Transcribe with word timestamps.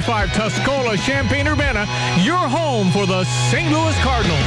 1035 0.00 0.30
Tuscola, 0.30 0.96
Champaign, 0.96 1.46
Urbana, 1.46 1.80
your 2.22 2.34
home 2.34 2.90
for 2.92 3.04
the 3.04 3.24
St. 3.50 3.70
Louis 3.70 3.98
Cardinals. 4.00 4.40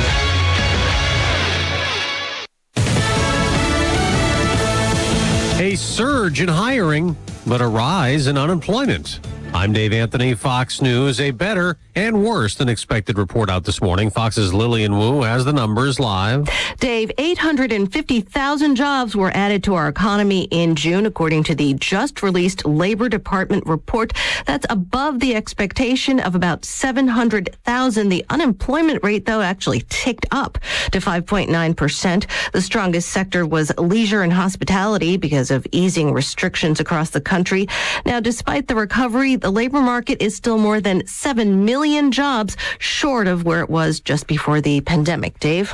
A 5.60 5.76
surge 5.76 6.42
in 6.42 6.48
hiring, 6.48 7.16
but 7.46 7.62
a 7.62 7.68
rise 7.68 8.26
in 8.26 8.40
unemployment. 8.40 9.20
I'm 9.56 9.72
Dave 9.72 9.94
Anthony, 9.94 10.34
Fox 10.34 10.82
News. 10.82 11.22
A 11.22 11.32
better 11.32 11.78
and 11.96 12.26
worse 12.26 12.56
than 12.56 12.68
expected 12.68 13.18
report 13.18 13.50
out 13.50 13.64
this 13.64 13.82
morning. 13.82 14.10
Fox's 14.10 14.54
Lillian 14.54 14.98
Wu 14.98 15.22
has 15.22 15.46
the 15.46 15.54
numbers 15.54 15.98
live. 15.98 16.50
Dave, 16.82 17.10
850,000 17.18 18.76
jobs 18.76 19.16
were 19.16 19.32
added 19.32 19.64
to 19.64 19.76
our 19.76 19.88
economy 19.88 20.50
in 20.52 20.76
June, 20.76 21.06
according 21.06 21.44
to 21.46 21.56
the 21.56 21.74
just 21.76 22.22
released 22.22 22.66
Labor 22.66 23.08
Department 23.08 23.66
report. 23.66 24.12
That's 24.46 24.66
above 24.70 25.22
the 25.22 25.36
expectation 25.36 26.20
of 26.20 26.36
about 26.36 26.66
700,000. 26.66 28.10
The 28.10 28.26
unemployment 28.30 29.06
rate, 29.06 29.26
though, 29.26 29.40
actually 29.40 29.86
ticked 29.88 30.26
up 30.32 30.58
to 30.92 31.00
5.9%. 31.00 32.52
The 32.52 32.62
strongest 32.62 33.10
sector 33.10 33.46
was 33.46 33.72
leisure 33.78 34.22
and 34.22 34.34
hospitality 34.34 35.16
because 35.16 35.50
of 35.50 35.66
easing 35.72 36.12
restrictions 36.12 36.82
across 36.82 37.12
the 37.12 37.22
country. 37.22 37.70
Now, 38.06 38.20
despite 38.20 38.68
the 38.68 38.76
recovery, 38.76 39.38
the 39.46 39.52
labor 39.52 39.80
market 39.80 40.24
is 40.24 40.36
still 40.36 40.58
more 40.58 40.82
than 40.82 41.06
7 41.06 41.66
million 41.66 42.12
jobs 42.12 42.58
short 42.80 43.28
of 43.28 43.44
where 43.44 43.60
it 43.60 43.70
was 43.70 44.00
just 44.00 44.26
before 44.26 44.60
the 44.60 44.82
pandemic. 44.82 45.40
Dave? 45.40 45.72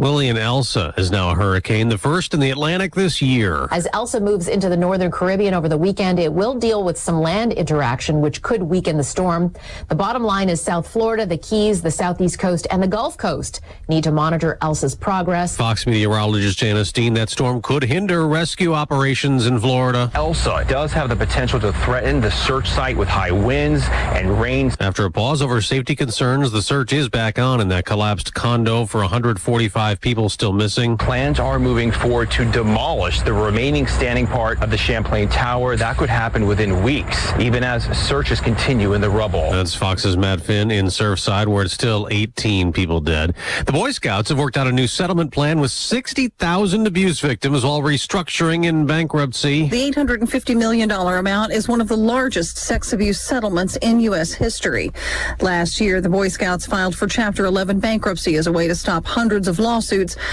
William 0.00 0.38
Elsa 0.38 0.94
is 0.96 1.10
now 1.10 1.28
a 1.28 1.34
hurricane, 1.34 1.90
the 1.90 1.98
first 1.98 2.32
in 2.32 2.40
the 2.40 2.48
Atlantic 2.48 2.94
this 2.94 3.20
year. 3.20 3.68
As 3.70 3.86
Elsa 3.92 4.18
moves 4.18 4.48
into 4.48 4.70
the 4.70 4.76
northern 4.76 5.10
Caribbean 5.10 5.52
over 5.52 5.68
the 5.68 5.76
weekend, 5.76 6.18
it 6.18 6.32
will 6.32 6.54
deal 6.54 6.82
with 6.82 6.96
some 6.96 7.20
land 7.20 7.52
interaction, 7.52 8.22
which 8.22 8.40
could 8.40 8.62
weaken 8.62 8.96
the 8.96 9.04
storm. 9.04 9.52
The 9.88 9.94
bottom 9.94 10.22
line 10.22 10.48
is 10.48 10.58
South 10.58 10.88
Florida, 10.88 11.26
the 11.26 11.36
Keys, 11.36 11.82
the 11.82 11.90
Southeast 11.90 12.38
Coast, 12.38 12.66
and 12.70 12.82
the 12.82 12.88
Gulf 12.88 13.18
Coast 13.18 13.60
need 13.90 14.02
to 14.04 14.10
monitor 14.10 14.56
Elsa's 14.62 14.94
progress. 14.94 15.54
Fox 15.54 15.86
meteorologist 15.86 16.56
Janice 16.56 16.92
Dean, 16.92 17.12
that 17.12 17.28
storm 17.28 17.60
could 17.60 17.82
hinder 17.82 18.26
rescue 18.26 18.72
operations 18.72 19.44
in 19.44 19.60
Florida. 19.60 20.10
Elsa 20.14 20.64
does 20.66 20.94
have 20.94 21.10
the 21.10 21.16
potential 21.16 21.60
to 21.60 21.74
threaten 21.74 22.22
the 22.22 22.30
search 22.30 22.70
site 22.70 22.96
with 22.96 23.08
high 23.08 23.32
winds 23.32 23.84
and 23.90 24.40
rains. 24.40 24.78
After 24.80 25.04
a 25.04 25.10
pause 25.10 25.42
over 25.42 25.60
safety 25.60 25.94
concerns, 25.94 26.50
the 26.52 26.62
search 26.62 26.94
is 26.94 27.10
back 27.10 27.38
on 27.38 27.60
in 27.60 27.68
that 27.68 27.84
collapsed 27.84 28.32
condo 28.32 28.86
for 28.86 29.02
145 29.02 29.89
people 29.98 30.28
still 30.28 30.52
missing. 30.52 30.96
Plans 30.96 31.40
are 31.40 31.58
moving 31.58 31.90
forward 31.90 32.30
to 32.32 32.44
demolish 32.52 33.22
the 33.22 33.32
remaining 33.32 33.86
standing 33.86 34.26
part 34.26 34.62
of 34.62 34.70
the 34.70 34.76
Champlain 34.76 35.28
Tower. 35.28 35.74
That 35.74 35.96
could 35.96 36.08
happen 36.08 36.46
within 36.46 36.84
weeks, 36.84 37.32
even 37.40 37.64
as 37.64 37.84
searches 37.98 38.40
continue 38.40 38.92
in 38.92 39.00
the 39.00 39.10
rubble. 39.10 39.50
That's 39.50 39.74
Fox's 39.74 40.16
Matt 40.16 40.40
Finn 40.40 40.70
in 40.70 40.86
Surfside, 40.86 41.48
where 41.48 41.64
it's 41.64 41.74
still 41.74 42.06
18 42.10 42.72
people 42.72 43.00
dead. 43.00 43.34
The 43.66 43.72
Boy 43.72 43.90
Scouts 43.90 44.28
have 44.28 44.38
worked 44.38 44.56
out 44.56 44.68
a 44.68 44.72
new 44.72 44.86
settlement 44.86 45.32
plan 45.32 45.58
with 45.58 45.72
60,000 45.72 46.86
abuse 46.86 47.18
victims 47.18 47.64
while 47.64 47.82
restructuring 47.82 48.66
in 48.66 48.86
bankruptcy. 48.86 49.68
The 49.68 49.90
$850 49.90 50.56
million 50.56 50.88
amount 50.90 51.52
is 51.52 51.66
one 51.66 51.80
of 51.80 51.88
the 51.88 51.96
largest 51.96 52.58
sex 52.58 52.92
abuse 52.92 53.20
settlements 53.20 53.76
in 53.76 53.98
U.S. 54.00 54.32
history. 54.32 54.92
Last 55.40 55.80
year, 55.80 56.00
the 56.00 56.08
Boy 56.08 56.28
Scouts 56.28 56.66
filed 56.66 56.94
for 56.94 57.08
Chapter 57.08 57.44
11 57.46 57.80
bankruptcy 57.80 58.36
as 58.36 58.46
a 58.46 58.52
way 58.52 58.68
to 58.68 58.74
stop 58.74 59.04
hundreds 59.04 59.48
of 59.48 59.58
lawsuits 59.58 59.79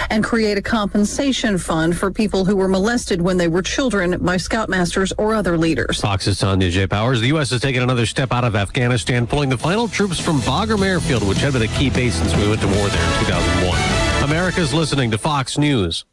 and 0.10 0.24
create 0.24 0.58
a 0.58 0.62
compensation 0.62 1.58
fund 1.58 1.98
for 1.98 2.12
people 2.12 2.46
who 2.46 2.56
were 2.56 2.68
molested 2.68 3.22
when 3.22 3.38
they 3.38 3.48
were 3.48 3.62
children 3.62 4.18
by 4.24 4.38
scoutmasters 4.38 5.12
or 5.18 5.34
other 5.34 5.58
leaders. 5.58 6.02
Fox's 6.02 6.40
Tanya 6.40 6.70
J. 6.70 6.88
Powers. 6.88 7.22
The 7.22 7.28
U.S. 7.28 7.50
has 7.52 7.62
taken 7.62 7.84
another 7.84 8.06
step 8.06 8.32
out 8.32 8.44
of 8.44 8.56
Afghanistan, 8.56 9.28
pulling 9.28 9.50
the 9.50 9.58
final 9.58 9.88
troops 9.88 10.20
from 10.20 10.40
Bagram 10.40 10.86
Airfield, 10.86 11.28
which 11.28 11.40
had 11.40 11.54
been 11.54 11.62
a 11.62 11.68
key 11.68 11.90
base 11.90 12.16
since 12.16 12.36
we 12.36 12.48
went 12.48 12.62
to 12.62 12.68
war 12.68 12.88
there 12.88 13.20
in 13.20 13.26
2001. 13.26 14.24
America's 14.24 14.74
listening 14.74 15.12
to 15.12 15.18
Fox 15.18 15.58
News. 15.58 16.06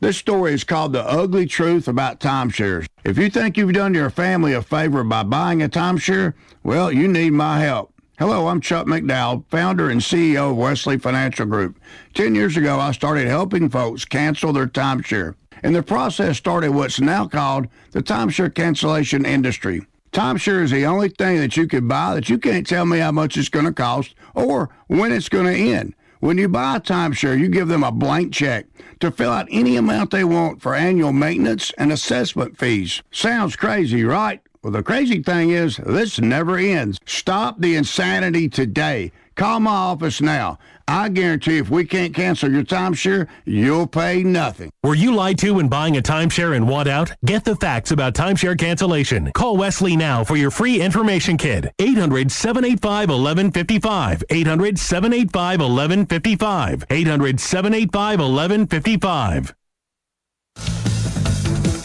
This 0.00 0.18
story 0.18 0.52
is 0.52 0.64
called 0.64 0.92
The 0.92 1.02
Ugly 1.02 1.46
Truth 1.46 1.88
About 1.88 2.20
Timeshares. 2.20 2.86
If 3.04 3.16
you 3.16 3.30
think 3.30 3.56
you've 3.56 3.72
done 3.72 3.94
your 3.94 4.10
family 4.10 4.52
a 4.52 4.60
favor 4.60 5.02
by 5.02 5.22
buying 5.22 5.62
a 5.62 5.68
timeshare, 5.68 6.34
well, 6.62 6.92
you 6.92 7.08
need 7.08 7.30
my 7.30 7.60
help. 7.60 7.93
Hello, 8.16 8.46
I'm 8.46 8.60
Chuck 8.60 8.86
McDowell, 8.86 9.44
founder 9.50 9.90
and 9.90 10.00
CEO 10.00 10.52
of 10.52 10.56
Wesley 10.56 10.98
Financial 10.98 11.46
Group. 11.46 11.80
Ten 12.14 12.36
years 12.36 12.56
ago, 12.56 12.78
I 12.78 12.92
started 12.92 13.26
helping 13.26 13.68
folks 13.68 14.04
cancel 14.04 14.52
their 14.52 14.68
timeshare. 14.68 15.34
And 15.64 15.74
the 15.74 15.82
process 15.82 16.38
started 16.38 16.70
what's 16.70 17.00
now 17.00 17.26
called 17.26 17.66
the 17.90 18.04
timeshare 18.04 18.54
cancellation 18.54 19.26
industry. 19.26 19.84
Timeshare 20.12 20.62
is 20.62 20.70
the 20.70 20.86
only 20.86 21.08
thing 21.08 21.38
that 21.38 21.56
you 21.56 21.66
can 21.66 21.88
buy 21.88 22.14
that 22.14 22.28
you 22.28 22.38
can't 22.38 22.64
tell 22.64 22.86
me 22.86 23.00
how 23.00 23.10
much 23.10 23.36
it's 23.36 23.48
going 23.48 23.66
to 23.66 23.72
cost 23.72 24.14
or 24.32 24.70
when 24.86 25.10
it's 25.10 25.28
going 25.28 25.46
to 25.46 25.72
end. 25.72 25.92
When 26.20 26.38
you 26.38 26.48
buy 26.48 26.76
a 26.76 26.80
timeshare, 26.80 27.36
you 27.36 27.48
give 27.48 27.66
them 27.66 27.82
a 27.82 27.90
blank 27.90 28.32
check 28.32 28.66
to 29.00 29.10
fill 29.10 29.32
out 29.32 29.48
any 29.50 29.74
amount 29.74 30.12
they 30.12 30.22
want 30.22 30.62
for 30.62 30.76
annual 30.76 31.12
maintenance 31.12 31.72
and 31.78 31.90
assessment 31.90 32.58
fees. 32.58 33.02
Sounds 33.10 33.56
crazy, 33.56 34.04
right? 34.04 34.40
Well, 34.64 34.72
the 34.72 34.82
crazy 34.82 35.22
thing 35.22 35.50
is, 35.50 35.76
this 35.76 36.18
never 36.18 36.56
ends. 36.56 36.98
Stop 37.04 37.60
the 37.60 37.76
insanity 37.76 38.48
today. 38.48 39.12
Call 39.34 39.60
my 39.60 39.70
office 39.70 40.22
now. 40.22 40.58
I 40.88 41.10
guarantee 41.10 41.58
if 41.58 41.68
we 41.68 41.84
can't 41.84 42.14
cancel 42.14 42.50
your 42.50 42.62
timeshare, 42.62 43.28
you'll 43.44 43.86
pay 43.86 44.22
nothing. 44.22 44.70
Were 44.82 44.94
you 44.94 45.14
lied 45.14 45.36
to 45.40 45.50
when 45.52 45.68
buying 45.68 45.98
a 45.98 46.00
timeshare 46.00 46.56
and 46.56 46.66
want 46.66 46.88
out? 46.88 47.12
Get 47.26 47.44
the 47.44 47.56
facts 47.56 47.90
about 47.90 48.14
timeshare 48.14 48.58
cancellation. 48.58 49.32
Call 49.32 49.58
Wesley 49.58 49.96
now 49.96 50.24
for 50.24 50.36
your 50.36 50.50
free 50.50 50.80
information 50.80 51.36
kit. 51.36 51.70
800 51.78 52.32
785 52.32 53.10
1155. 53.10 54.24
800 54.30 54.78
785 54.78 55.60
1155. 55.60 56.84
800 56.88 57.38
785 57.38 58.18
1155. 58.20 59.54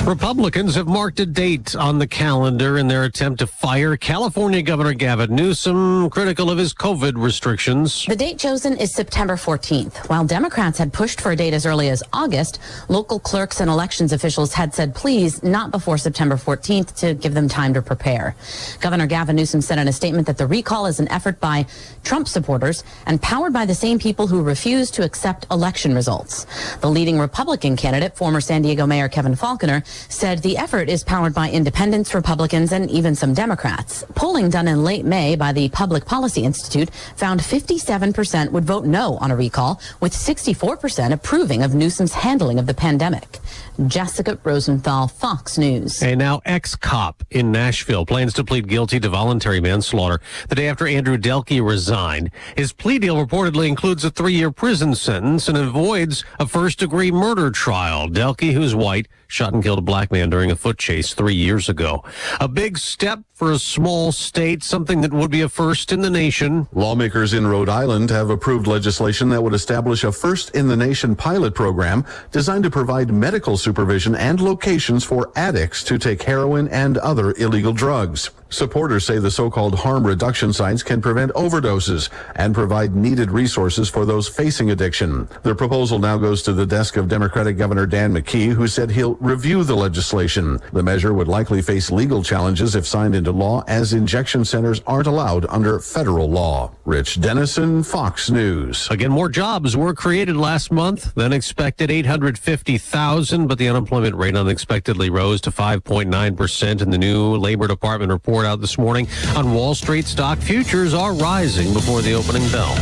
Republicans 0.09 0.73
have 0.73 0.87
marked 0.87 1.19
a 1.19 1.25
date 1.25 1.75
on 1.75 1.99
the 1.99 2.07
calendar 2.07 2.79
in 2.79 2.87
their 2.87 3.03
attempt 3.03 3.37
to 3.37 3.45
fire 3.45 3.95
California 3.95 4.59
Governor 4.59 4.93
Gavin 4.93 5.35
Newsom, 5.35 6.09
critical 6.09 6.49
of 6.49 6.57
his 6.57 6.73
COVID 6.73 7.13
restrictions. 7.15 8.07
The 8.07 8.15
date 8.15 8.39
chosen 8.39 8.75
is 8.77 8.91
September 8.91 9.35
14th. 9.35 10.09
While 10.09 10.25
Democrats 10.25 10.79
had 10.79 10.91
pushed 10.91 11.21
for 11.21 11.33
a 11.33 11.35
date 11.35 11.53
as 11.53 11.67
early 11.67 11.89
as 11.89 12.01
August, 12.11 12.57
local 12.87 13.19
clerks 13.19 13.61
and 13.61 13.69
elections 13.69 14.11
officials 14.11 14.51
had 14.51 14.73
said 14.73 14.95
please 14.95 15.43
not 15.43 15.69
before 15.69 15.99
September 15.99 16.37
14th 16.37 16.95
to 16.95 17.13
give 17.13 17.35
them 17.35 17.47
time 17.47 17.75
to 17.75 17.81
prepare. 17.83 18.35
Governor 18.79 19.05
Gavin 19.05 19.35
Newsom 19.35 19.61
said 19.61 19.77
in 19.77 19.87
a 19.87 19.93
statement 19.93 20.25
that 20.25 20.39
the 20.39 20.47
recall 20.47 20.87
is 20.87 20.99
an 20.99 21.07
effort 21.09 21.39
by 21.39 21.67
Trump 22.03 22.27
supporters 22.27 22.83
and 23.05 23.21
powered 23.21 23.53
by 23.53 23.63
the 23.63 23.75
same 23.75 23.99
people 23.99 24.25
who 24.25 24.41
refuse 24.41 24.89
to 24.89 25.03
accept 25.03 25.45
election 25.51 25.93
results. 25.93 26.47
The 26.81 26.89
leading 26.89 27.19
Republican 27.19 27.77
candidate, 27.77 28.17
former 28.17 28.41
San 28.41 28.63
Diego 28.63 28.87
Mayor 28.87 29.07
Kevin 29.07 29.35
Faulconer, 29.35 29.85
said 30.07 30.39
the 30.39 30.57
effort 30.57 30.89
is 30.89 31.03
powered 31.03 31.33
by 31.33 31.49
independents, 31.49 32.13
Republicans, 32.13 32.71
and 32.71 32.89
even 32.89 33.15
some 33.15 33.33
Democrats. 33.33 34.03
Polling 34.15 34.49
done 34.49 34.67
in 34.67 34.83
late 34.83 35.05
May 35.05 35.35
by 35.35 35.51
the 35.51 35.69
Public 35.69 36.05
Policy 36.05 36.43
Institute 36.43 36.89
found 37.15 37.41
57% 37.41 38.51
would 38.51 38.65
vote 38.65 38.85
no 38.85 39.17
on 39.17 39.31
a 39.31 39.35
recall, 39.35 39.81
with 39.99 40.13
64% 40.13 41.11
approving 41.11 41.63
of 41.63 41.75
Newsom's 41.75 42.13
handling 42.13 42.59
of 42.59 42.67
the 42.67 42.73
pandemic. 42.73 43.39
Jessica 43.87 44.37
Rosenthal, 44.43 45.07
Fox 45.07 45.57
News. 45.57 46.01
A 46.01 46.15
now 46.15 46.41
ex-cop 46.45 47.23
in 47.31 47.51
Nashville 47.51 48.05
plans 48.05 48.33
to 48.33 48.43
plead 48.43 48.67
guilty 48.67 48.99
to 48.99 49.09
voluntary 49.09 49.61
manslaughter 49.61 50.19
the 50.49 50.55
day 50.55 50.67
after 50.67 50.85
Andrew 50.85 51.17
Delke 51.17 51.65
resigned. 51.65 52.31
His 52.57 52.73
plea 52.73 52.99
deal 52.99 53.15
reportedly 53.15 53.67
includes 53.67 54.03
a 54.03 54.09
three-year 54.09 54.51
prison 54.51 54.95
sentence 54.95 55.47
and 55.47 55.57
avoids 55.57 56.25
a 56.39 56.47
first-degree 56.47 57.11
murder 57.11 57.51
trial. 57.51 58.09
Delke, 58.09 58.51
who's 58.51 58.75
white, 58.75 59.07
shot 59.29 59.53
and 59.53 59.63
killed 59.63 59.79
a 59.79 59.81
black 59.81 60.11
man 60.11 60.29
during 60.29 60.51
a 60.51 60.55
foot 60.55 60.77
chase 60.77 61.13
three 61.13 61.35
years 61.35 61.69
ago. 61.69 62.03
A 62.41 62.47
big 62.47 62.77
step 62.77 63.19
for 63.33 63.51
a 63.51 63.59
small 63.59 64.11
state, 64.11 64.63
something 64.63 65.01
that 65.01 65.13
would 65.13 65.31
be 65.31 65.41
a 65.41 65.47
first 65.47 65.93
in 65.93 66.01
the 66.01 66.09
nation. 66.09 66.67
Lawmakers 66.73 67.33
in 67.33 67.47
Rhode 67.47 67.69
Island 67.69 68.09
have 68.09 68.31
approved 68.31 68.67
legislation 68.67 69.29
that 69.29 69.41
would 69.41 69.53
establish 69.53 70.03
a 70.03 70.11
first 70.11 70.49
in 70.55 70.67
the 70.67 70.75
nation 70.75 71.15
pilot 71.15 71.53
program 71.55 72.03
designed 72.31 72.63
to 72.63 72.71
provide 72.71 73.11
medical 73.11 73.55
supervision 73.55 74.15
and 74.15 74.41
locations 74.41 75.05
for 75.05 75.31
addicts 75.35 75.83
to 75.83 75.97
take 75.97 76.23
heroin 76.23 76.67
and 76.69 76.97
other 76.97 77.33
illegal 77.37 77.71
drugs. 77.71 78.31
Supporters 78.51 79.05
say 79.05 79.19
the 79.19 79.29
so-called 79.29 79.75
harm 79.75 80.05
reduction 80.05 80.51
sites 80.51 80.81
can 80.81 81.01
prevent 81.01 81.31
overdoses 81.33 82.09
and 82.35 82.53
provide 82.53 82.95
needed 82.95 83.29
resources 83.29 83.89
for 83.89 84.05
those 84.05 84.27
facing 84.27 84.71
addiction. 84.71 85.29
The 85.43 85.53
proposal 85.53 85.99
now 85.99 86.17
goes 86.17 86.41
to 86.43 86.53
the 86.53 86.65
desk 86.65 86.97
of 86.97 87.07
Democratic 87.07 87.57
Governor 87.57 87.85
Dan 87.85 88.11
McKee, 88.11 88.51
who 88.51 88.67
said 88.67 88.89
he'll 88.89 89.15
review 89.15 89.63
the 89.63 89.75
legislation. 89.75 90.59
The 90.73 90.81
measure 90.81 91.13
would 91.13 91.27
likely 91.27 91.61
face 91.61 91.91
legal 91.91 92.23
challenges 92.23 92.75
if 92.75 92.87
signed 92.87 93.13
into 93.13 93.31
law, 93.31 93.63
as 93.67 93.93
injection 93.93 94.43
centers 94.43 94.81
aren't 94.87 95.07
allowed 95.07 95.45
under 95.47 95.79
federal 95.79 96.27
law. 96.27 96.71
Rich 96.85 97.21
Dennison, 97.21 97.83
Fox 97.83 98.31
News. 98.31 98.87
Again, 98.89 99.11
more 99.11 99.29
jobs 99.29 99.77
were 99.77 99.93
created 99.93 100.35
last 100.35 100.71
month 100.71 101.13
than 101.13 101.33
expected, 101.33 101.91
850,000, 101.91 103.45
but 103.45 103.59
the 103.59 103.69
unemployment 103.69 104.15
rate 104.15 104.35
unexpectedly 104.35 105.11
rose 105.11 105.39
to 105.41 105.51
5.9% 105.51 106.81
in 106.81 106.89
the 106.89 106.97
new 106.97 107.35
Labor 107.35 107.67
Department 107.67 108.11
report 108.11 108.38
report 108.39 108.53
out 108.53 108.61
this 108.61 108.77
morning 108.77 109.05
on 109.35 109.53
Wall 109.53 109.75
Street. 109.75 110.05
Stock 110.05 110.37
futures 110.39 110.93
are 110.93 111.13
rising 111.13 111.73
before 111.73 112.01
the 112.01 112.13
opening 112.13 112.47
bell. 112.51 112.73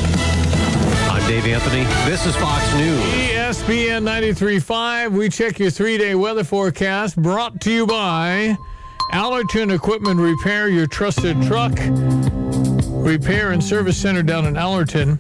I'm 1.09 1.27
Dave 1.27 1.47
Anthony. 1.47 1.83
This 2.07 2.27
is 2.27 2.35
Fox 2.35 2.71
News. 2.75 3.01
ESPN 3.01 4.03
93.5. 4.03 5.11
We 5.11 5.29
check 5.29 5.57
your 5.57 5.71
three-day 5.71 6.13
weather 6.13 6.43
forecast 6.43 7.19
brought 7.19 7.59
to 7.61 7.71
you 7.71 7.87
by 7.87 8.55
Allerton 9.13 9.71
Equipment 9.71 10.19
Repair, 10.19 10.67
your 10.69 10.85
trusted 10.85 11.41
truck 11.41 11.73
repair 13.07 13.51
and 13.51 13.63
service 13.63 13.97
center 13.97 14.21
down 14.21 14.45
in 14.45 14.57
Allerton. 14.57 15.17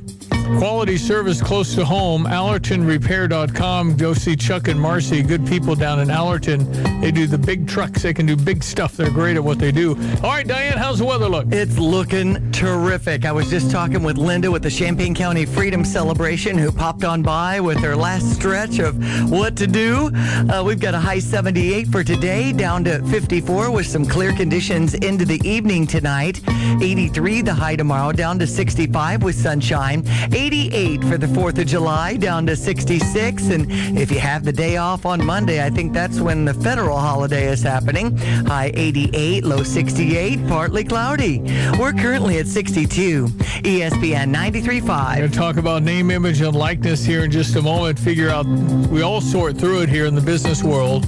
Quality 0.57 0.97
service 0.97 1.41
close 1.41 1.75
to 1.75 1.85
home, 1.85 2.25
AllertonRepair.com. 2.25 3.97
Go 3.97 4.13
see 4.13 4.35
Chuck 4.35 4.69
and 4.69 4.79
Marcy, 4.79 5.21
good 5.21 5.45
people 5.45 5.75
down 5.75 5.99
in 5.99 6.09
Allerton. 6.09 6.71
They 7.01 7.11
do 7.11 7.27
the 7.27 7.37
big 7.37 7.67
trucks. 7.67 8.01
They 8.01 8.13
can 8.13 8.25
do 8.25 8.35
big 8.35 8.63
stuff. 8.63 8.93
They're 8.93 9.11
great 9.11 9.35
at 9.35 9.43
what 9.43 9.59
they 9.59 9.71
do. 9.71 9.91
All 10.23 10.31
right, 10.31 10.47
Diane, 10.47 10.77
how's 10.77 10.99
the 10.99 11.05
weather 11.05 11.27
look? 11.27 11.47
It's 11.51 11.77
looking 11.77 12.51
terrific. 12.51 13.25
I 13.25 13.31
was 13.31 13.49
just 13.49 13.69
talking 13.69 14.03
with 14.03 14.17
Linda 14.17 14.49
with 14.49 14.63
the 14.63 14.69
Champaign 14.69 15.13
County 15.13 15.45
Freedom 15.45 15.83
Celebration 15.85 16.57
who 16.57 16.71
popped 16.71 17.03
on 17.03 17.21
by 17.21 17.59
with 17.59 17.77
her 17.79 17.95
last 17.95 18.33
stretch 18.33 18.79
of 18.79 18.95
what 19.29 19.55
to 19.57 19.67
do. 19.67 20.09
Uh, 20.49 20.63
we've 20.65 20.79
got 20.79 20.93
a 20.93 20.99
high 20.99 21.19
78 21.19 21.87
for 21.87 22.03
today, 22.03 22.51
down 22.53 22.83
to 22.85 23.03
54 23.07 23.69
with 23.69 23.85
some 23.85 24.05
clear 24.05 24.33
conditions 24.33 24.93
into 24.95 25.25
the 25.25 25.45
evening 25.47 25.85
tonight. 25.85 26.41
83 26.81 27.41
the 27.41 27.53
high 27.53 27.75
tomorrow, 27.75 28.11
down 28.11 28.39
to 28.39 28.47
65 28.47 29.23
with 29.23 29.35
sunshine. 29.35 30.03
88 30.31 31.03
for 31.03 31.17
the 31.17 31.27
4th 31.27 31.59
of 31.59 31.67
July, 31.67 32.17
down 32.17 32.45
to 32.47 32.55
66. 32.55 33.49
And 33.49 33.67
if 33.97 34.11
you 34.11 34.19
have 34.19 34.43
the 34.43 34.51
day 34.51 34.77
off 34.77 35.05
on 35.05 35.25
Monday, 35.25 35.63
I 35.63 35.69
think 35.69 35.93
that's 35.93 36.19
when 36.19 36.45
the 36.45 36.53
federal 36.53 36.97
holiday 36.97 37.47
is 37.47 37.61
happening. 37.61 38.17
High 38.17 38.71
88, 38.73 39.43
low 39.43 39.63
68, 39.63 40.47
partly 40.47 40.83
cloudy. 40.83 41.39
We're 41.79 41.93
currently 41.93 42.39
at 42.39 42.47
62. 42.47 43.27
ESPN 43.27 44.33
93.5. 44.33 45.09
We're 45.09 45.17
going 45.17 45.31
to 45.31 45.37
talk 45.37 45.57
about 45.57 45.83
name, 45.83 46.11
image, 46.11 46.41
and 46.41 46.55
likeness 46.55 47.03
here 47.03 47.23
in 47.23 47.31
just 47.31 47.55
a 47.55 47.61
moment. 47.61 47.99
Figure 47.99 48.29
out, 48.29 48.45
we 48.89 49.01
all 49.01 49.21
sort 49.21 49.57
through 49.57 49.81
it 49.81 49.89
here 49.89 50.05
in 50.05 50.15
the 50.15 50.21
business 50.21 50.63
world 50.63 51.07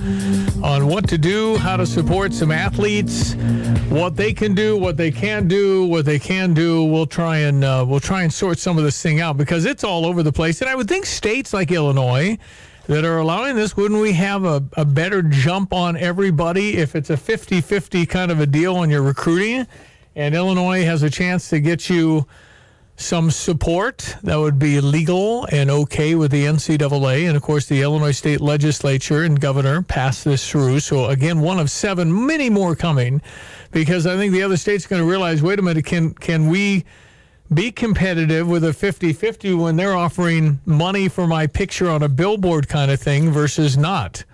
on 0.64 0.88
what 0.88 1.08
to 1.10 1.18
do, 1.18 1.58
how 1.58 1.78
to 1.78 1.86
support 1.86 2.34
some 2.34 2.52
athletes, 2.52 3.36
what 3.90 4.16
they 4.16 4.34
can 4.34 4.54
do, 4.54 4.78
what 4.78 4.98
they 4.98 5.12
can't 5.12 5.48
do, 5.48 5.86
what 5.86 6.06
they 6.06 6.20
can 6.20 6.54
do. 6.54 6.84
We'll 6.84 7.08
try 7.08 7.38
and 7.40 7.64
uh, 7.64 7.86
we'll 7.88 8.00
try 8.00 8.24
and 8.24 8.34
sort 8.34 8.60
some 8.60 8.78
of 8.78 8.84
this 8.84 9.02
thing 9.02 9.22
out 9.22 9.38
because 9.38 9.66
it's 9.66 9.84
all 9.84 10.06
over 10.06 10.24
the 10.24 10.32
place. 10.32 10.62
And 10.62 10.70
I 10.70 10.76
would 10.76 10.88
think 10.88 11.06
states 11.06 11.54
like 11.54 11.72
Illinois 11.72 12.38
that 12.88 13.06
are 13.06 13.20
allowing 13.20 13.56
this, 13.56 13.78
wouldn't 13.78 14.02
we 14.02 14.14
have 14.14 14.44
a, 14.44 14.64
a 14.76 14.84
better 14.84 15.22
jump 15.22 15.74
on 15.74 15.96
everybody 15.96 16.78
if 16.78 16.96
it's 16.96 17.10
a 17.10 17.18
50 17.18 17.62
50 17.62 18.06
kind 18.06 18.32
of 18.32 18.40
a 18.40 18.46
deal 18.46 18.76
on 18.76 18.90
your 18.90 19.02
recruiting? 19.02 19.66
And 20.16 20.36
Illinois 20.36 20.84
has 20.84 21.04
a 21.04 21.10
chance 21.10 21.50
to 21.50 21.60
get 21.60 21.90
you 21.90 22.28
some 23.00 23.32
support 23.32 24.18
that 24.24 24.36
would 24.36 24.60
be 24.60 24.82
legal 24.82 25.46
and 25.54 25.72
okay 25.72 26.16
with 26.16 26.32
the 26.32 26.44
NCAA. 26.44 27.28
And 27.28 27.38
of 27.38 27.42
course, 27.42 27.66
the 27.66 27.82
Illinois 27.82 28.12
State 28.12 28.42
Legislature 28.42 29.24
and 29.24 29.40
governor 29.40 29.82
passed 29.82 30.26
this 30.26 30.48
through. 30.50 30.82
So, 30.82 31.06
again, 31.06 31.40
one 31.40 31.60
of 31.60 31.72
seven, 31.72 32.26
many 32.26 32.50
more 32.50 32.76
coming 32.76 33.22
because 33.72 34.06
I 34.06 34.18
think 34.18 34.34
the 34.34 34.44
other 34.44 34.58
states 34.58 34.86
are 34.86 34.90
going 34.90 35.02
to 35.02 35.08
realize 35.10 35.42
wait 35.42 35.60
a 35.60 35.62
minute, 35.62 35.86
can, 35.86 36.14
can 36.14 36.50
we 36.50 36.84
be 37.54 37.72
competitive 37.72 38.48
with 38.48 38.66
a 38.66 38.74
50 38.74 39.14
50 39.14 39.54
when 39.54 39.78
they're 39.78 39.96
offering 39.96 40.60
money 40.66 41.08
for 41.08 41.26
my 41.26 41.48
picture 41.48 41.90
on 41.90 42.04
a 42.04 42.10
billboard 42.10 42.68
kind 42.68 42.92
of 42.92 43.00
thing 43.00 43.32
versus 43.32 43.78
not? 43.78 44.26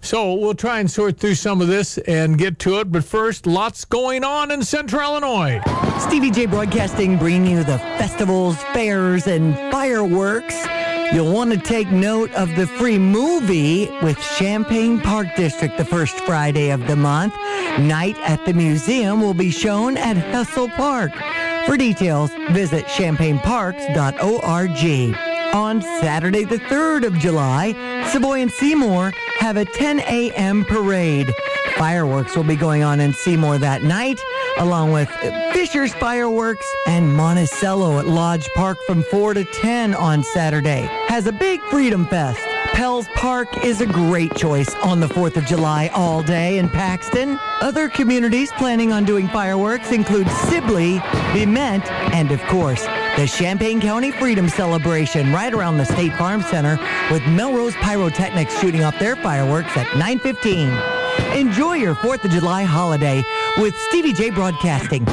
So 0.00 0.34
we'll 0.34 0.54
try 0.54 0.80
and 0.80 0.90
sort 0.90 1.18
through 1.18 1.34
some 1.34 1.60
of 1.60 1.68
this 1.68 1.98
and 1.98 2.38
get 2.38 2.58
to 2.60 2.80
it. 2.80 2.92
But 2.92 3.04
first, 3.04 3.46
lots 3.46 3.84
going 3.84 4.24
on 4.24 4.50
in 4.50 4.62
Central 4.62 5.02
Illinois. 5.02 5.60
Stevie 6.00 6.30
J 6.30 6.46
Broadcasting 6.46 7.18
bringing 7.18 7.56
you 7.56 7.64
the 7.64 7.78
festivals, 7.78 8.56
fairs, 8.72 9.26
and 9.26 9.54
fireworks. 9.72 10.66
You'll 11.12 11.32
want 11.32 11.52
to 11.52 11.58
take 11.58 11.90
note 11.90 12.32
of 12.32 12.54
the 12.56 12.66
free 12.66 12.98
movie 12.98 13.88
with 14.02 14.18
Champaign 14.36 15.00
Park 15.00 15.28
District 15.36 15.76
the 15.78 15.84
first 15.84 16.18
Friday 16.20 16.70
of 16.70 16.86
the 16.86 16.96
month. 16.96 17.34
Night 17.78 18.16
at 18.18 18.44
the 18.44 18.52
museum 18.52 19.20
will 19.20 19.34
be 19.34 19.50
shown 19.50 19.96
at 19.96 20.16
Hessel 20.16 20.68
Park. 20.70 21.12
For 21.64 21.76
details, 21.76 22.30
visit 22.50 22.86
champaignparks.org. 22.86 25.35
On 25.54 25.80
Saturday, 25.80 26.44
the 26.44 26.58
3rd 26.58 27.06
of 27.06 27.18
July, 27.18 27.72
Savoy 28.12 28.40
and 28.40 28.50
Seymour 28.50 29.12
have 29.38 29.56
a 29.56 29.64
10 29.64 30.00
a.m. 30.00 30.64
parade. 30.64 31.32
Fireworks 31.76 32.36
will 32.36 32.44
be 32.44 32.56
going 32.56 32.82
on 32.82 33.00
in 33.00 33.12
Seymour 33.12 33.58
that 33.58 33.82
night, 33.82 34.20
along 34.58 34.92
with 34.92 35.08
Fisher's 35.52 35.94
Fireworks 35.94 36.66
and 36.86 37.14
Monticello 37.14 37.98
at 37.98 38.06
Lodge 38.06 38.48
Park 38.54 38.78
from 38.86 39.02
4 39.04 39.34
to 39.34 39.44
10 39.44 39.94
on 39.94 40.22
Saturday. 40.22 40.88
Has 41.08 41.26
a 41.26 41.32
big 41.32 41.60
Freedom 41.62 42.06
Fest. 42.06 42.40
Pell's 42.72 43.08
Park 43.14 43.64
is 43.64 43.80
a 43.80 43.86
great 43.86 44.34
choice 44.34 44.74
on 44.76 45.00
the 45.00 45.06
4th 45.06 45.36
of 45.36 45.46
July 45.46 45.88
all 45.94 46.22
day 46.22 46.58
in 46.58 46.68
Paxton. 46.68 47.38
Other 47.62 47.88
communities 47.88 48.52
planning 48.52 48.92
on 48.92 49.04
doing 49.04 49.28
fireworks 49.28 49.92
include 49.92 50.28
Sibley, 50.28 50.98
Bement, 51.32 51.90
and 52.12 52.30
of 52.32 52.42
course, 52.48 52.84
the 53.16 53.26
Champaign 53.26 53.80
County 53.80 54.10
Freedom 54.10 54.46
Celebration 54.46 55.32
right 55.32 55.54
around 55.54 55.78
the 55.78 55.86
State 55.86 56.12
Farm 56.14 56.42
Center 56.42 56.78
with 57.10 57.26
Melrose 57.26 57.74
Pyrotechnics 57.76 58.58
shooting 58.60 58.84
off 58.84 58.98
their 58.98 59.16
fireworks 59.16 59.74
at 59.76 59.86
915. 59.96 60.68
Enjoy 61.34 61.74
your 61.74 61.94
4th 61.94 62.24
of 62.24 62.30
July 62.30 62.64
holiday 62.64 63.24
with 63.56 63.74
Stevie 63.88 64.12
J 64.12 64.28
Broadcasting. 64.30 65.06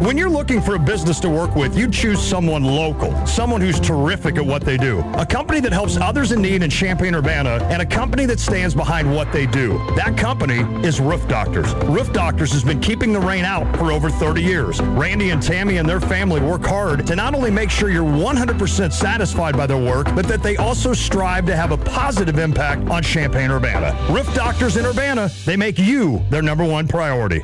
When 0.00 0.16
you're 0.16 0.30
looking 0.30 0.62
for 0.62 0.76
a 0.76 0.78
business 0.78 1.20
to 1.20 1.28
work 1.28 1.54
with, 1.54 1.76
you 1.76 1.86
choose 1.86 2.22
someone 2.22 2.64
local, 2.64 3.14
someone 3.26 3.60
who's 3.60 3.78
terrific 3.78 4.38
at 4.38 4.46
what 4.46 4.62
they 4.62 4.78
do. 4.78 5.00
A 5.18 5.26
company 5.26 5.60
that 5.60 5.74
helps 5.74 5.98
others 5.98 6.32
in 6.32 6.40
need 6.40 6.62
in 6.62 6.70
Champaign-Urbana, 6.70 7.68
and 7.70 7.82
a 7.82 7.84
company 7.84 8.24
that 8.24 8.40
stands 8.40 8.74
behind 8.74 9.14
what 9.14 9.30
they 9.30 9.44
do. 9.44 9.76
That 9.96 10.16
company 10.16 10.60
is 10.86 11.00
Roof 11.00 11.28
Doctors. 11.28 11.74
Roof 11.84 12.10
Doctors 12.14 12.50
has 12.52 12.64
been 12.64 12.80
keeping 12.80 13.12
the 13.12 13.20
rain 13.20 13.44
out 13.44 13.76
for 13.76 13.92
over 13.92 14.08
30 14.08 14.40
years. 14.42 14.80
Randy 14.80 15.30
and 15.30 15.42
Tammy 15.42 15.76
and 15.76 15.86
their 15.86 16.00
family 16.00 16.40
work 16.40 16.64
hard 16.64 17.06
to 17.06 17.14
not 17.14 17.34
only 17.34 17.50
make 17.50 17.68
sure 17.68 17.90
you're 17.90 18.02
100% 18.02 18.94
satisfied 18.94 19.54
by 19.54 19.66
their 19.66 19.76
work, 19.76 20.06
but 20.14 20.26
that 20.28 20.42
they 20.42 20.56
also 20.56 20.94
strive 20.94 21.44
to 21.44 21.54
have 21.54 21.72
a 21.72 21.76
positive 21.76 22.38
impact 22.38 22.88
on 22.88 23.02
Champaign-Urbana. 23.02 23.94
Roof 24.08 24.34
Doctors 24.34 24.78
in 24.78 24.86
Urbana, 24.86 25.30
they 25.44 25.58
make 25.58 25.78
you 25.78 26.22
their 26.30 26.40
number 26.40 26.64
one 26.64 26.88
priority. 26.88 27.42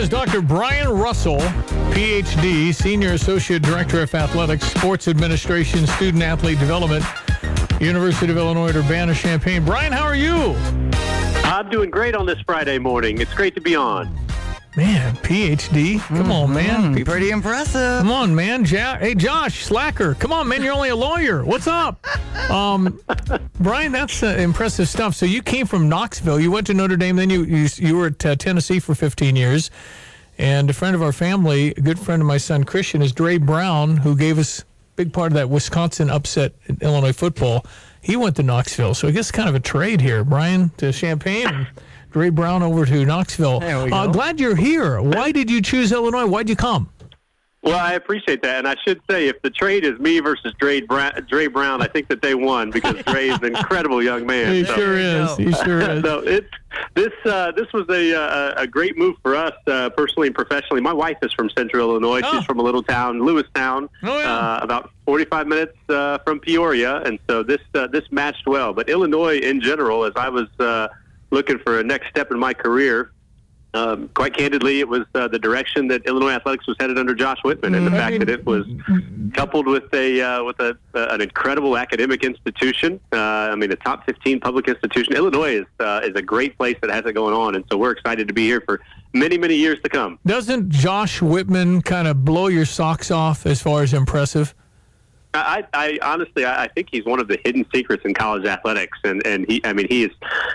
Is 0.00 0.08
Dr. 0.08 0.40
Brian 0.40 0.88
Russell, 0.88 1.40
PhD, 1.92 2.74
Senior 2.74 3.12
Associate 3.12 3.60
Director 3.60 4.00
of 4.00 4.14
Athletics, 4.14 4.64
Sports 4.64 5.08
Administration, 5.08 5.86
Student 5.86 6.22
Athlete 6.22 6.58
Development, 6.58 7.04
University 7.82 8.32
of 8.32 8.38
Illinois 8.38 8.70
at 8.70 8.76
Urbana-Champaign. 8.76 9.62
Brian, 9.62 9.92
how 9.92 10.04
are 10.04 10.14
you? 10.14 10.54
I'm 11.44 11.68
doing 11.68 11.90
great 11.90 12.14
on 12.14 12.24
this 12.24 12.40
Friday 12.46 12.78
morning. 12.78 13.20
It's 13.20 13.34
great 13.34 13.54
to 13.56 13.60
be 13.60 13.76
on. 13.76 14.08
Man, 14.76 15.16
PhD. 15.16 15.98
Come 16.00 16.30
on, 16.30 16.54
man. 16.54 16.94
Mm, 16.94 17.04
pretty 17.04 17.30
impressive. 17.30 17.98
Come 17.98 18.12
on, 18.12 18.34
man. 18.34 18.64
Ja- 18.64 18.98
hey, 18.98 19.16
Josh 19.16 19.64
Slacker. 19.64 20.14
Come 20.14 20.32
on, 20.32 20.46
man. 20.46 20.62
You're 20.62 20.72
only 20.74 20.90
a 20.90 20.96
lawyer. 20.96 21.44
What's 21.44 21.66
up? 21.66 22.06
Um, 22.50 23.00
Brian, 23.58 23.90
that's 23.90 24.22
uh, 24.22 24.36
impressive 24.38 24.88
stuff. 24.88 25.16
So 25.16 25.26
you 25.26 25.42
came 25.42 25.66
from 25.66 25.88
Knoxville. 25.88 26.38
You 26.38 26.52
went 26.52 26.68
to 26.68 26.74
Notre 26.74 26.96
Dame. 26.96 27.16
Then 27.16 27.30
you 27.30 27.42
you, 27.42 27.68
you 27.76 27.96
were 27.96 28.06
at 28.06 28.24
uh, 28.24 28.36
Tennessee 28.36 28.78
for 28.78 28.94
15 28.94 29.34
years. 29.34 29.72
And 30.38 30.70
a 30.70 30.72
friend 30.72 30.94
of 30.94 31.02
our 31.02 31.12
family, 31.12 31.72
a 31.72 31.80
good 31.80 31.98
friend 31.98 32.22
of 32.22 32.26
my 32.28 32.38
son 32.38 32.62
Christian, 32.64 33.02
is 33.02 33.12
Dre 33.12 33.38
Brown, 33.38 33.96
who 33.98 34.16
gave 34.16 34.38
us 34.38 34.60
a 34.60 34.64
big 34.94 35.12
part 35.12 35.32
of 35.32 35.34
that 35.34 35.50
Wisconsin 35.50 36.08
upset 36.10 36.52
in 36.66 36.78
Illinois 36.80 37.12
football. 37.12 37.66
He 38.02 38.16
went 38.16 38.36
to 38.36 38.42
Knoxville. 38.44 38.94
So 38.94 39.08
I 39.08 39.10
guess 39.10 39.30
kind 39.32 39.48
of 39.48 39.54
a 39.56 39.60
trade 39.60 40.00
here. 40.00 40.22
Brian 40.24 40.70
to 40.78 40.92
Champaign. 40.92 41.66
Dre 42.10 42.30
Brown 42.30 42.62
over 42.62 42.84
to 42.86 43.04
Knoxville. 43.04 43.62
Uh, 43.62 44.06
glad 44.08 44.40
you're 44.40 44.56
here. 44.56 45.00
Why 45.00 45.32
did 45.32 45.50
you 45.50 45.62
choose 45.62 45.92
Illinois? 45.92 46.26
Why'd 46.26 46.48
you 46.48 46.56
come? 46.56 46.90
Well, 47.62 47.78
I 47.78 47.92
appreciate 47.92 48.42
that, 48.42 48.56
and 48.56 48.66
I 48.66 48.74
should 48.86 49.02
say, 49.08 49.28
if 49.28 49.42
the 49.42 49.50
trade 49.50 49.84
is 49.84 49.98
me 49.98 50.18
versus 50.20 50.54
Dre, 50.58 50.80
Bra- 50.80 51.10
Dre 51.28 51.46
Brown, 51.46 51.82
I 51.82 51.88
think 51.88 52.08
that 52.08 52.22
they 52.22 52.34
won 52.34 52.70
because 52.70 52.96
Dre 53.06 53.28
is 53.28 53.36
an 53.38 53.54
incredible 53.54 54.02
young 54.02 54.24
man. 54.24 54.54
He 54.54 54.64
so. 54.64 54.74
sure 54.74 54.98
is. 54.98 55.36
He 55.36 55.52
sure 55.52 55.80
is. 55.80 56.02
so 56.04 56.20
it's 56.20 56.48
this 56.94 57.12
uh, 57.26 57.52
this 57.52 57.70
was 57.74 57.86
a 57.90 58.18
uh, 58.18 58.54
a 58.56 58.66
great 58.66 58.96
move 58.96 59.16
for 59.22 59.36
us 59.36 59.52
uh, 59.66 59.90
personally 59.90 60.28
and 60.28 60.34
professionally. 60.34 60.80
My 60.80 60.94
wife 60.94 61.18
is 61.20 61.34
from 61.34 61.50
Central 61.50 61.90
Illinois. 61.90 62.22
She's 62.30 62.44
from 62.44 62.60
a 62.60 62.62
little 62.62 62.82
town, 62.82 63.20
Lewistown, 63.20 63.90
uh, 64.02 64.60
about 64.62 64.90
45 65.04 65.46
minutes 65.46 65.76
uh, 65.90 66.16
from 66.24 66.40
Peoria, 66.40 67.02
and 67.02 67.18
so 67.28 67.42
this 67.42 67.60
uh, 67.74 67.88
this 67.88 68.04
matched 68.10 68.46
well. 68.46 68.72
But 68.72 68.88
Illinois 68.88 69.38
in 69.38 69.60
general, 69.60 70.04
as 70.04 70.14
I 70.16 70.30
was 70.30 70.48
uh, 70.60 70.88
looking 71.30 71.58
for 71.58 71.80
a 71.80 71.84
next 71.84 72.08
step 72.08 72.30
in 72.30 72.38
my 72.38 72.54
career, 72.54 73.12
um, 73.72 74.08
quite 74.14 74.36
candidly, 74.36 74.80
it 74.80 74.88
was 74.88 75.02
uh, 75.14 75.28
the 75.28 75.38
direction 75.38 75.86
that 75.88 76.04
Illinois 76.04 76.32
athletics 76.32 76.66
was 76.66 76.76
headed 76.80 76.98
under 76.98 77.14
Josh 77.14 77.38
Whitman, 77.44 77.76
and 77.76 77.86
the 77.86 77.92
fact 77.92 78.18
that 78.18 78.28
it 78.28 78.44
was 78.44 78.66
coupled 79.32 79.66
with 79.66 79.92
a 79.94 80.20
uh, 80.20 80.42
with 80.42 80.58
a, 80.58 80.76
uh, 80.94 81.06
an 81.10 81.20
incredible 81.20 81.76
academic 81.76 82.24
institution. 82.24 82.98
Uh, 83.12 83.16
I 83.16 83.54
mean, 83.54 83.70
a 83.70 83.76
top 83.76 84.04
15 84.06 84.40
public 84.40 84.66
institution. 84.66 85.14
Illinois 85.14 85.60
is 85.60 85.66
uh, 85.78 86.00
is 86.02 86.16
a 86.16 86.22
great 86.22 86.58
place 86.58 86.76
that 86.80 86.90
has 86.90 87.06
it 87.06 87.12
going 87.12 87.34
on, 87.34 87.54
and 87.54 87.64
so 87.70 87.78
we're 87.78 87.92
excited 87.92 88.26
to 88.26 88.34
be 88.34 88.44
here 88.44 88.60
for 88.60 88.80
many 89.12 89.38
many 89.38 89.54
years 89.54 89.78
to 89.84 89.88
come. 89.88 90.18
Doesn't 90.26 90.70
Josh 90.70 91.22
Whitman 91.22 91.82
kind 91.82 92.08
of 92.08 92.24
blow 92.24 92.48
your 92.48 92.66
socks 92.66 93.12
off 93.12 93.46
as 93.46 93.62
far 93.62 93.84
as 93.84 93.94
impressive? 93.94 94.52
I, 95.32 95.64
I 95.72 95.98
honestly, 96.02 96.44
I 96.44 96.66
think 96.68 96.88
he's 96.90 97.04
one 97.04 97.20
of 97.20 97.28
the 97.28 97.38
hidden 97.44 97.64
secrets 97.72 98.04
in 98.04 98.14
college 98.14 98.46
athletics, 98.46 98.98
and 99.04 99.24
and 99.24 99.46
he, 99.48 99.64
I 99.64 99.72
mean, 99.72 99.86
he 99.88 100.04
is, 100.04 100.10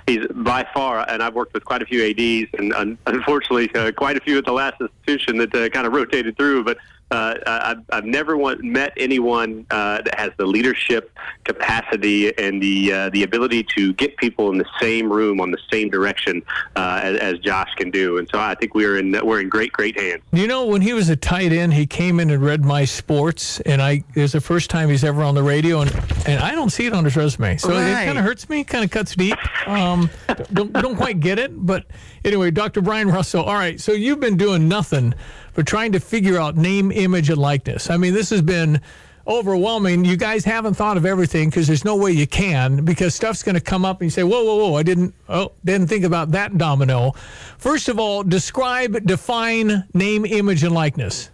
he's 0.05 0.27
by 0.27 0.67
far, 0.73 1.09
and 1.09 1.23
I've 1.23 1.33
worked 1.33 1.53
with 1.53 1.63
quite 1.63 1.81
a 1.81 1.85
few 1.85 2.03
ads, 2.03 2.49
and 2.57 2.97
unfortunately, 3.07 3.73
uh, 3.73 3.91
quite 3.93 4.17
a 4.17 4.19
few 4.19 4.37
at 4.37 4.45
the 4.45 4.51
last 4.51 4.81
institution 4.81 5.37
that 5.37 5.55
uh, 5.55 5.69
kind 5.69 5.87
of 5.87 5.93
rotated 5.93 6.35
through, 6.35 6.65
but 6.65 6.77
uh, 7.11 7.35
I've, 7.45 7.83
I've 7.91 8.05
never 8.05 8.35
want, 8.35 8.63
met 8.63 8.93
anyone 8.97 9.65
uh, 9.69 10.01
that 10.01 10.19
has 10.19 10.31
the 10.37 10.45
leadership 10.45 11.15
capacity 11.43 12.35
and 12.37 12.61
the 12.61 12.91
uh, 12.91 13.09
the 13.09 13.23
ability 13.23 13.65
to 13.75 13.93
get 13.93 14.17
people 14.17 14.51
in 14.51 14.57
the 14.57 14.65
same 14.81 15.11
room 15.11 15.39
on 15.39 15.51
the 15.51 15.59
same 15.71 15.89
direction 15.89 16.41
uh, 16.75 16.99
as, 17.03 17.17
as, 17.19 17.39
Josh 17.39 17.69
can 17.75 17.91
do. 17.91 18.17
And 18.17 18.27
so 18.31 18.39
I 18.39 18.55
think 18.55 18.73
we're 18.73 18.97
in 18.97 19.11
we're 19.23 19.39
in 19.41 19.49
great 19.49 19.71
great 19.71 19.99
hands. 19.99 20.23
You 20.33 20.47
know, 20.47 20.65
when 20.65 20.81
he 20.81 20.93
was 20.93 21.09
a 21.09 21.15
tight 21.15 21.51
end, 21.51 21.73
he 21.73 21.85
came 21.85 22.19
in 22.19 22.31
and 22.31 22.43
read 22.43 22.65
my 22.65 22.85
sports, 22.85 23.59
and 23.61 23.81
I 23.81 24.03
it 24.15 24.21
was 24.21 24.31
the 24.31 24.41
first 24.41 24.71
time 24.71 24.89
he's 24.89 25.03
ever 25.03 25.21
on 25.23 25.35
the 25.35 25.43
radio, 25.43 25.81
and 25.81 25.93
and 26.25 26.41
I 26.41 26.51
don't 26.51 26.71
see 26.71 26.87
it 26.87 26.93
on 26.93 27.05
his 27.05 27.15
resume, 27.15 27.57
so 27.57 27.69
right. 27.69 28.03
it 28.03 28.05
kind 28.05 28.17
of 28.17 28.23
hurts 28.23 28.49
me, 28.49 28.63
kind 28.63 28.83
of 28.83 28.89
cuts 28.89 29.15
deep. 29.15 29.37
Um, 29.67 30.09
don't 30.53 30.73
don't 30.73 30.95
quite 30.95 31.19
get 31.19 31.37
it, 31.37 31.51
but 31.53 31.85
anyway, 32.23 32.49
Dr. 32.49 32.81
Brian 32.81 33.09
Russell. 33.09 33.43
All 33.43 33.53
right, 33.53 33.79
so 33.79 33.91
you've 33.91 34.19
been 34.19 34.37
doing 34.37 34.67
nothing 34.67 35.13
but 35.55 35.65
trying 35.65 35.93
to 35.93 35.99
figure 35.99 36.37
out 36.37 36.55
name, 36.55 36.91
image, 36.91 37.29
and 37.29 37.39
likeness. 37.39 37.89
I 37.89 37.97
mean, 37.97 38.13
this 38.13 38.29
has 38.29 38.41
been 38.41 38.79
overwhelming. 39.27 40.05
You 40.05 40.17
guys 40.17 40.45
haven't 40.45 40.75
thought 40.75 40.97
of 40.97 41.05
everything 41.05 41.49
because 41.49 41.65
there's 41.65 41.85
no 41.85 41.95
way 41.95 42.11
you 42.11 42.27
can 42.27 42.85
because 42.85 43.15
stuff's 43.15 43.41
going 43.41 43.55
to 43.55 43.61
come 43.61 43.83
up 43.83 44.01
and 44.01 44.07
you 44.07 44.11
say, 44.11 44.23
whoa, 44.23 44.43
whoa, 44.43 44.57
whoa, 44.57 44.75
I 44.75 44.83
didn't, 44.83 45.15
oh, 45.29 45.53
didn't 45.63 45.87
think 45.87 46.05
about 46.05 46.31
that 46.31 46.57
domino. 46.57 47.13
First 47.57 47.89
of 47.89 47.97
all, 47.97 48.21
describe, 48.21 49.05
define 49.05 49.85
name, 49.93 50.25
image, 50.25 50.63
and 50.63 50.75
likeness. 50.75 51.31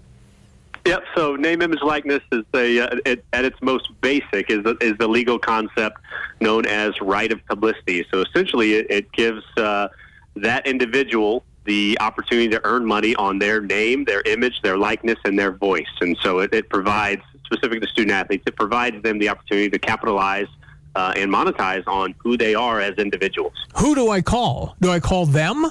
Yep. 0.86 1.04
So 1.16 1.36
name, 1.36 1.62
image, 1.62 1.82
likeness 1.84 2.22
is 2.32 2.44
the 2.54 2.92
uh, 2.92 2.98
it, 3.06 3.24
at 3.34 3.46
its 3.46 3.58
most 3.62 3.90
basic 4.02 4.50
is 4.50 4.64
the, 4.64 4.76
is 4.82 4.98
the 4.98 5.08
legal 5.08 5.38
concept 5.38 5.98
known 6.40 6.66
as 6.66 7.00
right 7.02 7.32
of 7.32 7.46
publicity. 7.46 8.04
So 8.12 8.22
essentially, 8.22 8.74
it, 8.74 8.88
it 8.90 9.12
gives 9.12 9.44
uh, 9.58 9.90
that 10.38 10.66
individual 10.66 11.44
the 11.72 11.98
opportunity 12.02 12.50
to 12.50 12.60
earn 12.66 12.86
money 12.86 13.16
on 13.16 13.40
their 13.40 13.62
name, 13.62 14.04
their 14.04 14.22
image, 14.24 14.62
their 14.62 14.78
likeness, 14.78 15.18
and 15.24 15.40
their 15.40 15.54
voice. 15.54 15.94
And 16.02 16.18
so 16.22 16.40
it, 16.40 16.54
it 16.54 16.68
provides, 16.68 17.22
specific 17.46 17.82
to 17.82 17.88
student 17.88 18.12
athletes, 18.12 18.44
it 18.46 18.58
provides 18.58 19.02
them 19.04 19.20
the 19.20 19.30
opportunity 19.30 19.70
to 19.70 19.80
capitalize 19.80 20.48
uh, 20.96 21.14
and 21.16 21.32
monetize 21.32 21.88
on 21.88 22.14
who 22.18 22.36
they 22.36 22.56
are 22.56 22.82
as 22.82 22.96
individuals. 22.98 23.54
Who 23.78 23.96
do 23.96 24.10
I 24.10 24.22
call? 24.22 24.76
Do 24.82 24.92
I 24.92 25.00
call 25.00 25.26
them? 25.26 25.66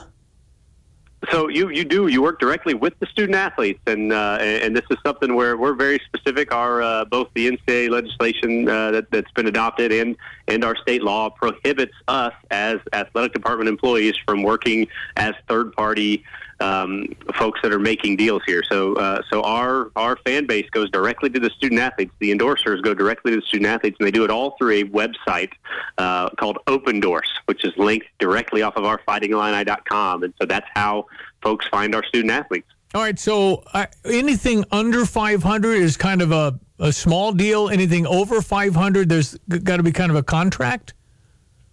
So 1.30 1.48
you 1.48 1.68
you 1.68 1.84
do 1.84 2.06
you 2.06 2.22
work 2.22 2.40
directly 2.40 2.72
with 2.72 2.98
the 2.98 3.06
student 3.06 3.36
athletes, 3.36 3.82
and 3.86 4.10
uh, 4.10 4.38
and 4.40 4.74
this 4.74 4.86
is 4.90 4.96
something 5.04 5.34
where 5.34 5.58
we're 5.58 5.74
very 5.74 6.00
specific. 6.06 6.50
Our 6.50 6.80
uh, 6.80 7.04
both 7.04 7.28
the 7.34 7.46
NCAA 7.46 7.90
legislation 7.90 8.66
uh, 8.66 8.90
that, 8.92 9.10
that's 9.10 9.30
been 9.32 9.46
adopted 9.46 9.92
and 9.92 10.16
and 10.50 10.64
our 10.64 10.76
state 10.76 11.02
law 11.02 11.30
prohibits 11.30 11.94
us 12.08 12.34
as 12.50 12.78
athletic 12.92 13.32
department 13.32 13.68
employees 13.68 14.14
from 14.26 14.42
working 14.42 14.88
as 15.16 15.34
third 15.48 15.72
party 15.72 16.24
um, 16.58 17.06
folks 17.36 17.60
that 17.62 17.72
are 17.72 17.78
making 17.78 18.16
deals 18.16 18.42
here. 18.46 18.62
So, 18.68 18.94
uh, 18.94 19.22
so 19.30 19.42
our 19.42 19.90
our 19.96 20.16
fan 20.26 20.46
base 20.46 20.68
goes 20.70 20.90
directly 20.90 21.30
to 21.30 21.40
the 21.40 21.48
student 21.50 21.80
athletes. 21.80 22.12
The 22.18 22.34
endorsers 22.34 22.82
go 22.82 22.92
directly 22.92 23.32
to 23.32 23.40
the 23.40 23.46
student 23.46 23.68
athletes, 23.68 23.96
and 23.98 24.06
they 24.06 24.10
do 24.10 24.24
it 24.24 24.30
all 24.30 24.56
through 24.58 24.80
a 24.80 24.84
website 24.84 25.52
uh, 25.96 26.28
called 26.30 26.58
Opendorse, 26.66 27.30
which 27.46 27.64
is 27.64 27.72
linked 27.78 28.06
directly 28.18 28.60
off 28.60 28.76
of 28.76 28.84
our 28.84 29.00
FightingIllini.com. 29.08 30.24
And 30.24 30.34
so 30.38 30.46
that's 30.46 30.66
how 30.74 31.06
folks 31.42 31.66
find 31.68 31.94
our 31.94 32.04
student 32.04 32.32
athletes. 32.32 32.68
All 32.94 33.02
right. 33.02 33.18
So 33.18 33.62
uh, 33.72 33.86
anything 34.04 34.64
under 34.72 35.04
500 35.06 35.74
is 35.74 35.96
kind 35.96 36.22
of 36.22 36.32
a, 36.32 36.58
a 36.78 36.92
small 36.92 37.32
deal. 37.32 37.68
Anything 37.68 38.06
over 38.06 38.42
500, 38.42 39.08
there's 39.08 39.36
got 39.62 39.76
to 39.76 39.82
be 39.82 39.92
kind 39.92 40.10
of 40.10 40.16
a 40.16 40.22
contract. 40.22 40.94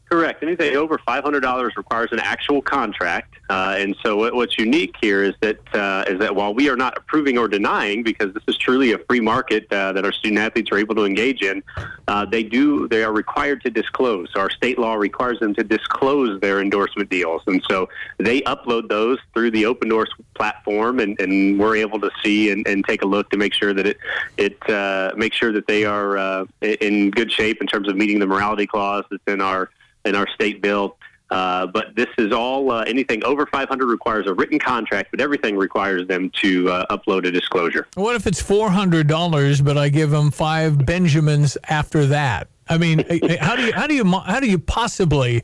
Correct. 0.09 0.41
Anything 0.41 0.77
over 0.77 0.97
five 1.05 1.21
hundred 1.21 1.41
dollars 1.41 1.73
requires 1.75 2.13
an 2.13 2.19
actual 2.19 2.61
contract, 2.61 3.35
uh, 3.49 3.75
and 3.77 3.93
so 4.01 4.15
what, 4.15 4.33
what's 4.33 4.57
unique 4.57 4.95
here 5.01 5.21
is 5.21 5.35
that 5.41 5.59
uh, 5.75 6.05
is 6.07 6.17
that 6.19 6.33
while 6.33 6.53
we 6.53 6.69
are 6.69 6.77
not 6.77 6.97
approving 6.97 7.37
or 7.37 7.49
denying, 7.49 8.03
because 8.03 8.33
this 8.33 8.43
is 8.47 8.57
truly 8.57 8.93
a 8.93 8.99
free 8.99 9.19
market 9.19 9.67
uh, 9.73 9.91
that 9.91 10.05
our 10.05 10.13
student 10.13 10.39
athletes 10.39 10.71
are 10.71 10.77
able 10.77 10.95
to 10.95 11.03
engage 11.03 11.41
in, 11.41 11.61
uh, 12.07 12.23
they 12.23 12.41
do 12.41 12.87
they 12.87 13.03
are 13.03 13.11
required 13.11 13.61
to 13.63 13.69
disclose. 13.69 14.29
So 14.33 14.39
our 14.39 14.49
state 14.49 14.79
law 14.79 14.95
requires 14.95 15.41
them 15.41 15.53
to 15.55 15.63
disclose 15.65 16.39
their 16.39 16.61
endorsement 16.61 17.09
deals, 17.09 17.41
and 17.45 17.61
so 17.69 17.89
they 18.17 18.39
upload 18.43 18.87
those 18.87 19.17
through 19.33 19.51
the 19.51 19.63
Opendorse 19.63 20.07
platform, 20.35 21.01
and, 21.01 21.19
and 21.19 21.59
we're 21.59 21.75
able 21.75 21.99
to 21.99 22.11
see 22.23 22.51
and, 22.51 22.65
and 22.65 22.85
take 22.85 23.01
a 23.01 23.05
look 23.05 23.29
to 23.31 23.37
make 23.37 23.53
sure 23.53 23.73
that 23.73 23.85
it 23.85 23.97
it 24.37 24.69
uh, 24.69 25.11
make 25.17 25.33
sure 25.33 25.51
that 25.51 25.67
they 25.67 25.83
are 25.83 26.17
uh, 26.17 26.45
in 26.61 27.11
good 27.11 27.29
shape 27.29 27.59
in 27.59 27.67
terms 27.67 27.89
of 27.89 27.97
meeting 27.97 28.19
the 28.19 28.27
morality 28.27 28.65
clause 28.65 29.03
that's 29.11 29.21
in 29.27 29.41
our 29.41 29.69
in 30.07 30.15
our 30.15 30.27
state 30.29 30.61
bill. 30.61 30.97
Uh, 31.29 31.67
but 31.67 31.93
this 31.95 32.07
is 32.17 32.31
all 32.31 32.71
uh, 32.71 32.83
anything 32.83 33.23
over 33.25 33.45
500 33.45 33.85
requires 33.85 34.27
a 34.27 34.33
written 34.33 34.57
contract, 34.59 35.11
but 35.11 35.19
everything 35.19 35.57
requires 35.57 36.07
them 36.07 36.31
to 36.41 36.69
uh, 36.69 36.85
upload 36.95 37.27
a 37.27 37.31
disclosure. 37.31 37.85
What 37.95 38.15
if 38.15 38.25
it's 38.27 38.41
$400, 38.41 39.63
but 39.63 39.77
I 39.77 39.89
give 39.89 40.09
them 40.09 40.31
five 40.31 40.85
Benjamins 40.85 41.57
after 41.67 42.05
that? 42.07 42.47
I 42.69 42.77
mean, 42.77 42.99
how 43.41 43.55
do 43.55 43.63
you 43.63 43.73
how 43.73 43.87
do 43.87 43.93
you 43.93 44.05
how 44.05 44.39
do 44.39 44.49
you 44.49 44.59
possibly 44.59 45.43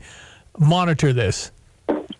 monitor 0.58 1.12
this? 1.12 1.52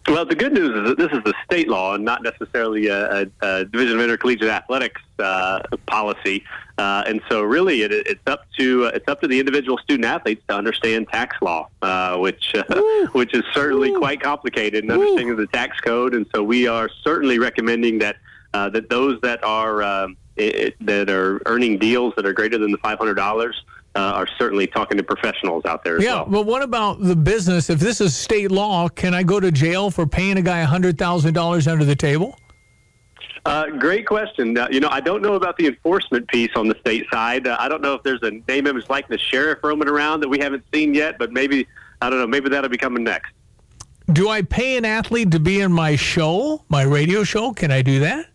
Well, 0.06 0.26
the 0.26 0.34
good 0.34 0.52
news 0.52 0.76
is 0.76 0.88
that 0.88 0.98
this 0.98 1.10
is 1.12 1.24
the 1.24 1.32
state 1.46 1.66
law 1.66 1.94
and 1.94 2.04
not 2.04 2.22
necessarily 2.22 2.88
a, 2.88 3.22
a, 3.22 3.26
a 3.40 3.64
Division 3.64 3.98
of 3.98 4.04
Intercollegiate 4.04 4.50
Athletics 4.50 5.00
uh, 5.18 5.60
policy. 5.86 6.44
Uh, 6.76 7.04
and 7.06 7.22
so, 7.30 7.42
really, 7.42 7.82
it, 7.82 7.92
it's 7.92 8.20
up 8.26 8.44
to 8.58 8.86
uh, 8.86 8.90
it's 8.94 9.08
up 9.08 9.22
to 9.22 9.28
the 9.28 9.38
individual 9.38 9.78
student 9.78 10.04
athletes 10.04 10.42
to 10.48 10.54
understand 10.54 11.08
tax 11.08 11.36
law, 11.40 11.68
uh, 11.80 12.18
which 12.18 12.54
uh, 12.54 13.06
which 13.12 13.32
is 13.32 13.44
certainly 13.54 13.92
Ooh. 13.92 13.98
quite 13.98 14.20
complicated 14.20 14.84
in 14.84 14.90
understanding 14.90 15.36
the 15.36 15.46
tax 15.46 15.80
code. 15.80 16.14
And 16.14 16.26
so, 16.34 16.42
we 16.42 16.66
are 16.66 16.90
certainly 17.02 17.38
recommending 17.38 17.98
that 18.00 18.16
uh, 18.52 18.68
that 18.70 18.90
those 18.90 19.18
that 19.22 19.42
are 19.42 19.82
um, 19.82 20.18
it, 20.36 20.74
that 20.80 21.08
are 21.08 21.40
earning 21.46 21.78
deals 21.78 22.12
that 22.16 22.26
are 22.26 22.32
greater 22.34 22.58
than 22.58 22.72
the 22.72 22.78
five 22.78 22.98
hundred 22.98 23.14
dollars 23.14 23.62
uh, 23.96 24.00
are 24.00 24.26
certainly 24.38 24.66
talking 24.66 24.96
to 24.96 25.04
professionals 25.04 25.64
out 25.64 25.84
there. 25.84 26.00
yeah, 26.02 26.14
well. 26.14 26.26
but 26.26 26.46
what 26.46 26.62
about 26.62 27.00
the 27.00 27.14
business? 27.14 27.70
If 27.70 27.78
this 27.78 28.00
is 28.00 28.14
state 28.14 28.50
law, 28.50 28.88
can 28.88 29.14
I 29.14 29.22
go 29.22 29.40
to 29.40 29.52
jail 29.52 29.90
for 29.90 30.06
paying 30.06 30.36
a 30.38 30.42
guy 30.42 30.62
hundred 30.62 30.98
thousand 30.98 31.34
dollars 31.34 31.68
under 31.68 31.84
the 31.84 31.96
table? 31.96 32.38
Uh, 33.46 33.66
great 33.66 34.06
question. 34.06 34.56
Uh, 34.56 34.68
you 34.70 34.80
know, 34.80 34.88
I 34.88 35.00
don't 35.00 35.20
know 35.20 35.34
about 35.34 35.56
the 35.58 35.66
enforcement 35.66 36.26
piece 36.28 36.50
on 36.56 36.66
the 36.66 36.76
state 36.80 37.06
side. 37.12 37.46
Uh, 37.46 37.56
I 37.60 37.68
don't 37.68 37.82
know 37.82 37.92
if 37.94 38.02
there's 38.02 38.22
a 38.22 38.30
name, 38.48 38.66
image, 38.66 38.88
like 38.88 39.06
the 39.06 39.18
sheriff 39.18 39.58
roaming 39.62 39.88
around 39.88 40.20
that 40.20 40.28
we 40.28 40.38
haven't 40.38 40.64
seen 40.72 40.94
yet, 40.94 41.18
but 41.18 41.30
maybe 41.30 41.66
I 42.00 42.08
don't 42.08 42.18
know. 42.18 42.26
Maybe 42.26 42.48
that'll 42.48 42.70
be 42.70 42.78
coming 42.78 43.04
next. 43.04 43.32
Do 44.12 44.28
I 44.28 44.42
pay 44.42 44.76
an 44.76 44.84
athlete 44.84 45.30
to 45.32 45.40
be 45.40 45.60
in 45.60 45.72
my 45.72 45.96
show, 45.96 46.62
my 46.68 46.82
radio 46.82 47.22
show? 47.24 47.52
Can 47.52 47.70
I 47.70 47.82
do 47.82 48.00
that? 48.00 48.26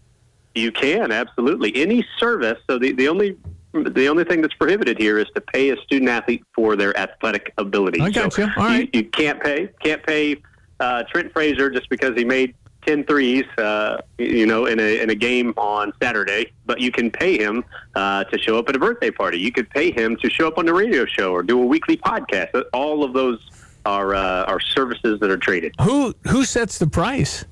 You 0.55 0.71
can 0.71 1.11
absolutely. 1.11 1.75
Any 1.75 2.05
service. 2.17 2.59
So 2.67 2.79
the, 2.79 2.91
the 2.91 3.07
only 3.07 3.37
the 3.73 4.07
only 4.07 4.23
thing 4.23 4.41
that's 4.41 4.53
prohibited 4.55 4.97
here 4.97 5.19
is 5.19 5.27
to 5.35 5.41
pay 5.41 5.69
a 5.69 5.77
student 5.81 6.09
athlete 6.09 6.43
for 6.55 6.75
their 6.75 6.97
athletic 6.97 7.53
ability. 7.57 8.01
I 8.01 8.09
got 8.09 8.33
so 8.33 8.43
you. 8.43 8.51
All 8.57 8.65
right. 8.65 8.89
You, 8.93 9.01
you 9.01 9.09
can't 9.09 9.41
pay 9.41 9.69
can't 9.83 10.03
pay 10.03 10.41
uh, 10.79 11.03
Trent 11.03 11.31
Frazier 11.33 11.69
just 11.69 11.89
because 11.89 12.15
he 12.15 12.25
made 12.25 12.55
10 12.85 13.03
threes, 13.05 13.45
uh, 13.57 13.97
you 14.17 14.45
know, 14.45 14.65
in 14.65 14.79
a, 14.79 15.01
in 15.01 15.09
a 15.09 15.15
game 15.15 15.53
on 15.57 15.91
Saturday, 16.01 16.51
but 16.65 16.79
you 16.79 16.91
can 16.91 17.11
pay 17.11 17.37
him 17.37 17.63
uh, 17.95 18.23
to 18.25 18.39
show 18.39 18.57
up 18.57 18.69
at 18.69 18.75
a 18.75 18.79
birthday 18.79 19.11
party. 19.11 19.37
You 19.37 19.51
could 19.51 19.69
pay 19.69 19.91
him 19.91 20.15
to 20.17 20.29
show 20.29 20.47
up 20.47 20.57
on 20.57 20.65
the 20.65 20.73
radio 20.73 21.05
show 21.05 21.31
or 21.31 21.43
do 21.43 21.61
a 21.61 21.65
weekly 21.65 21.97
podcast. 21.97 22.63
All 22.73 23.03
of 23.03 23.13
those 23.13 23.39
are, 23.85 24.15
uh, 24.15 24.45
are 24.45 24.59
services 24.59 25.19
that 25.19 25.29
are 25.29 25.37
traded. 25.37 25.75
Who, 25.81 26.13
who 26.27 26.45
sets 26.45 26.77
the 26.77 26.87
price? 26.87 27.45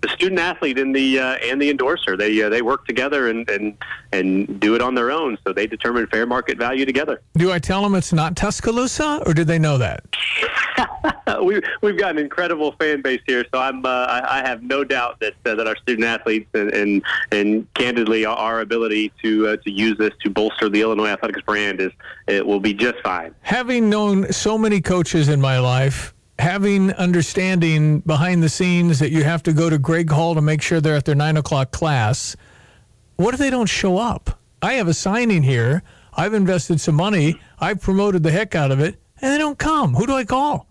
The 0.00 0.08
student 0.08 0.40
athlete 0.40 0.78
and 0.78 0.94
the 0.94 1.18
uh, 1.18 1.34
and 1.36 1.60
the 1.60 1.70
endorser. 1.70 2.16
They 2.16 2.42
uh, 2.42 2.48
they 2.48 2.62
work 2.62 2.86
together 2.86 3.28
and, 3.28 3.48
and 3.50 3.76
and 4.12 4.60
do 4.60 4.74
it 4.74 4.80
on 4.80 4.94
their 4.94 5.10
own. 5.10 5.38
So 5.46 5.52
they 5.52 5.66
determine 5.66 6.06
fair 6.06 6.26
market 6.26 6.58
value 6.58 6.84
together. 6.84 7.20
Do 7.36 7.52
i 7.52 7.58
tell 7.58 7.82
them 7.82 7.94
it's 7.94 8.12
not 8.12 8.36
tuscaloosa 8.36 9.22
or 9.26 9.34
did 9.34 9.46
they 9.46 9.58
know 9.58 9.78
that? 9.78 10.04
We, 11.42 11.60
we've 11.82 11.98
got 11.98 12.12
an 12.12 12.18
incredible 12.18 12.72
fan 12.80 13.02
base 13.02 13.20
here 13.26 13.44
so 13.52 13.60
i'm 13.60 13.84
uh, 13.84 13.88
I, 13.88 14.38
I, 14.38 14.48
have 14.48 14.62
no 14.62 14.82
doubt 14.82 15.20
that 15.20 15.34
uh, 15.44 15.54
that 15.54 15.66
our 15.68 15.76
student 15.76 16.06
athletes 16.06 16.48
and 16.54 16.72
and, 16.72 17.02
and 17.30 17.74
candidly 17.74 18.24
our 18.24 18.60
ability 18.60 19.12
to 19.22 19.48
uh, 19.48 19.56
to 19.58 19.70
use 19.70 19.96
this 19.98 20.12
to 20.22 20.30
bolster 20.30 20.68
the 20.68 20.80
illinois 20.80 21.08
athletics 21.08 21.42
brand 21.42 21.80
is 21.80 21.92
it 22.26 22.44
will 22.44 22.60
be 22.60 22.74
just 22.74 22.98
fine. 23.02 23.34
Having 23.42 23.90
known 23.90 24.32
so 24.32 24.58
many 24.58 24.80
coaches 24.80 25.28
in 25.28 25.40
my 25.40 25.58
life 25.58 26.14
having 26.38 26.92
understanding 26.94 28.00
behind 28.00 28.42
the 28.42 28.48
scenes 28.48 28.98
that 29.00 29.10
you 29.10 29.24
have 29.24 29.42
to 29.44 29.52
go 29.52 29.68
to 29.68 29.78
Greg 29.78 30.10
Hall 30.10 30.34
to 30.34 30.40
make 30.40 30.62
sure 30.62 30.80
they're 30.80 30.96
at 30.96 31.04
their 31.04 31.14
nine 31.14 31.36
o'clock 31.36 31.70
class. 31.70 32.36
What 33.16 33.34
if 33.34 33.40
they 33.40 33.50
don't 33.50 33.68
show 33.68 33.98
up? 33.98 34.38
I 34.62 34.74
have 34.74 34.88
a 34.88 34.94
signing 34.94 35.42
here. 35.42 35.82
I've 36.16 36.34
invested 36.34 36.80
some 36.80 36.94
money. 36.94 37.40
I've 37.60 37.80
promoted 37.80 38.22
the 38.22 38.30
heck 38.30 38.54
out 38.54 38.70
of 38.70 38.80
it, 38.80 38.96
and 39.20 39.32
they 39.32 39.38
don't 39.38 39.58
come. 39.58 39.94
Who 39.94 40.06
do 40.06 40.14
I 40.14 40.24
call? 40.24 40.66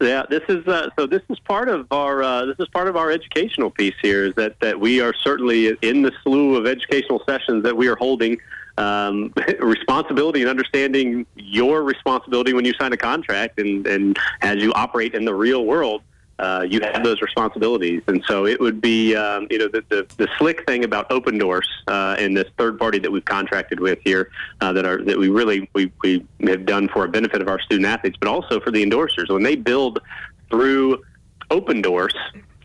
Yeah, 0.00 0.24
this 0.30 0.42
is 0.48 0.66
uh, 0.66 0.88
so. 0.98 1.06
This 1.06 1.20
is 1.28 1.38
part 1.40 1.68
of 1.68 1.86
our 1.90 2.22
uh, 2.22 2.46
this 2.46 2.56
is 2.58 2.68
part 2.68 2.88
of 2.88 2.96
our 2.96 3.10
educational 3.10 3.70
piece 3.70 3.94
here. 4.00 4.24
Is 4.24 4.34
that 4.36 4.58
that 4.60 4.80
we 4.80 5.00
are 5.02 5.12
certainly 5.12 5.76
in 5.82 6.00
the 6.00 6.10
slew 6.22 6.56
of 6.56 6.66
educational 6.66 7.22
sessions 7.26 7.62
that 7.64 7.76
we 7.76 7.86
are 7.86 7.96
holding. 7.96 8.40
Um, 8.80 9.34
responsibility 9.60 10.40
and 10.40 10.48
understanding 10.48 11.26
your 11.36 11.82
responsibility 11.82 12.52
when 12.54 12.64
you 12.64 12.72
sign 12.74 12.92
a 12.92 12.96
contract 12.96 13.58
and, 13.58 13.86
and 13.86 14.18
as 14.40 14.62
you 14.62 14.72
operate 14.72 15.14
in 15.14 15.24
the 15.24 15.34
real 15.34 15.66
world 15.66 16.02
uh, 16.40 16.62
you 16.62 16.80
have 16.80 17.04
those 17.04 17.20
responsibilities. 17.20 18.02
And 18.06 18.24
so 18.26 18.46
it 18.46 18.58
would 18.60 18.80
be, 18.80 19.14
um, 19.14 19.46
you 19.50 19.58
know, 19.58 19.68
the, 19.68 19.84
the, 19.90 20.06
the, 20.16 20.26
slick 20.38 20.66
thing 20.66 20.84
about 20.84 21.10
Opendorse 21.10 21.68
uh, 21.86 22.16
and 22.18 22.34
this 22.34 22.48
third 22.56 22.78
party 22.78 22.98
that 22.98 23.12
we've 23.12 23.24
contracted 23.26 23.78
with 23.78 23.98
here 24.04 24.30
uh, 24.62 24.72
that 24.72 24.86
are 24.86 25.04
that 25.04 25.18
we 25.18 25.28
really 25.28 25.68
we, 25.74 25.92
we 26.00 26.24
have 26.46 26.64
done 26.64 26.88
for 26.88 27.04
a 27.04 27.08
benefit 27.08 27.42
of 27.42 27.48
our 27.48 27.60
student 27.60 27.86
athletes, 27.86 28.16
but 28.18 28.28
also 28.28 28.58
for 28.58 28.70
the 28.70 28.82
endorsers. 28.82 29.28
When 29.28 29.42
they 29.42 29.54
build 29.54 30.00
through 30.50 31.02
Opendorse, 31.50 32.16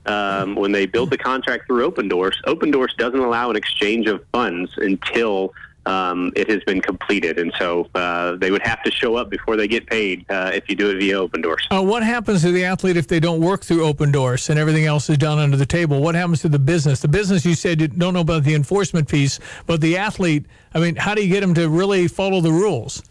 um, 0.05 0.55
when 0.55 0.71
they 0.71 0.85
build 0.85 1.09
the 1.09 1.17
contract 1.17 1.67
through 1.67 1.91
Opendorse, 1.91 2.41
Opendorse 2.47 2.95
doesn't 2.95 3.19
allow 3.19 3.49
an 3.49 3.57
exchange 3.57 4.07
of 4.07 4.23
funds 4.31 4.71
until 4.77 5.53
um, 5.85 6.31
it 6.35 6.49
has 6.49 6.63
been 6.63 6.81
completed. 6.81 7.37
And 7.39 7.51
so 7.59 7.87
uh, 7.95 8.35
they 8.35 8.51
would 8.51 8.65
have 8.65 8.83
to 8.83 8.91
show 8.91 9.15
up 9.15 9.29
before 9.29 9.55
they 9.55 9.67
get 9.67 9.87
paid 9.87 10.25
uh, 10.29 10.51
if 10.53 10.69
you 10.69 10.75
do 10.75 10.89
it 10.89 10.97
via 10.97 11.15
Opendorse. 11.15 11.67
Uh, 11.71 11.81
what 11.81 12.03
happens 12.03 12.41
to 12.41 12.51
the 12.51 12.65
athlete 12.65 12.97
if 12.97 13.07
they 13.07 13.19
don't 13.19 13.41
work 13.41 13.63
through 13.63 13.85
Opendorse 13.85 14.49
and 14.49 14.59
everything 14.59 14.85
else 14.85 15.09
is 15.09 15.17
done 15.17 15.39
under 15.39 15.57
the 15.57 15.65
table? 15.65 16.01
What 16.01 16.15
happens 16.15 16.41
to 16.41 16.49
the 16.49 16.59
business? 16.59 17.01
The 17.01 17.07
business, 17.07 17.45
you 17.45 17.55
said 17.55 17.81
you 17.81 17.87
don't 17.87 18.13
know 18.13 18.21
about 18.21 18.43
the 18.43 18.55
enforcement 18.55 19.07
piece, 19.07 19.39
but 19.65 19.81
the 19.81 19.97
athlete, 19.97 20.45
I 20.73 20.79
mean, 20.79 20.95
how 20.95 21.15
do 21.15 21.23
you 21.23 21.31
get 21.31 21.41
them 21.41 21.53
to 21.55 21.69
really 21.69 22.07
follow 22.07 22.41
the 22.41 22.51
rules? 22.51 23.03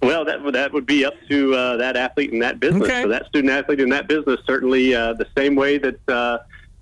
Well, 0.00 0.24
that 0.26 0.52
that 0.52 0.72
would 0.72 0.86
be 0.86 1.04
up 1.04 1.14
to 1.28 1.54
uh, 1.54 1.76
that 1.78 1.96
athlete 1.96 2.32
and 2.32 2.40
that 2.40 2.60
business. 2.60 2.84
Okay. 2.84 3.02
So 3.02 3.08
that 3.08 3.26
student 3.26 3.52
athlete 3.52 3.80
in 3.80 3.88
that 3.88 4.06
business 4.06 4.38
certainly 4.46 4.94
uh, 4.94 5.14
the 5.14 5.26
same 5.36 5.56
way 5.56 5.78
that 5.78 6.08
uh, 6.08 6.38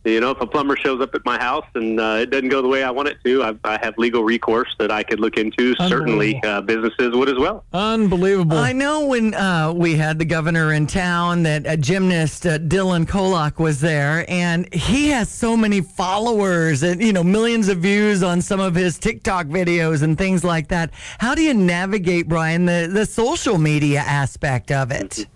you 0.06 0.20
know, 0.20 0.30
if 0.30 0.40
a 0.40 0.46
plumber 0.46 0.76
shows 0.76 1.00
up 1.00 1.14
at 1.14 1.24
my 1.24 1.38
house 1.38 1.66
and 1.74 1.98
uh, 1.98 2.18
it 2.20 2.30
doesn't 2.30 2.48
go 2.48 2.62
the 2.62 2.68
way 2.68 2.82
I 2.82 2.90
want 2.90 3.08
it 3.08 3.18
to, 3.24 3.42
I, 3.42 3.54
I 3.64 3.78
have 3.82 3.98
legal 3.98 4.22
recourse 4.22 4.74
that 4.78 4.90
I 4.90 5.02
could 5.02 5.20
look 5.20 5.36
into. 5.36 5.74
Certainly, 5.76 6.40
uh, 6.44 6.60
businesses 6.60 7.14
would 7.14 7.28
as 7.28 7.38
well. 7.38 7.64
Unbelievable. 7.72 8.56
I 8.56 8.72
know 8.72 9.06
when 9.06 9.34
uh, 9.34 9.72
we 9.72 9.96
had 9.96 10.18
the 10.18 10.24
governor 10.24 10.72
in 10.72 10.86
town 10.86 11.42
that 11.42 11.64
a 11.66 11.76
gymnast 11.76 12.46
uh, 12.46 12.58
Dylan 12.58 13.06
Kolak 13.08 13.58
was 13.58 13.80
there, 13.80 14.24
and 14.28 14.72
he 14.72 15.08
has 15.08 15.28
so 15.28 15.56
many 15.56 15.80
followers 15.80 16.82
and 16.82 17.02
you 17.02 17.12
know 17.12 17.24
millions 17.24 17.68
of 17.68 17.78
views 17.78 18.22
on 18.22 18.40
some 18.40 18.60
of 18.60 18.74
his 18.74 18.98
TikTok 18.98 19.46
videos 19.46 20.02
and 20.02 20.16
things 20.16 20.44
like 20.44 20.68
that. 20.68 20.90
How 21.18 21.34
do 21.34 21.42
you 21.42 21.54
navigate, 21.54 22.28
Brian, 22.28 22.64
the 22.64 22.88
the 22.90 23.06
social 23.06 23.58
media 23.58 24.00
aspect 24.00 24.70
of 24.70 24.90
it? 24.90 25.26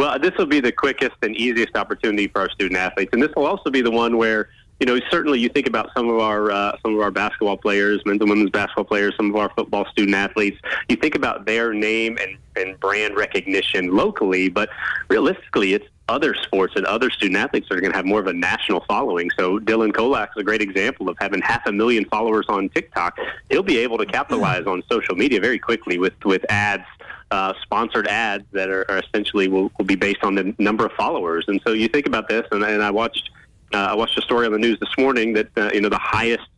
Well, 0.00 0.18
this 0.18 0.32
will 0.38 0.46
be 0.46 0.60
the 0.60 0.72
quickest 0.72 1.16
and 1.20 1.36
easiest 1.36 1.76
opportunity 1.76 2.26
for 2.26 2.40
our 2.40 2.48
student 2.48 2.80
athletes, 2.80 3.10
and 3.12 3.22
this 3.22 3.30
will 3.36 3.44
also 3.44 3.68
be 3.68 3.82
the 3.82 3.90
one 3.90 4.16
where 4.16 4.48
you 4.80 4.86
know 4.86 4.98
certainly 5.10 5.38
you 5.38 5.50
think 5.50 5.66
about 5.66 5.90
some 5.94 6.08
of 6.08 6.18
our 6.20 6.50
uh, 6.50 6.74
some 6.80 6.94
of 6.94 7.02
our 7.02 7.10
basketball 7.10 7.58
players, 7.58 8.00
men's 8.06 8.22
and 8.22 8.30
women's 8.30 8.48
basketball 8.48 8.84
players, 8.84 9.14
some 9.14 9.28
of 9.28 9.36
our 9.36 9.50
football 9.50 9.84
student 9.90 10.16
athletes. 10.16 10.58
You 10.88 10.96
think 10.96 11.16
about 11.16 11.44
their 11.44 11.74
name 11.74 12.16
and 12.16 12.38
and 12.56 12.80
brand 12.80 13.14
recognition 13.14 13.94
locally, 13.94 14.48
but 14.48 14.70
realistically, 15.10 15.74
it's 15.74 15.84
other 16.08 16.34
sports 16.34 16.72
and 16.76 16.86
other 16.86 17.10
student 17.10 17.36
athletes 17.36 17.68
that 17.68 17.76
are 17.76 17.82
going 17.82 17.92
to 17.92 17.96
have 17.98 18.06
more 18.06 18.20
of 18.20 18.26
a 18.26 18.32
national 18.32 18.82
following. 18.88 19.30
So 19.38 19.58
Dylan 19.58 19.94
Kolak 19.94 20.30
is 20.34 20.40
a 20.40 20.44
great 20.44 20.62
example 20.62 21.10
of 21.10 21.16
having 21.20 21.42
half 21.42 21.66
a 21.66 21.72
million 21.72 22.06
followers 22.06 22.46
on 22.48 22.70
TikTok. 22.70 23.18
He'll 23.50 23.62
be 23.62 23.76
able 23.76 23.98
to 23.98 24.06
capitalize 24.06 24.64
on 24.64 24.82
social 24.90 25.14
media 25.14 25.40
very 25.40 25.58
quickly 25.58 25.98
with 25.98 26.14
with 26.24 26.42
ads 26.48 26.86
uh, 27.30 27.54
sponsored 27.62 28.08
ads 28.08 28.44
that 28.52 28.68
are, 28.68 28.84
are 28.90 28.98
essentially 28.98 29.48
will, 29.48 29.70
will, 29.78 29.84
be 29.84 29.94
based 29.94 30.22
on 30.22 30.34
the 30.34 30.54
number 30.58 30.84
of 30.84 30.92
followers. 30.92 31.44
And 31.48 31.60
so 31.64 31.72
you 31.72 31.88
think 31.88 32.06
about 32.06 32.28
this, 32.28 32.46
and, 32.50 32.64
and 32.64 32.82
I 32.82 32.90
watched 32.90 33.30
uh, 33.72 33.78
I 33.78 33.94
watched 33.94 34.18
a 34.18 34.22
story 34.22 34.46
on 34.46 34.52
the 34.52 34.58
news 34.58 34.78
this 34.80 34.90
morning 34.98 35.32
that 35.34 35.48
uh, 35.56 35.70
you 35.72 35.80
know 35.80 35.88
the 35.88 35.98
highest 35.98 36.48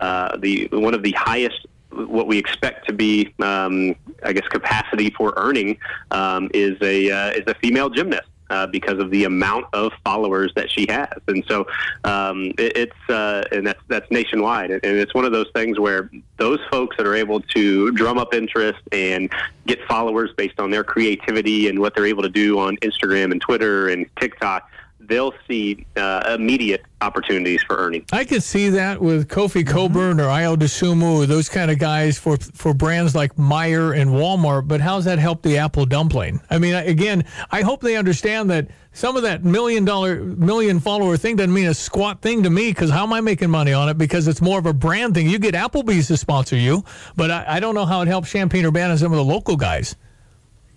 uh, 0.00 0.36
the 0.36 0.68
one 0.72 0.94
of 0.94 1.02
the 1.02 1.12
highest 1.12 1.66
what 1.90 2.26
we 2.26 2.36
expect 2.36 2.86
to 2.86 2.92
be 2.92 3.34
um, 3.40 3.94
I 4.22 4.32
guess 4.32 4.46
capacity 4.48 5.10
for 5.10 5.32
earning 5.36 5.78
um, 6.10 6.50
is 6.52 6.76
a 6.82 7.10
uh, 7.10 7.30
is 7.30 7.44
a 7.46 7.54
female 7.54 7.88
gymnast 7.88 8.28
uh, 8.50 8.66
because 8.66 8.98
of 8.98 9.10
the 9.10 9.24
amount 9.24 9.66
of 9.72 9.92
followers 10.04 10.52
that 10.56 10.70
she 10.70 10.86
has. 10.88 11.08
And 11.26 11.44
so 11.48 11.66
um, 12.04 12.52
it, 12.58 12.76
it's 12.76 13.10
uh, 13.10 13.44
and 13.52 13.66
that's 13.66 13.80
that's 13.88 14.10
nationwide, 14.10 14.70
and 14.70 14.80
it's 14.84 15.14
one 15.14 15.24
of 15.24 15.32
those 15.32 15.48
things 15.54 15.78
where 15.78 16.10
those 16.36 16.60
folks 16.70 16.96
that 16.96 17.06
are 17.06 17.14
able 17.14 17.40
to 17.40 17.90
drum 17.92 18.18
up 18.18 18.34
interest 18.34 18.80
and 18.92 19.30
get 19.66 19.78
followers 19.86 20.30
based 20.36 20.60
on 20.60 20.70
their 20.70 20.84
creativity 20.84 21.68
and 21.68 21.78
what 21.78 21.94
they're 21.94 22.06
able 22.06 22.22
to 22.22 22.28
do 22.28 22.58
on 22.58 22.76
Instagram 22.78 23.32
and 23.32 23.40
Twitter 23.40 23.88
and 23.88 24.06
TikTok 24.16 24.70
they'll 25.08 25.34
see 25.48 25.86
uh, 25.96 26.34
immediate 26.38 26.84
opportunities 27.00 27.62
for 27.62 27.76
earning. 27.76 28.04
I 28.12 28.24
could 28.24 28.42
see 28.42 28.68
that 28.70 29.00
with 29.00 29.28
Kofi. 29.28 29.66
Cockburn 29.66 30.20
or 30.20 30.26
Ayo 30.26 30.56
Dosunmu, 30.56 31.26
those 31.26 31.48
kind 31.48 31.70
of 31.70 31.78
guys 31.78 32.18
for 32.18 32.36
for 32.36 32.74
brands 32.74 33.14
like 33.14 33.34
Meijer 33.36 33.98
and 33.98 34.10
Walmart. 34.10 34.68
But 34.68 34.80
how's 34.80 35.04
that 35.06 35.18
help 35.18 35.42
the 35.42 35.58
Apple 35.58 35.86
dumpling? 35.86 36.40
I 36.50 36.58
mean, 36.58 36.74
again, 36.74 37.24
I 37.50 37.62
hope 37.62 37.80
they 37.80 37.96
understand 37.96 38.50
that 38.50 38.68
some 38.92 39.16
of 39.16 39.22
that 39.22 39.44
million 39.44 39.84
dollar, 39.84 40.22
million 40.22 40.80
follower 40.80 41.16
thing 41.16 41.36
doesn't 41.36 41.52
mean 41.52 41.66
a 41.66 41.74
squat 41.74 42.20
thing 42.20 42.42
to 42.42 42.50
me 42.50 42.70
because 42.70 42.90
how 42.90 43.04
am 43.04 43.12
I 43.12 43.20
making 43.20 43.50
money 43.50 43.72
on 43.72 43.88
it? 43.88 43.98
Because 43.98 44.26
it's 44.28 44.40
more 44.40 44.58
of 44.58 44.66
a 44.66 44.72
brand 44.72 45.14
thing. 45.14 45.28
You 45.28 45.38
get 45.38 45.54
Applebee's 45.54 46.08
to 46.08 46.16
sponsor 46.16 46.56
you, 46.56 46.84
but 47.16 47.30
I, 47.30 47.44
I 47.48 47.60
don't 47.60 47.74
know 47.74 47.86
how 47.86 48.02
it 48.02 48.08
helps 48.08 48.30
Champaign 48.30 48.66
Urbana 48.66 48.90
and 48.90 49.00
some 49.00 49.12
of 49.12 49.18
the 49.18 49.24
local 49.24 49.56
guys. 49.56 49.96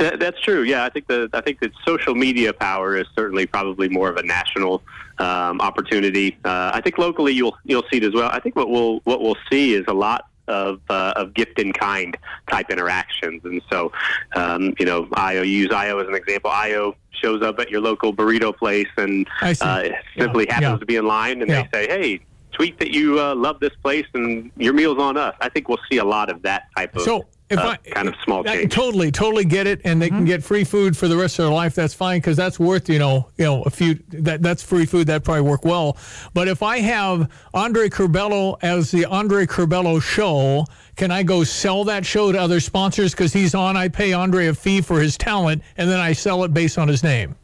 That, 0.02 0.20
that's 0.20 0.42
true. 0.42 0.64
Yeah, 0.64 0.84
I 0.84 0.90
think 0.90 1.08
the 1.08 1.30
I 1.32 1.42
think 1.42 1.60
that 1.60 1.72
social 1.86 2.16
media 2.16 2.54
power 2.54 2.98
is 2.98 3.06
certainly 3.16 3.46
probably 3.46 3.88
more 3.88 4.10
of 4.10 4.18
a 4.18 4.24
national 4.24 4.82
um, 5.20 5.62
opportunity. 5.62 6.40
Uh, 6.44 6.72
I 6.74 6.82
think 6.82 6.98
locally 6.98 7.34
you'll 7.34 7.56
you'll 7.66 7.86
see 7.92 7.98
it 7.98 8.04
as 8.04 8.14
well. 8.14 8.28
I 8.34 8.40
think 8.40 8.56
what 8.56 8.70
we'll 8.70 9.02
what 9.04 9.22
we'll 9.22 9.38
see 9.52 9.76
is 9.76 9.86
a 9.88 9.94
lot 9.94 10.26
of 10.48 10.82
uh, 10.90 11.14
of 11.16 11.36
gift 11.36 11.60
in 11.60 11.72
kind 11.72 12.18
type 12.50 12.72
interactions, 12.72 13.46
and 13.46 13.62
so 13.72 13.92
um, 14.36 14.74
you 14.80 14.88
know, 14.88 15.06
Ayo 15.06 15.48
use 15.48 15.70
Ayo 15.70 16.02
as 16.02 16.08
an 16.08 16.16
example. 16.16 16.50
Ayo 16.50 16.96
shows 17.12 17.44
up 17.44 17.60
at 17.60 17.70
your 17.70 17.82
local 17.82 18.12
burrito 18.12 18.58
place 18.58 18.90
and 18.98 19.28
uh, 19.44 19.84
simply 20.18 20.48
yeah. 20.48 20.56
happens 20.56 20.74
yeah. 20.74 20.78
to 20.78 20.86
be 20.88 20.96
in 20.96 21.06
line, 21.06 21.44
and 21.44 21.52
yeah. 21.52 21.68
they 21.72 21.86
say, 21.86 21.88
"Hey, 21.88 22.22
tweet 22.54 22.80
that 22.80 22.90
you 22.90 23.20
uh, 23.20 23.36
love 23.36 23.60
this 23.60 23.76
place 23.84 24.08
and 24.16 24.50
your 24.58 24.74
meal's 24.74 24.98
on 24.98 25.16
us." 25.16 25.36
I 25.42 25.50
think 25.50 25.70
we'll 25.70 25.86
see 25.92 26.00
a 26.00 26.06
lot 26.06 26.32
of 26.32 26.42
that 26.42 26.70
type 26.76 26.96
of. 26.96 27.04
So 27.04 27.28
if 27.52 27.60
uh, 27.60 27.76
I, 27.86 27.90
kind 27.90 28.08
of 28.08 28.16
small 28.24 28.44
change. 28.44 28.66
I 28.74 28.76
totally, 28.76 29.12
totally 29.12 29.46
get 29.46 29.68
it, 29.68 29.82
and 29.84 30.02
they 30.02 30.08
mm-hmm. 30.08 30.18
can 30.18 30.26
get 30.26 30.44
free 30.44 30.64
food 30.64 30.96
for 30.96 31.08
the 31.08 31.18
rest 31.18 31.38
of 31.38 31.46
their 31.46 31.54
life. 31.54 31.76
That's 31.76 31.94
fine 31.94 32.20
because 32.20 32.38
that's 32.38 32.60
worth 32.60 32.90
you 32.90 32.98
know, 32.98 33.30
you 33.38 33.46
know, 33.46 33.64
a 33.64 33.70
few. 33.70 34.00
That 34.10 34.42
that's 34.42 34.64
free 34.64 34.86
food 34.86 35.08
that 35.08 35.24
probably 35.24 35.42
work 35.42 35.66
well. 35.66 35.98
But 36.34 36.48
if 36.48 36.64
I 36.64 36.80
have 36.80 37.30
Andre 37.54 37.90
Curbelo 37.90 38.58
as 38.62 38.90
the 38.90 39.06
Andre 39.06 39.46
Curbelo 39.46 40.02
show, 40.02 40.66
can 40.96 41.12
I 41.12 41.24
go 41.24 41.44
sell 41.44 41.84
that 41.84 42.06
show 42.06 42.32
to 42.32 42.40
other 42.40 42.60
sponsors 42.60 43.12
because 43.12 43.34
he's 43.34 43.54
on? 43.54 43.76
I 43.76 43.90
pay 43.90 44.14
Andre 44.14 44.48
a 44.48 44.54
fee 44.54 44.82
for 44.82 45.00
his 45.02 45.18
talent, 45.18 45.62
and 45.78 45.90
then 45.90 46.00
I 46.00 46.14
sell 46.14 46.44
it 46.46 46.54
based 46.54 46.78
on 46.78 46.88
his 46.88 47.04
name. 47.04 47.36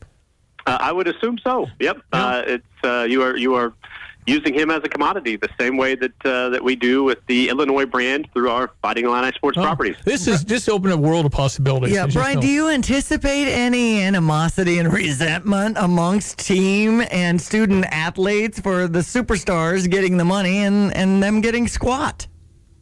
Uh, 0.65 0.78
I 0.80 0.91
would 0.91 1.08
assume 1.08 1.38
so. 1.38 1.67
Yep. 1.80 2.02
Yeah. 2.13 2.26
Uh, 2.26 2.43
it's 2.48 2.84
uh, 2.84 3.06
you 3.10 3.22
are 3.24 3.36
you 3.36 3.56
are 3.56 3.74
using 4.27 4.53
him 4.53 4.69
as 4.69 4.81
a 4.83 4.89
commodity, 4.89 5.37
the 5.37 5.49
same 5.59 5.77
way 5.77 5.95
that 5.95 6.25
uh, 6.25 6.49
that 6.49 6.63
we 6.63 6.75
do 6.75 7.03
with 7.03 7.19
the 7.27 7.49
Illinois 7.49 7.85
brand 7.85 8.27
through 8.33 8.49
our 8.49 8.71
Fighting 8.81 9.05
Illini 9.05 9.31
sports 9.33 9.57
oh, 9.57 9.63
properties. 9.63 9.95
This 10.03 10.27
is 10.27 10.43
just 10.43 10.69
open 10.69 10.91
a 10.91 10.97
world 10.97 11.25
of 11.25 11.31
possibilities. 11.31 11.95
Yeah, 11.95 12.07
Brian, 12.07 12.39
do 12.39 12.47
you 12.47 12.69
anticipate 12.69 13.47
any 13.47 14.03
animosity 14.03 14.79
and 14.79 14.93
resentment 14.93 15.77
amongst 15.79 16.39
team 16.39 17.01
and 17.09 17.41
student 17.41 17.85
athletes 17.85 18.59
for 18.59 18.87
the 18.87 18.99
superstars 18.99 19.89
getting 19.89 20.17
the 20.17 20.25
money 20.25 20.57
and, 20.57 20.95
and 20.95 21.23
them 21.23 21.41
getting 21.41 21.67
squat? 21.67 22.27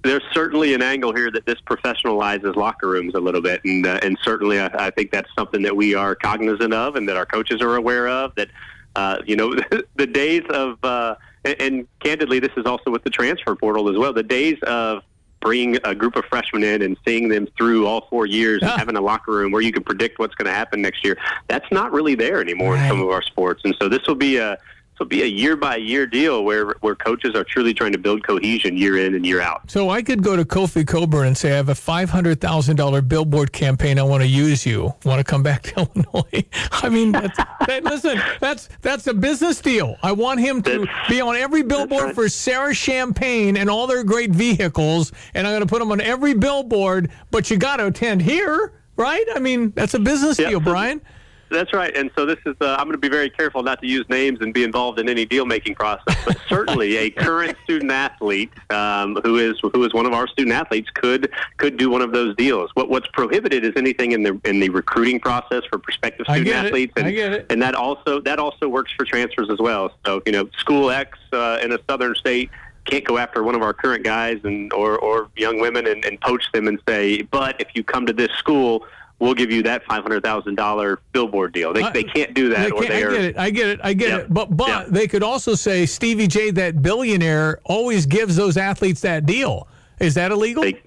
There's 0.04 0.24
certainly 0.34 0.74
an 0.74 0.82
angle 0.82 1.14
here 1.14 1.32
that 1.32 1.46
this 1.46 1.60
professionalizes 1.62 2.56
locker 2.56 2.88
rooms 2.88 3.16
a 3.16 3.20
little 3.20 3.42
bit, 3.42 3.62
and 3.66 3.86
uh, 3.86 4.00
and 4.02 4.18
certainly 4.24 4.60
I, 4.60 4.88
I 4.88 4.90
think 4.92 5.12
that's 5.12 5.30
something 5.38 5.62
that 5.64 5.76
we 5.76 5.96
are 5.96 6.16
cognizant 6.16 6.74
of, 6.74 6.96
and 6.96 7.08
that 7.10 7.18
our 7.18 7.26
coaches 7.26 7.62
are 7.62 7.76
aware 7.76 8.08
of. 8.08 8.34
That 8.36 8.50
uh, 8.96 9.18
you 9.26 9.36
know, 9.36 9.56
the 9.96 10.08
days 10.08 10.44
of 10.50 10.78
uh, 10.84 11.16
and, 11.46 11.62
and 11.62 11.88
candidly, 12.00 12.40
this 12.40 12.52
is 12.58 12.66
also 12.66 12.92
with 12.92 13.04
the 13.04 13.10
transfer 13.10 13.56
portal 13.56 13.90
as 13.90 13.98
well. 13.98 14.12
The 14.12 14.24
days 14.24 14.58
of 14.64 15.04
bringing 15.42 15.78
a 15.84 15.94
group 15.94 16.16
of 16.16 16.26
freshmen 16.26 16.64
in 16.64 16.82
and 16.82 16.98
seeing 17.06 17.30
them 17.30 17.48
through 17.56 17.86
all 17.86 18.08
four 18.10 18.26
years 18.26 18.64
and 18.64 18.72
having 18.72 18.96
a 18.96 19.02
locker 19.02 19.32
room 19.32 19.52
where 19.52 19.62
you 19.62 19.72
can 19.72 19.84
predict 19.84 20.18
what's 20.18 20.34
going 20.34 20.48
to 20.48 20.52
happen 20.52 20.82
next 20.82 21.06
year, 21.06 21.18
that's 21.48 21.72
not 21.72 21.92
really 21.92 22.16
there 22.16 22.42
anymore 22.42 22.74
right. 22.74 22.84
in 22.84 22.90
some 22.90 23.00
of 23.00 23.10
our 23.10 23.22
sports. 23.22 23.62
And 23.64 23.76
so 23.80 23.88
this 23.88 24.08
will 24.08 24.16
be 24.16 24.38
a 24.38 24.58
will 25.00 25.06
be 25.06 25.24
a 25.24 25.26
year 25.26 25.56
by 25.56 25.76
year 25.76 26.06
deal 26.06 26.44
where 26.44 26.72
where 26.82 26.96
coaches 26.96 27.36
are 27.36 27.44
truly 27.44 27.74
trying 27.74 27.92
to 27.92 27.98
build 27.98 28.26
cohesion 28.26 28.78
year 28.78 28.98
in 28.98 29.16
and 29.16 29.26
year 29.26 29.42
out. 29.42 29.70
So 29.70 29.90
I 29.90 30.02
could 30.02 30.24
go 30.24 30.36
to 30.36 30.46
Kofi 30.46 30.88
Cockburn 30.88 31.28
and 31.28 31.38
say, 31.38 31.54
I 31.54 31.56
have 31.56 31.70
a 31.70 31.76
five 31.76 32.10
hundred 32.10 32.40
thousand 32.42 32.78
dollar 32.78 33.02
billboard 33.02 33.52
campaign. 33.52 34.00
I 34.00 34.04
want 34.04 34.24
to 34.24 34.28
use 34.28 34.66
you. 34.66 34.94
Want 35.04 35.20
to 35.20 35.24
come 35.24 35.44
back 35.44 35.64
to 35.64 35.90
Illinois? 35.96 36.46
I 36.72 36.90
mean, 36.90 37.12
that's, 37.12 37.38
that, 37.68 37.84
listen, 37.84 38.22
that's 38.40 38.70
that's 38.82 39.08
a 39.08 39.14
business 39.14 39.62
deal. 39.62 39.98
I 40.04 40.12
want 40.12 40.40
him 40.40 40.62
to 40.64 40.80
that's, 40.86 41.10
be 41.10 41.22
on 41.22 41.36
every 41.36 41.64
billboard 41.64 42.04
right. 42.04 42.16
for 42.16 42.30
Sarah 42.30 42.74
Champagne 42.74 43.58
and 43.58 43.70
all 43.70 43.88
their 43.88 44.04
great 44.04 44.32
vehicles, 44.32 45.12
and 45.34 45.46
I'm 45.46 45.52
going 45.52 45.62
to 45.62 45.68
put 45.68 45.80
them 45.80 45.92
on 45.92 46.02
every 46.02 46.34
billboard. 46.34 47.12
But 47.32 47.52
you 47.52 47.58
got 47.58 47.78
to 47.78 47.88
attend 47.88 48.22
here, 48.22 48.74
right? 48.96 49.26
I 49.36 49.40
mean, 49.40 49.72
that's 49.72 49.94
a 49.94 50.00
business 50.00 50.38
deal, 50.38 50.60
Brian. 50.60 51.02
That's 51.50 51.74
right. 51.74 51.96
And 51.96 52.10
so 52.16 52.26
this 52.26 52.40
is, 52.46 52.56
uh, 52.60 52.76
I'm 52.80 52.86
going 52.86 52.94
to 52.94 52.98
be 52.98 53.10
very 53.10 53.30
careful 53.30 53.64
not 53.64 53.82
to 53.82 53.88
use 53.88 54.06
names 54.10 54.40
and 54.42 54.54
be 54.54 54.64
involved 54.64 55.00
in 55.00 55.08
any 55.08 55.26
deal 55.26 55.46
making 55.46 55.76
process. 55.76 56.16
But 56.26 56.38
certainly 56.50 56.98
a 56.98 57.10
current 57.10 57.56
student 57.64 57.92
athlete 57.92 58.52
um, 58.72 59.18
who 59.24 59.38
is 59.38 59.60
who 59.62 59.84
is 59.84 59.94
one 59.94 60.06
of 60.06 60.14
our 60.14 60.28
student 60.28 60.56
athletes 60.56 60.90
could 60.94 61.32
could 61.58 61.78
do 61.78 61.90
one 61.90 62.02
of 62.02 62.12
those 62.12 62.36
deals. 62.36 62.72
What 62.74 62.90
what's 62.90 63.08
prohibited 63.14 63.64
is 63.64 63.74
anything 63.76 64.12
in 64.12 64.24
the 64.24 64.40
in 64.44 64.60
the 64.60 64.70
recruiting 64.70 65.20
process 65.20 65.64
for 65.70 65.78
prospective 65.78 66.26
student 66.26 66.56
athletes. 66.56 66.94
And, 66.96 67.08
I 67.08 67.12
get 67.12 67.34
it. 67.34 67.46
And 67.50 67.62
that 67.62 67.76
also 67.76 68.20
that 68.22 68.40
also 68.40 68.68
works 68.68 68.92
for 68.98 69.06
transfers 69.06 69.50
as 69.50 69.60
well. 69.60 69.92
So 70.06 70.22
you 70.26 70.32
know, 70.32 70.50
school 70.58 70.90
X 70.90 71.18
uh, 71.32 71.60
in 71.62 71.72
a 71.72 71.80
southern 71.88 72.16
state 72.16 72.50
can't 72.86 73.04
go 73.04 73.18
after 73.18 73.44
one 73.44 73.56
of 73.56 73.62
our 73.62 73.74
current 73.74 74.04
guys 74.04 74.40
and 74.44 74.72
or, 74.72 74.98
or 75.00 75.30
young 75.36 75.60
women 75.60 75.88
and, 75.88 76.06
and 76.06 76.22
poach 76.22 76.44
them 76.54 76.68
and 76.68 76.80
say, 76.88 77.24
but 77.24 77.60
if 77.60 77.70
you 77.74 77.84
come 77.84 78.06
to 78.06 78.14
this 78.14 78.32
school, 78.38 78.86
we'll 79.20 79.34
give 79.34 79.52
you 79.52 79.64
that 79.64 79.84
five 79.86 80.04
hundred 80.04 80.24
thousand 80.24 80.56
dollar 80.56 81.00
billboard 81.12 81.54
deal. 81.54 81.74
They, 81.74 81.90
they 81.92 82.04
can't 82.04 82.34
do 82.34 82.50
that. 82.50 82.72
They 82.72 82.88
I 82.88 83.00
get 83.02 83.12
it. 83.24 83.38
I 83.38 83.50
get 83.50 83.68
it. 83.68 83.80
I 83.84 83.94
get 83.94 84.10
yeah. 84.10 84.18
it. 84.18 84.34
But 84.34 84.56
but 84.56 84.68
yeah. 84.68 84.86
they 84.88 85.08
could 85.08 85.24
also 85.24 85.56
say 85.56 85.86
Stevie 85.86 86.28
J, 86.28 86.52
that 86.52 86.82
billionaire, 86.82 87.60
always 87.64 88.06
gives 88.06 88.36
those 88.36 88.58
athletes 88.58 89.02
that 89.02 89.26
deal. 89.26 89.68
Is 90.00 90.14
that 90.16 90.32
illegal? 90.32 90.64
They 90.64 90.82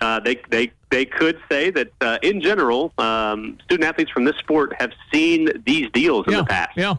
uh, 0.00 0.20
they, 0.20 0.40
they 0.48 0.72
they 0.90 1.04
could 1.04 1.38
say 1.50 1.70
that 1.70 1.92
uh, 2.00 2.18
in 2.22 2.40
general, 2.40 2.92
um, 2.98 3.58
student 3.64 3.88
athletes 3.88 4.10
from 4.10 4.24
this 4.24 4.36
sport 4.36 4.72
have 4.78 4.92
seen 5.12 5.50
these 5.66 5.90
deals 5.92 6.26
in 6.26 6.32
yeah. 6.32 6.38
the 6.38 6.44
past. 6.44 6.76
Yeah. 6.76 6.94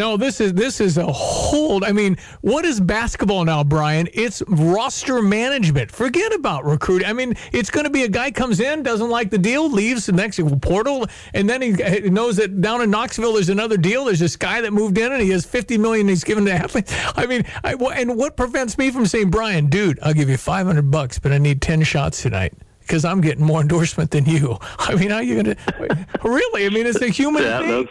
No, 0.00 0.16
this 0.16 0.40
is 0.40 0.54
this 0.54 0.80
is 0.80 0.96
a 0.96 1.04
hold. 1.04 1.84
I 1.84 1.92
mean, 1.92 2.16
what 2.40 2.64
is 2.64 2.80
basketball 2.80 3.44
now, 3.44 3.62
Brian? 3.62 4.08
It's 4.14 4.42
roster 4.48 5.20
management. 5.20 5.90
Forget 5.90 6.32
about 6.32 6.64
recruiting. 6.64 7.06
I 7.06 7.12
mean, 7.12 7.34
it's 7.52 7.68
going 7.68 7.84
to 7.84 7.90
be 7.90 8.04
a 8.04 8.08
guy 8.08 8.30
comes 8.30 8.60
in, 8.60 8.82
doesn't 8.82 9.10
like 9.10 9.28
the 9.28 9.36
deal, 9.36 9.70
leaves 9.70 10.06
the 10.06 10.12
next 10.12 10.40
portal, 10.62 11.06
and 11.34 11.50
then 11.50 11.60
he 11.60 11.72
knows 12.08 12.38
that 12.38 12.62
down 12.62 12.80
in 12.80 12.90
Knoxville 12.90 13.34
there's 13.34 13.50
another 13.50 13.76
deal. 13.76 14.06
There's 14.06 14.20
this 14.20 14.36
guy 14.36 14.62
that 14.62 14.72
moved 14.72 14.96
in 14.96 15.12
and 15.12 15.20
he 15.20 15.28
has 15.32 15.44
50 15.44 15.76
million 15.76 16.08
he's 16.08 16.24
given 16.24 16.46
to 16.46 16.52
athletes. 16.52 16.94
I 17.14 17.26
mean, 17.26 17.44
I, 17.62 17.74
and 17.74 18.16
what 18.16 18.38
prevents 18.38 18.78
me 18.78 18.90
from 18.90 19.04
saying, 19.04 19.28
Brian, 19.28 19.66
dude, 19.66 19.98
I'll 20.02 20.14
give 20.14 20.30
you 20.30 20.38
500 20.38 20.90
bucks, 20.90 21.18
but 21.18 21.30
I 21.30 21.36
need 21.36 21.60
10 21.60 21.82
shots 21.82 22.22
tonight 22.22 22.54
because 22.80 23.04
I'm 23.04 23.20
getting 23.20 23.44
more 23.44 23.60
endorsement 23.60 24.12
than 24.12 24.24
you. 24.24 24.56
I 24.78 24.94
mean, 24.94 25.10
how 25.10 25.16
are 25.16 25.22
you 25.22 25.42
going 25.42 25.56
to 25.56 26.08
really? 26.24 26.64
I 26.64 26.70
mean, 26.70 26.86
it's 26.86 27.02
a 27.02 27.08
human 27.08 27.42
yeah, 27.42 27.58
thing. 27.58 27.88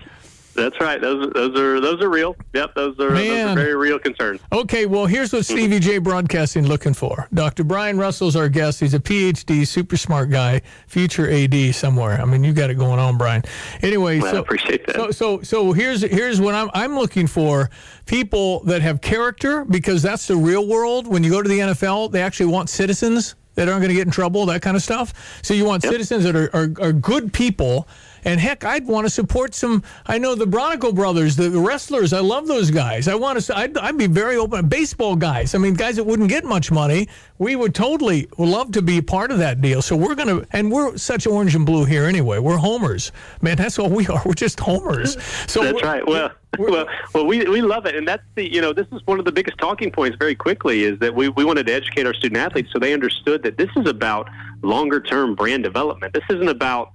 That's 0.59 0.79
right. 0.81 0.99
Those 0.99 1.31
those 1.33 1.57
are 1.57 1.79
those 1.79 2.01
are 2.01 2.09
real. 2.09 2.35
Yep, 2.53 2.75
those 2.75 2.99
are, 2.99 3.11
those 3.11 3.29
are 3.29 3.55
very 3.55 3.75
real 3.75 3.99
concerns. 3.99 4.41
Okay, 4.51 4.85
well 4.85 5.05
here's 5.05 5.31
what 5.31 5.45
Stevie 5.45 5.79
J 5.79 5.97
Broadcasting 5.97 6.67
looking 6.67 6.93
for. 6.93 7.27
Dr. 7.33 7.63
Brian 7.63 7.97
Russell's 7.97 8.35
our 8.35 8.49
guest. 8.49 8.79
He's 8.79 8.93
a 8.93 8.99
PhD, 8.99 9.65
super 9.65 9.97
smart 9.97 10.29
guy, 10.29 10.61
future 10.87 11.29
AD 11.29 11.73
somewhere. 11.73 12.19
I 12.21 12.25
mean, 12.25 12.43
you 12.43 12.53
got 12.53 12.69
it 12.69 12.75
going 12.75 12.99
on, 12.99 13.17
Brian. 13.17 13.43
Anyway, 13.81 14.19
well, 14.19 14.31
so 14.31 14.37
I 14.37 14.39
appreciate 14.41 14.85
that. 14.87 14.95
So 14.95 15.11
so 15.11 15.41
so 15.41 15.71
here's 15.71 16.01
here's 16.01 16.41
what 16.41 16.55
I'm 16.55 16.69
I'm 16.73 16.95
looking 16.95 17.27
for 17.27 17.69
people 18.05 18.61
that 18.61 18.81
have 18.81 19.01
character 19.01 19.65
because 19.65 20.01
that's 20.01 20.27
the 20.27 20.35
real 20.35 20.67
world. 20.67 21.07
When 21.07 21.23
you 21.23 21.29
go 21.29 21.41
to 21.41 21.49
the 21.49 21.59
NFL, 21.59 22.11
they 22.11 22.21
actually 22.21 22.47
want 22.47 22.69
citizens 22.69 23.35
that 23.55 23.67
aren't 23.67 23.81
going 23.81 23.89
to 23.89 23.95
get 23.95 24.07
in 24.07 24.11
trouble, 24.11 24.45
that 24.45 24.61
kind 24.61 24.77
of 24.77 24.83
stuff. 24.83 25.41
So 25.43 25.53
you 25.53 25.65
want 25.65 25.83
yep. 25.83 25.91
citizens 25.91 26.23
that 26.23 26.35
are, 26.35 26.49
are, 26.55 26.69
are 26.81 26.93
good 26.93 27.33
people 27.33 27.87
and 28.25 28.39
heck, 28.39 28.63
I'd 28.63 28.87
want 28.87 29.05
to 29.05 29.09
support 29.09 29.53
some. 29.53 29.83
I 30.05 30.17
know 30.17 30.35
the 30.35 30.45
Bronco 30.45 30.91
brothers, 30.91 31.35
the, 31.35 31.49
wrestlers. 31.49 32.13
I 32.13 32.19
love 32.19 32.47
those 32.47 32.71
guys. 32.71 33.07
I 33.07 33.15
want 33.15 33.39
to. 33.41 33.57
I'd, 33.57 33.77
I'd 33.77 33.97
be 33.97 34.07
very 34.07 34.37
open. 34.37 34.67
Baseball 34.67 35.15
guys. 35.15 35.55
I 35.55 35.57
mean, 35.57 35.73
guys 35.73 35.95
that 35.97 36.03
wouldn't 36.03 36.29
get 36.29 36.45
much 36.45 36.71
money. 36.71 37.07
We 37.37 37.55
would 37.55 37.73
totally 37.73 38.27
love 38.37 38.71
to 38.73 38.81
be 38.81 39.01
part 39.01 39.31
of 39.31 39.37
that 39.39 39.61
deal. 39.61 39.81
So 39.81 39.95
we're 39.95 40.15
gonna, 40.15 40.45
and 40.51 40.71
we're 40.71 40.97
such 40.97 41.27
orange 41.27 41.55
and 41.55 41.65
blue 41.65 41.85
here 41.85 42.05
anyway. 42.05 42.39
We're 42.39 42.57
homers, 42.57 43.11
man. 43.41 43.57
That's 43.57 43.79
all 43.79 43.89
we 43.89 44.07
are. 44.07 44.21
We're 44.25 44.33
just 44.33 44.59
homers. 44.59 45.17
So 45.47 45.63
that's 45.63 45.81
right. 45.83 46.05
Well. 46.05 46.31
Well, 46.57 46.87
well, 47.13 47.27
we, 47.27 47.47
we 47.47 47.61
love 47.61 47.85
it, 47.85 47.95
and 47.95 48.07
that's 48.07 48.23
the 48.33 48.51
you 48.51 48.59
know 48.59 48.73
this 48.73 48.87
is 48.91 49.05
one 49.05 49.19
of 49.19 49.25
the 49.25 49.31
biggest 49.31 49.59
talking 49.59 49.91
points. 49.91 50.17
Very 50.17 50.33
quickly, 50.33 50.83
is 50.83 50.97
that 50.97 51.13
we, 51.13 51.29
we 51.29 51.45
wanted 51.45 51.67
to 51.67 51.73
educate 51.73 52.07
our 52.07 52.13
student 52.13 52.37
athletes 52.37 52.71
so 52.73 52.79
they 52.79 52.91
understood 52.91 53.43
that 53.43 53.57
this 53.57 53.69
is 53.75 53.87
about 53.87 54.27
longer 54.63 54.99
term 54.99 55.35
brand 55.35 55.63
development. 55.63 56.13
This 56.13 56.23
isn't 56.29 56.49
about 56.49 56.91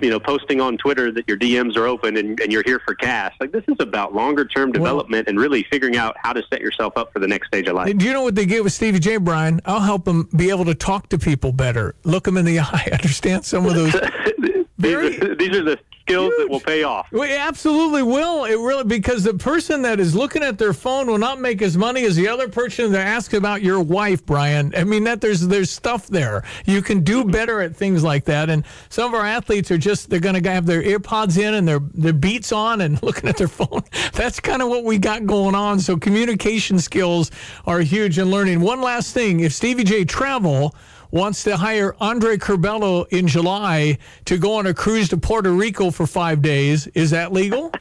you 0.00 0.10
know, 0.10 0.18
posting 0.18 0.60
on 0.60 0.76
Twitter 0.76 1.12
that 1.12 1.26
your 1.28 1.36
DMs 1.36 1.76
are 1.76 1.86
open 1.86 2.16
and, 2.16 2.38
and 2.40 2.52
you're 2.52 2.64
here 2.64 2.80
for 2.84 2.94
cash. 2.94 3.34
Like 3.40 3.52
this 3.52 3.64
is 3.68 3.76
about 3.78 4.14
longer 4.14 4.44
term 4.44 4.72
development 4.72 5.26
well, 5.26 5.30
and 5.30 5.40
really 5.40 5.64
figuring 5.70 5.96
out 5.96 6.16
how 6.20 6.32
to 6.32 6.42
set 6.50 6.60
yourself 6.60 6.94
up 6.96 7.12
for 7.12 7.20
the 7.20 7.28
next 7.28 7.48
stage 7.48 7.68
of 7.68 7.76
life. 7.76 7.96
Do 7.96 8.04
you 8.04 8.12
know 8.12 8.22
what 8.22 8.34
they 8.34 8.46
get 8.46 8.64
with 8.64 8.72
Stevie 8.72 8.98
J. 8.98 9.18
Brian? 9.18 9.60
I'll 9.64 9.80
help 9.80 10.04
them 10.04 10.28
be 10.36 10.50
able 10.50 10.64
to 10.64 10.74
talk 10.74 11.08
to 11.10 11.18
people 11.18 11.52
better, 11.52 11.94
look 12.04 12.24
them 12.24 12.36
in 12.36 12.44
the 12.44 12.58
eye, 12.60 12.88
understand 12.92 13.44
some 13.44 13.66
of 13.66 13.74
those. 13.74 13.94
Very, 14.78 15.10
these, 15.10 15.22
are, 15.22 15.34
these 15.36 15.56
are 15.56 15.62
the 15.62 15.78
skills 16.04 16.32
Huge. 16.34 16.38
that 16.38 16.50
will 16.50 16.60
pay 16.60 16.82
off. 16.82 17.08
It 17.12 17.30
absolutely 17.30 18.02
will. 18.02 18.44
It 18.44 18.56
really 18.56 18.84
because 18.84 19.24
the 19.24 19.34
person 19.34 19.82
that 19.82 20.00
is 20.00 20.14
looking 20.14 20.42
at 20.42 20.58
their 20.58 20.74
phone 20.74 21.06
will 21.06 21.18
not 21.18 21.40
make 21.40 21.62
as 21.62 21.76
money 21.76 22.04
as 22.04 22.14
the 22.14 22.28
other 22.28 22.48
person 22.48 22.92
that 22.92 23.06
asks 23.06 23.32
about 23.32 23.62
your 23.62 23.80
wife, 23.80 24.24
Brian. 24.26 24.74
I 24.76 24.84
mean 24.84 25.04
that 25.04 25.20
there's 25.20 25.46
there's 25.46 25.70
stuff 25.70 26.06
there. 26.08 26.44
You 26.66 26.82
can 26.82 27.02
do 27.02 27.24
better 27.24 27.60
at 27.62 27.74
things 27.74 28.04
like 28.04 28.24
that. 28.26 28.50
And 28.50 28.64
some 28.90 29.14
of 29.14 29.18
our 29.18 29.26
athletes 29.26 29.70
are 29.70 29.78
just 29.78 30.10
they're 30.10 30.20
going 30.20 30.40
to 30.40 30.50
have 30.50 30.66
their 30.66 30.82
earpods 30.82 31.38
in 31.38 31.54
and 31.54 31.66
their 31.66 31.80
their 31.94 32.12
beats 32.12 32.52
on 32.52 32.82
and 32.82 33.02
looking 33.02 33.28
at 33.28 33.38
their 33.38 33.48
phone. 33.48 33.82
That's 34.12 34.40
kind 34.40 34.60
of 34.60 34.68
what 34.68 34.84
we 34.84 34.98
got 34.98 35.24
going 35.24 35.54
on. 35.54 35.80
So 35.80 35.96
communication 35.96 36.78
skills 36.78 37.30
are 37.66 37.80
huge 37.80 38.18
in 38.18 38.30
learning. 38.30 38.60
One 38.60 38.82
last 38.82 39.14
thing, 39.14 39.40
if 39.40 39.52
Stevie 39.52 39.84
J 39.84 40.04
travel 40.04 40.74
wants 41.14 41.44
to 41.44 41.56
hire 41.56 41.94
Andre 42.00 42.36
Curbelo 42.36 43.06
in 43.10 43.28
July 43.28 43.98
to 44.24 44.36
go 44.36 44.56
on 44.56 44.66
a 44.66 44.74
cruise 44.74 45.08
to 45.10 45.16
Puerto 45.16 45.52
Rico 45.52 45.92
for 45.92 46.06
five 46.06 46.42
days. 46.42 46.88
Is 46.88 47.10
that 47.10 47.32
legal? 47.32 47.72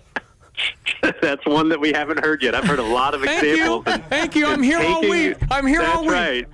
That's 1.22 1.44
one 1.48 1.68
that 1.70 1.80
we 1.80 1.92
haven't 1.92 2.24
heard 2.24 2.44
yet. 2.44 2.54
I've 2.54 2.66
heard 2.66 2.78
a 2.78 2.84
lot 2.84 3.16
of 3.16 3.24
Thank 3.24 3.44
examples. 3.44 3.86
You. 3.88 4.04
Thank 4.08 4.36
you. 4.36 4.46
I'm 4.46 4.62
here 4.62 4.78
taking, 4.78 4.94
all 4.94 5.02
week. 5.02 5.38
I'm 5.50 5.66
here 5.66 5.82
all 5.82 6.04
week. 6.04 6.12
Right. 6.12 6.48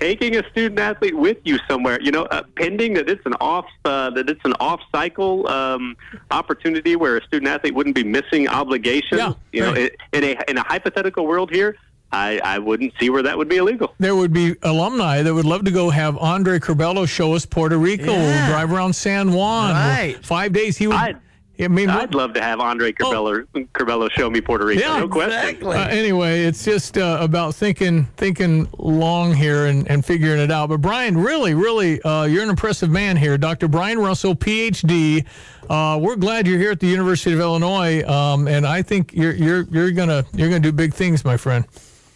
Taking 0.00 0.36
a 0.36 0.50
student 0.50 0.80
athlete 0.80 1.16
with 1.16 1.36
you 1.44 1.58
somewhere, 1.68 2.00
you 2.00 2.10
know, 2.10 2.24
uh, 2.24 2.42
pending 2.56 2.94
that 2.94 3.08
it's 3.10 3.24
an 3.26 3.34
off 3.34 3.66
uh, 3.84 4.10
that 4.10 4.28
it's 4.28 4.40
an 4.44 4.54
off 4.58 4.80
cycle 4.90 5.46
um, 5.48 5.96
opportunity 6.32 6.96
where 6.96 7.18
a 7.18 7.24
student 7.24 7.48
athlete 7.48 7.74
wouldn't 7.74 7.94
be 7.94 8.02
missing 8.02 8.48
obligations. 8.48 9.20
Yeah, 9.20 9.34
you 9.52 9.64
right. 9.64 9.74
know, 9.74 10.18
in 10.18 10.24
a 10.24 10.50
in 10.50 10.58
a 10.58 10.62
hypothetical 10.64 11.26
world 11.26 11.52
here, 11.52 11.76
I, 12.12 12.40
I 12.44 12.58
wouldn't 12.58 12.92
see 13.00 13.08
where 13.08 13.22
that 13.22 13.36
would 13.38 13.48
be 13.48 13.56
illegal. 13.56 13.94
There 13.98 14.14
would 14.14 14.32
be 14.32 14.54
alumni 14.62 15.22
that 15.22 15.32
would 15.32 15.46
love 15.46 15.64
to 15.64 15.70
go 15.70 15.88
have 15.90 16.18
Andre 16.18 16.58
Curbelo 16.58 17.08
show 17.08 17.34
us 17.34 17.46
Puerto 17.46 17.78
Rico, 17.78 18.12
yeah. 18.12 18.50
drive 18.50 18.70
around 18.70 18.92
San 18.92 19.32
Juan. 19.32 19.72
Right. 19.72 20.18
Five 20.22 20.52
days 20.52 20.76
he 20.76 20.86
would. 20.86 20.96
I'd, 20.96 21.18
I 21.58 21.68
mean, 21.68 21.90
I'd 21.90 22.14
love 22.14 22.32
to 22.34 22.42
have 22.42 22.60
Andre 22.60 22.92
Curbelo, 22.92 23.46
oh. 23.54 23.60
Curbelo 23.74 24.10
show 24.10 24.28
me 24.28 24.40
Puerto 24.40 24.64
Rico. 24.66 24.80
Yeah, 24.80 24.98
no 24.98 25.08
question. 25.08 25.32
Exactly. 25.32 25.76
Uh, 25.76 25.88
anyway, 25.88 26.42
it's 26.42 26.64
just 26.64 26.98
uh, 26.98 27.18
about 27.20 27.54
thinking 27.54 28.04
thinking 28.16 28.68
long 28.78 29.32
here 29.34 29.66
and, 29.66 29.88
and 29.88 30.04
figuring 30.04 30.40
it 30.40 30.50
out. 30.50 30.70
But 30.70 30.78
Brian, 30.78 31.16
really, 31.16 31.54
really, 31.54 32.02
uh, 32.02 32.24
you're 32.24 32.42
an 32.42 32.50
impressive 32.50 32.90
man 32.90 33.16
here, 33.16 33.38
Dr. 33.38 33.68
Brian 33.68 33.98
Russell, 33.98 34.34
PhD. 34.34 35.24
Uh, 35.70 35.98
we're 36.02 36.16
glad 36.16 36.46
you're 36.46 36.58
here 36.58 36.72
at 36.72 36.80
the 36.80 36.88
University 36.88 37.32
of 37.32 37.40
Illinois, 37.40 38.02
um, 38.08 38.48
and 38.48 38.66
I 38.66 38.82
think 38.82 39.14
you're 39.14 39.34
you're 39.34 39.62
you're 39.70 39.90
gonna 39.92 40.24
you're 40.34 40.48
gonna 40.48 40.60
do 40.60 40.72
big 40.72 40.92
things, 40.92 41.24
my 41.24 41.36
friend. 41.36 41.64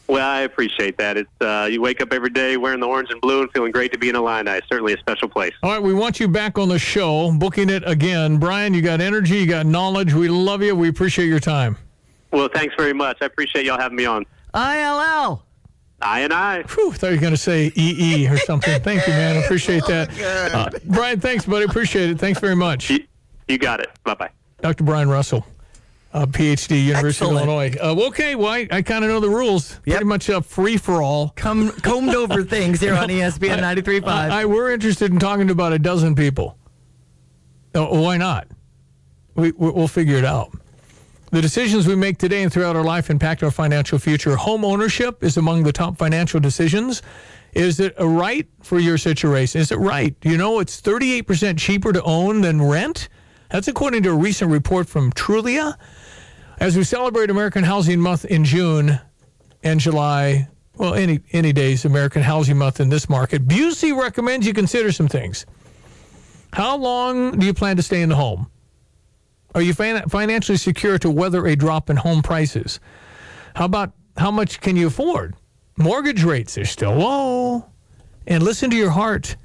Well, 0.08 0.28
I 0.28 0.40
appreciate 0.42 0.98
that. 0.98 1.16
It's 1.16 1.30
uh, 1.40 1.68
you 1.70 1.80
wake 1.80 2.00
up 2.00 2.12
every 2.12 2.30
day 2.30 2.56
wearing 2.56 2.80
the 2.80 2.86
orange 2.86 3.10
and 3.10 3.20
blue 3.20 3.42
and 3.42 3.50
feeling 3.50 3.72
great 3.72 3.92
to 3.92 3.98
be 3.98 4.08
in 4.08 4.14
Illini. 4.14 4.60
Certainly 4.68 4.94
a 4.94 4.98
special 4.98 5.28
place. 5.28 5.52
All 5.62 5.70
right, 5.72 5.82
we 5.82 5.94
want 5.94 6.20
you 6.20 6.28
back 6.28 6.58
on 6.58 6.68
the 6.68 6.78
show, 6.78 7.32
booking 7.32 7.68
it 7.70 7.82
again. 7.86 8.38
Brian, 8.38 8.72
you 8.72 8.82
got 8.82 9.00
energy, 9.00 9.38
you 9.38 9.46
got 9.46 9.66
knowledge. 9.66 10.14
We 10.14 10.28
love 10.28 10.62
you. 10.62 10.76
We 10.76 10.88
appreciate 10.88 11.26
your 11.26 11.40
time. 11.40 11.76
Well, 12.30 12.48
thanks 12.52 12.74
very 12.76 12.92
much. 12.92 13.18
I 13.20 13.26
appreciate 13.26 13.64
y'all 13.64 13.78
having 13.78 13.96
me 13.96 14.04
on. 14.04 14.24
ILL. 14.54 15.42
I 16.02 16.20
and 16.20 16.32
I. 16.32 16.62
Whew, 16.62 16.92
thought 16.92 17.08
you 17.08 17.14
were 17.14 17.20
going 17.20 17.32
to 17.32 17.38
say 17.38 17.72
EE 17.74 18.28
or 18.28 18.36
something. 18.36 18.80
Thank 18.82 19.06
you, 19.06 19.12
man. 19.12 19.36
I 19.36 19.40
appreciate 19.40 19.82
oh, 19.86 19.88
that. 19.88 20.54
Uh, 20.54 20.70
Brian, 20.84 21.18
thanks, 21.20 21.46
buddy. 21.46 21.64
Appreciate 21.64 22.10
it. 22.10 22.18
Thanks 22.18 22.38
very 22.38 22.56
much. 22.56 22.90
You, 22.90 23.00
you 23.48 23.58
got 23.58 23.80
it. 23.80 23.88
Bye 24.04 24.14
bye. 24.14 24.30
Dr. 24.60 24.84
Brian 24.84 25.08
Russell 25.08 25.46
uh, 26.16 26.24
PhD, 26.24 26.86
University 26.86 27.26
Excellent. 27.26 27.42
of 27.42 27.48
Illinois. 27.48 27.76
Uh, 27.78 28.06
okay, 28.06 28.34
well, 28.34 28.48
I, 28.48 28.66
I 28.70 28.80
kind 28.80 29.04
of 29.04 29.10
know 29.10 29.20
the 29.20 29.28
rules. 29.28 29.78
Yep. 29.84 29.96
Pretty 29.96 30.04
much 30.06 30.28
a 30.30 30.40
free 30.40 30.78
for 30.78 31.02
all. 31.02 31.34
Come 31.36 31.70
combed 31.70 32.14
over 32.14 32.42
things 32.56 32.80
here 32.80 32.94
on 32.94 33.08
ESPN 33.10 33.58
93.5. 33.58 34.06
I, 34.06 34.42
I, 34.42 34.44
we're 34.46 34.72
interested 34.72 35.12
in 35.12 35.18
talking 35.18 35.46
to 35.48 35.52
about 35.52 35.74
a 35.74 35.78
dozen 35.78 36.14
people. 36.14 36.56
Uh, 37.74 37.84
why 37.86 38.16
not? 38.16 38.48
We, 39.34 39.52
we'll 39.52 39.88
figure 39.88 40.16
it 40.16 40.24
out. 40.24 40.50
The 41.32 41.42
decisions 41.42 41.86
we 41.86 41.94
make 41.94 42.16
today 42.16 42.42
and 42.42 42.50
throughout 42.50 42.76
our 42.76 42.84
life 42.84 43.10
impact 43.10 43.42
our 43.42 43.50
financial 43.50 43.98
future. 43.98 44.36
Home 44.36 44.64
ownership 44.64 45.22
is 45.22 45.36
among 45.36 45.64
the 45.64 45.72
top 45.72 45.98
financial 45.98 46.40
decisions. 46.40 47.02
Is 47.52 47.78
it 47.78 47.94
a 47.98 48.08
right 48.08 48.48
for 48.62 48.78
your 48.78 48.96
situation? 48.96 49.60
Is 49.60 49.70
it 49.70 49.76
right? 49.76 50.14
You 50.22 50.38
know, 50.38 50.60
it's 50.60 50.80
38% 50.80 51.58
cheaper 51.58 51.92
to 51.92 52.02
own 52.04 52.40
than 52.40 52.62
rent. 52.62 53.10
That's 53.50 53.68
according 53.68 54.04
to 54.04 54.10
a 54.10 54.14
recent 54.14 54.50
report 54.50 54.88
from 54.88 55.12
Trulia. 55.12 55.76
As 56.58 56.76
we 56.76 56.84
celebrate 56.84 57.28
American 57.28 57.64
Housing 57.64 58.00
Month 58.00 58.24
in 58.24 58.44
June 58.44 58.98
and 59.62 59.78
July, 59.78 60.48
well, 60.76 60.94
any 60.94 61.20
any 61.32 61.52
days 61.52 61.84
American 61.84 62.22
Housing 62.22 62.56
Month 62.56 62.80
in 62.80 62.88
this 62.88 63.08
market, 63.08 63.46
Busey 63.46 63.96
recommends 63.96 64.46
you 64.46 64.54
consider 64.54 64.90
some 64.90 65.08
things. 65.08 65.44
How 66.52 66.76
long 66.76 67.38
do 67.38 67.44
you 67.44 67.52
plan 67.52 67.76
to 67.76 67.82
stay 67.82 68.00
in 68.00 68.08
the 68.08 68.16
home? 68.16 68.50
Are 69.54 69.60
you 69.60 69.74
fin- 69.74 70.08
financially 70.08 70.58
secure 70.58 70.98
to 70.98 71.10
weather 71.10 71.46
a 71.46 71.56
drop 71.56 71.90
in 71.90 71.96
home 71.96 72.22
prices? 72.22 72.80
How 73.54 73.66
about 73.66 73.92
how 74.16 74.30
much 74.30 74.60
can 74.60 74.76
you 74.76 74.86
afford? 74.86 75.34
Mortgage 75.76 76.24
rates 76.24 76.56
are 76.56 76.64
still 76.64 76.94
low. 76.94 77.66
And 78.26 78.42
listen 78.42 78.70
to 78.70 78.76
your 78.76 78.90
heart. 78.90 79.36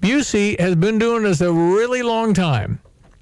Busey 0.00 0.58
has 0.58 0.74
been 0.74 0.98
doing 0.98 1.22
this 1.22 1.40
a 1.40 1.52
really 1.52 2.02
long 2.02 2.34
time, 2.34 2.80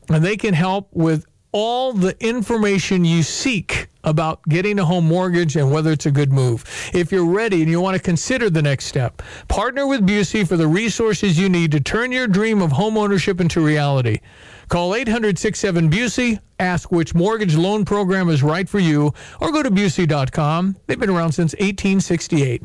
and 0.08 0.24
they 0.24 0.36
can 0.36 0.54
help 0.54 0.88
with 0.92 1.26
all 1.52 1.92
the 1.92 2.16
information 2.24 3.04
you 3.04 3.22
seek 3.22 3.88
about 4.04 4.42
getting 4.48 4.78
a 4.78 4.84
home 4.84 5.06
mortgage 5.06 5.56
and 5.56 5.70
whether 5.70 5.92
it's 5.92 6.06
a 6.06 6.10
good 6.10 6.32
move. 6.32 6.64
If 6.92 7.12
you're 7.12 7.26
ready 7.26 7.62
and 7.62 7.70
you 7.70 7.80
want 7.80 7.96
to 7.96 8.02
consider 8.02 8.50
the 8.50 8.62
next 8.62 8.86
step, 8.86 9.22
partner 9.48 9.86
with 9.86 10.06
Busey 10.06 10.46
for 10.46 10.56
the 10.56 10.66
resources 10.66 11.38
you 11.38 11.48
need 11.48 11.70
to 11.72 11.80
turn 11.80 12.10
your 12.10 12.26
dream 12.26 12.62
of 12.62 12.72
home 12.72 12.96
ownership 12.96 13.40
into 13.40 13.60
reality. 13.60 14.18
Call 14.68 14.94
800 14.94 15.38
67 15.38 15.90
Busey, 15.90 16.40
ask 16.58 16.90
which 16.90 17.14
mortgage 17.14 17.56
loan 17.56 17.84
program 17.84 18.28
is 18.28 18.42
right 18.42 18.68
for 18.68 18.78
you, 18.78 19.12
or 19.40 19.52
go 19.52 19.62
to 19.62 19.70
Busey.com. 19.70 20.76
They've 20.86 20.98
been 20.98 21.10
around 21.10 21.32
since 21.32 21.52
1868. 21.54 22.62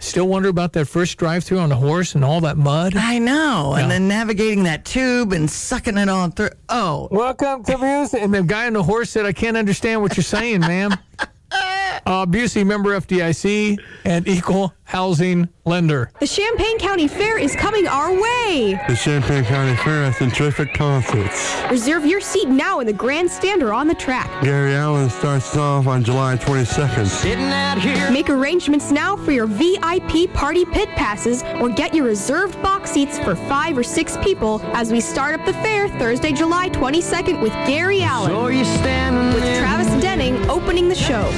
Still 0.00 0.28
wonder 0.28 0.48
about 0.48 0.72
that 0.74 0.86
first 0.86 1.18
drive 1.18 1.42
through 1.42 1.58
on 1.58 1.72
a 1.72 1.76
horse 1.76 2.14
and 2.14 2.24
all 2.24 2.40
that 2.42 2.56
mud? 2.56 2.94
I 2.96 3.18
know. 3.18 3.74
Yeah. 3.74 3.82
And 3.82 3.90
then 3.90 4.06
navigating 4.06 4.64
that 4.64 4.84
tube 4.84 5.32
and 5.32 5.50
sucking 5.50 5.98
it 5.98 6.08
on 6.08 6.30
through. 6.32 6.50
Oh. 6.68 7.08
Welcome 7.10 7.64
to 7.64 7.72
Busey. 7.72 8.22
And 8.22 8.32
the 8.32 8.42
guy 8.44 8.66
on 8.66 8.74
the 8.74 8.82
horse 8.82 9.10
said, 9.10 9.26
I 9.26 9.32
can't 9.32 9.56
understand 9.56 10.00
what 10.00 10.16
you're 10.16 10.24
saying, 10.24 10.60
ma'am. 10.60 10.94
Uh, 12.06 12.26
Busey, 12.26 12.66
member 12.66 12.98
FDIC, 12.98 13.78
and 14.04 14.26
equal 14.26 14.72
housing 14.84 15.48
lender. 15.66 16.10
The 16.18 16.26
Champaign 16.26 16.78
County 16.78 17.08
Fair 17.08 17.38
is 17.38 17.54
coming 17.54 17.86
our 17.86 18.10
way. 18.10 18.80
The 18.88 18.96
Champaign 18.96 19.44
County 19.44 19.76
Fair 19.76 20.04
has 20.04 20.16
some 20.16 20.30
terrific 20.30 20.72
concerts. 20.72 21.54
Reserve 21.70 22.06
your 22.06 22.22
seat 22.22 22.48
now 22.48 22.80
in 22.80 22.86
the 22.86 22.92
grandstand 22.94 23.62
or 23.62 23.74
on 23.74 23.86
the 23.86 23.94
track. 23.94 24.28
Gary 24.42 24.72
Allan 24.74 25.10
starts 25.10 25.54
off 25.56 25.86
on 25.86 26.02
July 26.02 26.36
22nd. 26.36 27.06
Sitting 27.06 27.44
out 27.44 27.78
here. 27.78 28.10
Make 28.10 28.30
arrangements 28.30 28.90
now 28.90 29.14
for 29.16 29.32
your 29.32 29.46
VIP 29.46 30.32
party 30.32 30.64
pit 30.64 30.88
passes 30.96 31.42
or 31.60 31.68
get 31.68 31.94
your 31.94 32.06
reserved 32.06 32.60
box 32.62 32.90
seats 32.92 33.18
for 33.18 33.34
five 33.36 33.76
or 33.76 33.82
six 33.82 34.16
people 34.18 34.62
as 34.74 34.90
we 34.90 35.00
start 35.02 35.38
up 35.38 35.44
the 35.44 35.52
fair 35.54 35.88
Thursday, 35.98 36.32
July 36.32 36.70
22nd 36.70 37.42
with 37.42 37.52
Gary 37.66 38.02
Allan. 38.02 38.30
So 38.30 38.48
you're 38.48 38.64
standing 38.64 39.34
with 39.34 39.58
Travis 39.58 39.88
Denning 40.02 40.48
opening 40.48 40.88
the 40.88 40.94
show. 40.94 41.28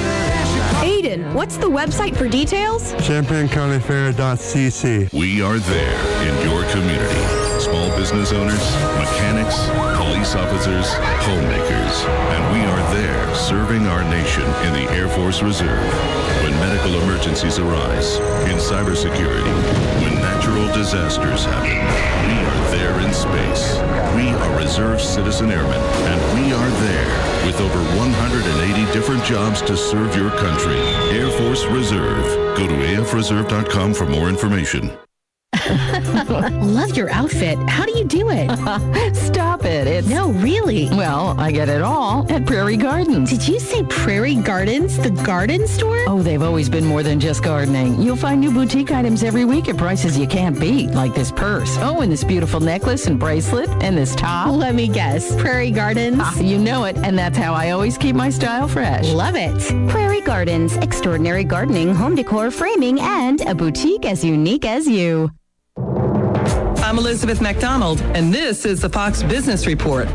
Aiden, 0.81 1.33
what's 1.35 1.57
the 1.57 1.69
website 1.69 2.15
for 2.15 2.27
details? 2.27 2.93
ChampaignCountyFair.cc. 2.93 5.13
We 5.13 5.43
are 5.43 5.59
there 5.59 6.27
in 6.27 6.49
your 6.49 6.63
community. 6.71 7.40
Small 7.61 7.95
business 7.95 8.31
owners, 8.31 8.59
mechanics, 8.97 9.55
police 9.95 10.33
officers, 10.33 10.87
homemakers, 11.21 11.93
and 12.33 12.53
we 12.53 12.59
are 12.65 12.93
there 12.95 13.35
serving 13.35 13.85
our 13.85 14.03
nation 14.03 14.41
in 14.65 14.73
the 14.73 14.91
Air 14.91 15.07
Force 15.07 15.43
Reserve. 15.43 15.93
When 16.41 16.53
medical 16.53 16.99
emergencies 17.03 17.59
arise, 17.59 18.15
in 18.49 18.57
cybersecurity, 18.57 19.53
when 20.01 20.15
natural 20.15 20.73
disasters 20.73 21.45
happen, 21.45 21.77
we 22.25 22.41
are 22.49 22.71
there 22.71 22.99
in 23.05 23.13
space. 23.13 23.77
We 24.15 24.29
are 24.29 24.57
Reserve 24.57 24.99
Citizen 24.99 25.51
Airmen, 25.51 25.81
and 26.09 26.41
we 26.41 26.53
are 26.53 26.69
there 26.81 27.45
with 27.45 27.61
over 27.61 27.77
180 27.95 28.91
different 28.91 29.23
jobs 29.23 29.61
to 29.61 29.77
serve 29.77 30.15
your 30.15 30.31
country. 30.31 30.79
Air 31.15 31.29
Force 31.29 31.65
Reserve. 31.65 32.25
Go 32.57 32.67
to 32.67 33.01
afreserve.com 33.01 33.93
for 33.93 34.07
more 34.07 34.29
information. 34.29 34.97
Love 36.61 36.95
your 36.97 37.09
outfit. 37.11 37.57
How 37.69 37.85
do 37.85 37.97
you 37.97 38.03
do 38.03 38.29
it? 38.29 39.15
Stop 39.15 39.65
it. 39.65 39.87
It's 39.87 40.07
No, 40.07 40.31
really. 40.31 40.89
Well, 40.89 41.39
I 41.39 41.51
get 41.51 41.69
it 41.69 41.81
all 41.81 42.29
at 42.31 42.45
Prairie 42.45 42.77
Gardens. 42.77 43.29
Did 43.29 43.47
you 43.47 43.59
say 43.59 43.83
Prairie 43.83 44.35
Gardens, 44.35 44.97
the 44.97 45.11
garden 45.11 45.67
store? 45.67 45.97
Oh, 46.07 46.21
they've 46.21 46.41
always 46.41 46.69
been 46.69 46.85
more 46.85 47.03
than 47.03 47.19
just 47.19 47.43
gardening. 47.43 48.01
You'll 48.01 48.15
find 48.15 48.41
new 48.41 48.51
boutique 48.51 48.91
items 48.91 49.23
every 49.23 49.45
week 49.45 49.69
at 49.69 49.77
prices 49.77 50.17
you 50.17 50.27
can't 50.27 50.59
beat, 50.59 50.91
like 50.91 51.13
this 51.13 51.31
purse. 51.31 51.77
Oh, 51.79 52.01
and 52.01 52.11
this 52.11 52.23
beautiful 52.23 52.59
necklace 52.59 53.07
and 53.07 53.19
bracelet 53.19 53.69
and 53.83 53.97
this 53.97 54.15
top. 54.15 54.55
Let 54.55 54.75
me 54.75 54.87
guess. 54.87 55.35
Prairie 55.39 55.71
Gardens. 55.71 56.17
Ah, 56.19 56.39
you 56.39 56.57
know 56.57 56.83
it, 56.85 56.97
and 56.97 57.17
that's 57.17 57.37
how 57.37 57.53
I 57.53 57.71
always 57.71 57.97
keep 57.97 58.15
my 58.15 58.29
style 58.29 58.67
fresh. 58.67 59.09
Love 59.11 59.35
it. 59.35 59.89
Prairie 59.89 60.21
Gardens, 60.21 60.75
extraordinary 60.77 61.43
gardening, 61.43 61.95
home 61.95 62.15
decor, 62.15 62.51
framing, 62.51 62.99
and 62.99 63.41
a 63.41 63.55
boutique 63.55 64.05
as 64.05 64.23
unique 64.23 64.65
as 64.65 64.87
you. 64.87 65.31
I'm 66.91 66.97
Elizabeth 66.97 67.39
MacDonald, 67.39 68.01
and 68.15 68.33
this 68.33 68.65
is 68.65 68.81
the 68.81 68.89
Fox 68.89 69.23
Business 69.23 69.65
Report. 69.65 70.09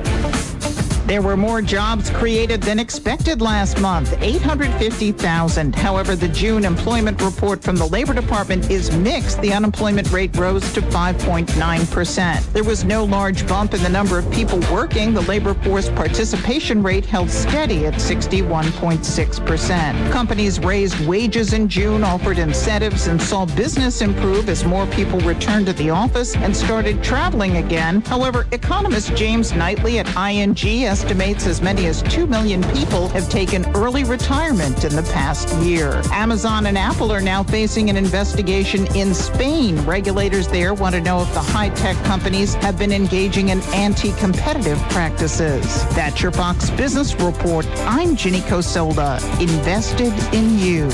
There 1.07 1.23
were 1.23 1.37
more 1.37 1.63
jobs 1.63 2.11
created 2.11 2.61
than 2.63 2.81
expected 2.81 3.41
last 3.41 3.81
month, 3.81 4.13
850,000. 4.21 5.73
However, 5.73 6.17
the 6.17 6.27
June 6.27 6.65
employment 6.65 7.23
report 7.23 7.63
from 7.63 7.77
the 7.77 7.87
Labor 7.87 8.13
Department 8.13 8.73
is 8.73 8.91
mixed. 8.97 9.41
The 9.41 9.53
unemployment 9.53 10.11
rate 10.11 10.37
rose 10.37 10.73
to 10.73 10.81
5.9%. 10.81 12.53
There 12.53 12.65
was 12.65 12.83
no 12.83 13.05
large 13.05 13.47
bump 13.47 13.73
in 13.73 13.85
the 13.85 13.89
number 13.89 14.19
of 14.19 14.29
people 14.33 14.59
working. 14.73 15.15
The 15.15 15.21
labor 15.23 15.55
force 15.55 15.89
participation 15.91 16.83
rate 16.83 17.07
held 17.07 17.31
steady 17.31 17.87
at 17.87 17.95
61.6%. 17.95 20.11
Companies 20.11 20.59
raised 20.59 20.99
wages 21.07 21.53
in 21.53 21.69
June, 21.69 22.03
offered 22.03 22.39
incentives, 22.39 23.07
and 23.07 23.23
saw 23.23 23.47
business 23.47 24.03
improve 24.03 24.49
as 24.49 24.65
more 24.65 24.87
people 24.87 25.21
returned 25.21 25.67
to 25.67 25.73
the 25.75 25.89
office 25.89 26.35
and 26.35 26.57
started 26.57 27.01
traveling 27.01 27.59
again. 27.59 28.01
However, 28.01 28.45
economist 28.51 29.15
James 29.15 29.53
Knightley 29.53 30.01
at 30.01 30.09
ING 30.17 30.96
estimates 30.97 31.47
as 31.47 31.61
many 31.61 31.85
as 31.89 32.03
2 32.05 32.27
million 32.27 32.63
people 32.73 33.07
have 33.09 33.29
taken 33.29 33.67
early 33.77 34.03
retirement 34.03 34.83
in 34.83 34.97
the 34.97 35.03
past 35.13 35.55
year. 35.57 36.01
Amazon 36.11 36.65
and 36.65 36.79
Apple 36.79 37.13
are 37.13 37.21
now 37.21 37.43
facing 37.43 37.91
an 37.91 37.99
investigation 37.99 38.87
in 38.97 39.13
Spain. 39.13 39.77
Regulators 39.85 40.49
there 40.49 40.73
want 40.73 40.95
to 40.95 41.01
know 41.03 41.21
if 41.21 41.31
the 41.35 41.41
high 41.41 41.69
tech 41.69 42.03
companies 42.05 42.55
have 42.55 42.79
been 42.79 42.93
engaging 42.93 43.51
in 43.51 43.61
anti 43.75 44.11
competitive 44.13 44.79
practices. 44.89 45.85
That's 45.95 46.23
your 46.23 46.33
Fox 46.33 46.71
Business 46.71 47.15
Report. 47.17 47.67
I'm 47.81 48.17
Ginny 48.17 48.41
Cosola, 48.41 49.21
invested 49.39 50.15
in 50.35 50.59
you. 50.59 50.89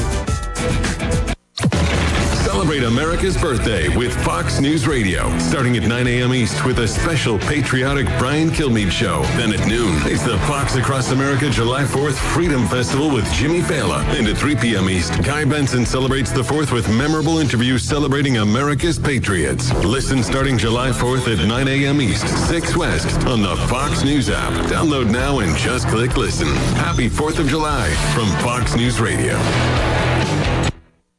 Celebrate 2.73 2.89
America's 2.89 3.37
birthday 3.37 3.95
with 3.99 4.15
Fox 4.25 4.59
News 4.59 4.87
Radio. 4.87 5.29
Starting 5.39 5.77
at 5.77 5.83
9 5.83 6.07
a.m. 6.07 6.33
East 6.33 6.65
with 6.65 6.79
a 6.79 6.89
special 6.89 7.39
patriotic 7.39 8.07
Brian 8.19 8.49
Kilmeade 8.49 8.91
show. 8.91 9.21
Then 9.37 9.53
at 9.53 9.69
noon, 9.69 9.95
it's 10.07 10.23
the 10.23 10.39
Fox 10.49 10.75
Across 10.77 11.11
America 11.11 11.51
July 11.51 11.83
4th 11.83 12.15
Freedom 12.33 12.67
Festival 12.69 13.13
with 13.13 13.31
Jimmy 13.35 13.61
Fallon. 13.61 14.07
And 14.17 14.27
at 14.27 14.39
3 14.39 14.57
p.m. 14.57 14.89
East, 14.89 15.23
Guy 15.23 15.45
Benson 15.45 15.85
celebrates 15.85 16.33
the 16.33 16.41
4th 16.41 16.73
with 16.73 16.89
memorable 16.89 17.41
interviews 17.41 17.83
celebrating 17.83 18.39
America's 18.39 18.99
patriots. 18.99 19.71
Listen 19.85 20.23
starting 20.23 20.57
July 20.57 20.93
4th 20.93 21.31
at 21.31 21.47
9 21.47 21.69
a.m. 21.69 22.01
East, 22.01 22.27
6 22.49 22.75
West 22.75 23.27
on 23.27 23.43
the 23.43 23.55
Fox 23.69 24.03
News 24.03 24.31
app. 24.31 24.51
Download 24.71 25.11
now 25.11 25.41
and 25.41 25.55
just 25.59 25.89
click 25.89 26.17
listen. 26.17 26.49
Happy 26.77 27.11
4th 27.11 27.39
of 27.39 27.49
July 27.49 27.91
from 28.15 28.29
Fox 28.43 28.75
News 28.75 28.99
Radio. 28.99 29.39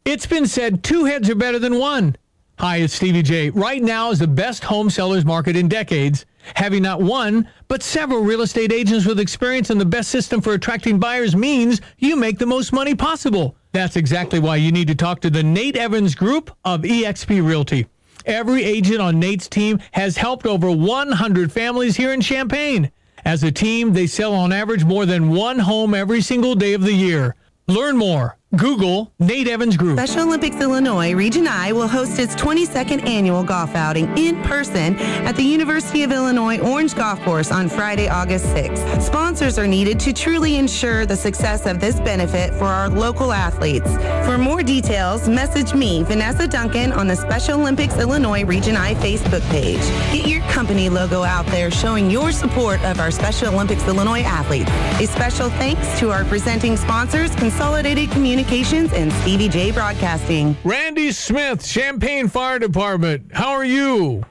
It's 0.05 0.25
been 0.25 0.47
said 0.47 0.83
two 0.83 1.05
heads 1.05 1.29
are 1.29 1.35
better 1.35 1.59
than 1.59 1.79
one. 1.79 2.17
Hi, 2.59 2.77
it's 2.77 2.93
Stevie 2.93 3.23
J. 3.23 3.49
Right 3.51 3.81
now 3.81 4.11
is 4.11 4.19
the 4.19 4.27
best 4.27 4.61
home 4.61 4.89
sellers 4.89 5.23
market 5.23 5.55
in 5.55 5.69
decades, 5.69 6.25
having 6.55 6.83
not 6.83 7.01
one, 7.01 7.47
but 7.69 7.81
several 7.81 8.19
real 8.21 8.41
estate 8.41 8.73
agents 8.73 9.05
with 9.05 9.17
experience 9.17 9.69
and 9.69 9.79
the 9.79 9.85
best 9.85 10.09
system 10.11 10.41
for 10.41 10.53
attracting 10.53 10.99
buyers 10.99 11.37
means 11.37 11.79
you 11.99 12.17
make 12.17 12.37
the 12.37 12.45
most 12.45 12.73
money 12.73 12.93
possible. 12.93 13.55
That's 13.71 13.95
exactly 13.95 14.39
why 14.39 14.57
you 14.57 14.73
need 14.73 14.89
to 14.89 14.95
talk 14.95 15.21
to 15.21 15.29
the 15.29 15.41
Nate 15.41 15.77
Evans 15.77 16.15
Group 16.15 16.51
of 16.65 16.81
eXp 16.81 17.41
Realty. 17.41 17.87
Every 18.25 18.61
agent 18.65 18.99
on 18.99 19.19
Nate's 19.19 19.47
team 19.47 19.79
has 19.93 20.17
helped 20.17 20.45
over 20.45 20.69
100 20.69 21.49
families 21.49 21.95
here 21.95 22.11
in 22.11 22.19
Champaign. 22.19 22.91
As 23.23 23.41
a 23.43 23.53
team, 23.53 23.93
they 23.93 24.07
sell 24.07 24.33
on 24.33 24.51
average 24.51 24.83
more 24.83 25.05
than 25.05 25.29
one 25.29 25.59
home 25.59 25.93
every 25.93 26.19
single 26.19 26.55
day 26.55 26.73
of 26.73 26.81
the 26.81 26.93
year. 26.93 27.35
Learn 27.67 27.95
more 27.95 28.37
Google 28.55 29.11
Nate 29.17 29.47
Evans 29.47 29.75
Group. 29.77 29.97
Special 29.97 30.27
Olympics 30.27 30.57
Illinois 30.57 31.15
Region 31.15 31.47
I 31.47 31.71
will 31.71 31.87
host 31.87 32.19
its 32.19 32.35
22nd 32.35 33.03
annual 33.07 33.43
golf 33.43 33.73
outing 33.73 34.15
in 34.15 34.43
person 34.43 34.95
at 35.25 35.35
the 35.35 35.41
University 35.41 36.03
of 36.03 36.11
Illinois 36.11 36.59
Orange 36.59 36.93
Golf 36.93 37.19
Course 37.21 37.51
on 37.51 37.67
Friday, 37.67 38.07
August 38.07 38.45
6th. 38.47 39.01
Sponsors 39.01 39.57
are 39.57 39.65
needed 39.65 39.99
to 40.01 40.13
truly 40.13 40.57
ensure 40.57 41.03
the 41.07 41.15
success 41.15 41.65
of 41.65 41.79
this 41.79 41.99
benefit 42.01 42.53
for 42.53 42.65
our 42.65 42.89
local 42.89 43.31
athletes. 43.33 43.91
For 44.23 44.37
more 44.37 44.61
details, 44.61 45.27
message 45.27 45.73
me, 45.73 46.03
Vanessa 46.03 46.47
Duncan, 46.47 46.91
on 46.91 47.07
the 47.07 47.15
Special 47.15 47.59
Olympics 47.59 47.97
Illinois 47.97 48.45
Region 48.45 48.77
I 48.77 48.93
Facebook 48.93 49.41
page. 49.49 49.81
Get 50.13 50.27
your 50.27 50.41
company 50.41 50.89
logo 50.89 51.23
out 51.23 51.47
there 51.47 51.71
showing 51.71 52.11
your 52.11 52.31
support 52.31 52.83
of 52.83 52.99
our 52.99 53.09
Special 53.09 53.51
Olympics 53.51 53.87
Illinois 53.87 54.21
athletes. 54.21 54.69
A 55.01 55.07
special 55.07 55.49
thanks 55.49 55.99
to 55.99 56.11
our 56.11 56.23
presenting 56.25 56.77
sponsors, 56.77 57.33
Consolidated 57.35 58.11
Communications 58.11 58.42
Communications 58.43 58.91
and 58.91 59.09
Stevie 59.21 59.47
J 59.47 59.71
Broadcasting. 59.71 60.57
Randy 60.65 61.13
Smith, 61.13 61.65
Champaign 61.65 62.27
Fire 62.27 62.59
Department. 62.59 63.31
How 63.31 63.51
are 63.51 63.63
you? 63.63 64.25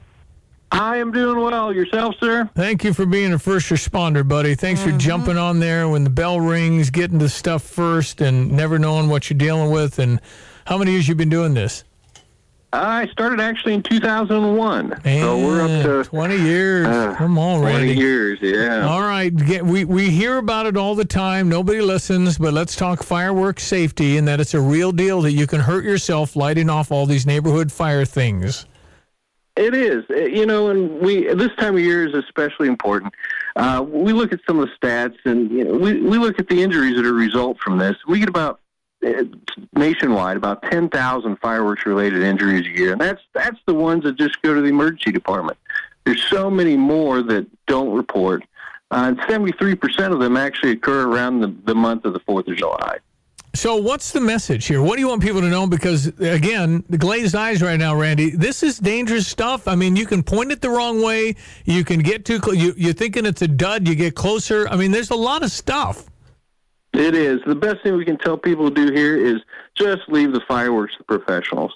I 0.71 0.97
am 0.97 1.11
doing 1.11 1.39
well. 1.39 1.73
Yourself, 1.73 2.13
sir? 2.19 2.47
Thank 2.53 2.83
you 2.83 2.93
for 2.93 3.07
being 3.07 3.33
a 3.33 3.39
first 3.39 3.71
responder, 3.71 4.27
buddy. 4.27 4.53
Thanks 4.53 4.81
mm-hmm. 4.81 4.91
for 4.91 4.97
jumping 4.99 5.37
on 5.39 5.59
there 5.59 5.89
when 5.89 6.03
the 6.03 6.11
bell 6.11 6.39
rings, 6.39 6.91
getting 6.91 7.17
the 7.17 7.27
stuff 7.27 7.63
first, 7.63 8.21
and 8.21 8.51
never 8.51 8.77
knowing 8.77 9.09
what 9.09 9.31
you're 9.31 9.37
dealing 9.37 9.71
with. 9.71 9.97
And 9.97 10.21
how 10.65 10.77
many 10.77 10.91
years 10.91 11.07
you've 11.07 11.17
been 11.17 11.29
doing 11.29 11.55
this? 11.55 11.83
I 12.73 13.07
started 13.11 13.39
actually 13.39 13.75
in 13.75 13.83
2001. 13.83 15.01
Man, 15.05 15.21
so 15.21 15.37
we're 15.37 15.61
up 15.61 16.03
to 16.03 16.09
20 16.09 16.37
years. 16.37 16.87
Uh, 16.87 17.13
Come 17.15 17.37
on, 17.37 17.61
20 17.61 17.75
Randy. 17.75 17.93
years, 17.93 18.39
yeah. 18.41 18.87
All 18.87 19.01
right. 19.01 19.31
We, 19.63 19.85
we 19.85 20.09
hear 20.09 20.37
about 20.37 20.65
it 20.65 20.75
all 20.75 20.95
the 20.95 21.05
time. 21.05 21.49
Nobody 21.49 21.81
listens, 21.81 22.39
but 22.39 22.51
let's 22.51 22.75
talk 22.75 23.03
fireworks 23.03 23.63
safety 23.63 24.17
and 24.17 24.27
that 24.27 24.39
it's 24.39 24.55
a 24.55 24.61
real 24.61 24.91
deal 24.91 25.21
that 25.21 25.33
you 25.33 25.45
can 25.45 25.59
hurt 25.59 25.83
yourself 25.83 26.35
lighting 26.35 26.67
off 26.67 26.91
all 26.91 27.05
these 27.05 27.27
neighborhood 27.27 27.71
fire 27.71 28.05
things. 28.05 28.65
It 29.55 29.75
is, 29.75 30.03
uh, 30.09 30.15
you 30.15 30.47
know, 30.47 30.71
and 30.71 30.99
we 30.99 31.31
this 31.31 31.51
time 31.59 31.75
of 31.75 31.79
year 31.81 32.07
is 32.07 32.15
especially 32.15 32.67
important. 32.67 33.13
Uh, 33.55 33.85
we 33.87 34.11
look 34.11 34.33
at 34.33 34.39
some 34.47 34.57
of 34.57 34.67
the 34.67 34.73
stats, 34.87 35.15
and 35.25 35.51
you 35.51 35.63
know, 35.63 35.73
we 35.77 36.01
we 36.01 36.17
look 36.17 36.39
at 36.39 36.47
the 36.47 36.63
injuries 36.63 36.95
that 36.95 37.05
are 37.05 37.13
result 37.13 37.59
from 37.59 37.77
this. 37.77 37.95
We 38.07 38.17
get 38.19 38.29
about 38.29 38.61
nationwide 39.73 40.37
about 40.37 40.61
10,000 40.63 41.37
fireworks 41.37 41.85
related 41.85 42.23
injuries 42.23 42.65
a 42.65 42.79
year. 42.79 42.91
And 42.93 43.01
that's, 43.01 43.21
that's 43.33 43.57
the 43.65 43.73
ones 43.73 44.03
that 44.03 44.17
just 44.17 44.41
go 44.41 44.53
to 44.53 44.61
the 44.61 44.67
emergency 44.67 45.11
department. 45.11 45.57
There's 46.05 46.23
so 46.29 46.49
many 46.49 46.75
more 46.75 47.21
that 47.23 47.47
don't 47.67 47.93
report. 47.93 48.43
Uh, 48.91 49.05
and 49.07 49.19
73% 49.21 50.13
of 50.13 50.19
them 50.19 50.37
actually 50.37 50.71
occur 50.71 51.07
around 51.07 51.39
the, 51.39 51.55
the 51.65 51.73
month 51.75 52.05
of 52.05 52.13
the 52.13 52.19
4th 52.21 52.47
of 52.47 52.57
July. 52.57 52.97
So, 53.55 53.75
what's 53.75 54.11
the 54.11 54.19
message 54.19 54.65
here? 54.65 54.81
What 54.81 54.95
do 54.95 55.01
you 55.01 55.07
want 55.07 55.21
people 55.21 55.41
to 55.41 55.47
know? 55.47 55.67
Because, 55.67 56.07
again, 56.19 56.83
the 56.89 56.97
glazed 56.97 57.35
eyes 57.35 57.61
right 57.61 57.77
now, 57.77 57.95
Randy, 57.95 58.31
this 58.31 58.63
is 58.63 58.79
dangerous 58.79 59.27
stuff. 59.27 59.67
I 59.67 59.75
mean, 59.75 59.95
you 59.95 60.07
can 60.07 60.23
point 60.23 60.51
it 60.51 60.59
the 60.59 60.71
wrong 60.71 61.03
way. 61.03 61.35
You 61.65 61.83
can 61.83 61.99
get 61.99 62.25
too 62.25 62.39
close. 62.39 62.57
You, 62.57 62.73
you're 62.75 62.93
thinking 62.93 63.27
it's 63.27 63.43
a 63.43 63.47
dud. 63.47 63.87
You 63.87 63.93
get 63.93 64.15
closer. 64.15 64.67
I 64.69 64.75
mean, 64.75 64.89
there's 64.89 65.11
a 65.11 65.15
lot 65.15 65.43
of 65.43 65.51
stuff. 65.51 66.09
It 66.93 67.15
is. 67.15 67.41
The 67.45 67.55
best 67.55 67.81
thing 67.81 67.95
we 67.95 68.05
can 68.05 68.17
tell 68.17 68.37
people 68.37 68.69
to 68.69 68.75
do 68.75 68.93
here 68.93 69.17
is 69.17 69.41
just 69.75 70.03
leave 70.07 70.31
the 70.31 70.41
fireworks 70.41 70.95
to 70.97 71.03
professionals. 71.03 71.75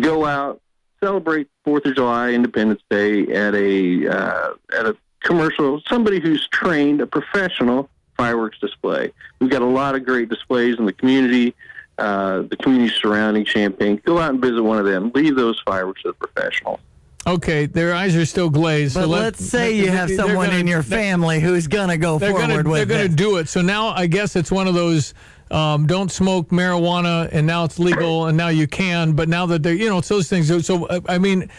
Go 0.00 0.24
out, 0.24 0.60
celebrate 1.02 1.48
Fourth 1.64 1.84
of 1.84 1.94
July, 1.94 2.30
Independence 2.30 2.80
Day 2.88 3.22
at 3.34 3.54
a 3.54 4.08
uh, 4.08 4.54
at 4.78 4.86
a 4.86 4.96
commercial. 5.20 5.82
Somebody 5.86 6.20
who's 6.20 6.48
trained, 6.48 7.00
a 7.02 7.06
professional 7.06 7.90
fireworks 8.16 8.58
display. 8.58 9.12
We've 9.40 9.50
got 9.50 9.62
a 9.62 9.66
lot 9.66 9.94
of 9.94 10.06
great 10.06 10.30
displays 10.30 10.78
in 10.78 10.86
the 10.86 10.92
community, 10.92 11.54
uh, 11.98 12.42
the 12.42 12.56
community 12.56 12.94
surrounding 12.94 13.44
Champaign. 13.44 14.00
Go 14.06 14.18
out 14.18 14.30
and 14.30 14.40
visit 14.40 14.62
one 14.62 14.78
of 14.78 14.86
them. 14.86 15.12
Leave 15.14 15.36
those 15.36 15.60
fireworks 15.66 16.02
to 16.02 16.08
the 16.08 16.14
professionals. 16.14 16.80
Okay, 17.26 17.66
their 17.66 17.92
eyes 17.92 18.14
are 18.14 18.24
still 18.24 18.48
glazed. 18.48 18.94
But 18.94 19.02
so 19.02 19.08
let, 19.08 19.34
us 19.34 19.40
say 19.40 19.72
you 19.72 19.90
have 19.90 20.08
someone 20.10 20.46
gonna, 20.46 20.58
in 20.58 20.66
your 20.68 20.84
family 20.84 21.40
who's 21.40 21.66
going 21.66 21.88
to 21.88 21.96
go 21.96 22.20
forward 22.20 22.40
gonna, 22.40 22.56
with 22.56 22.66
They're 22.66 22.86
going 22.86 23.10
to 23.10 23.14
do 23.16 23.38
it. 23.38 23.48
So 23.48 23.62
now 23.62 23.88
I 23.88 24.06
guess 24.06 24.36
it's 24.36 24.52
one 24.52 24.68
of 24.68 24.74
those 24.74 25.12
um, 25.50 25.86
don't 25.86 26.10
smoke 26.10 26.50
marijuana, 26.50 27.28
and 27.32 27.46
now 27.46 27.64
it's 27.64 27.78
legal, 27.78 28.26
and 28.26 28.36
now 28.36 28.48
you 28.48 28.68
can. 28.68 29.12
But 29.12 29.28
now 29.28 29.46
that 29.46 29.62
they're, 29.62 29.74
you 29.74 29.88
know, 29.88 29.98
it's 29.98 30.08
those 30.08 30.28
things. 30.28 30.46
So, 30.46 30.60
so 30.60 30.86
uh, 30.86 31.00
I 31.08 31.18
mean, 31.18 31.50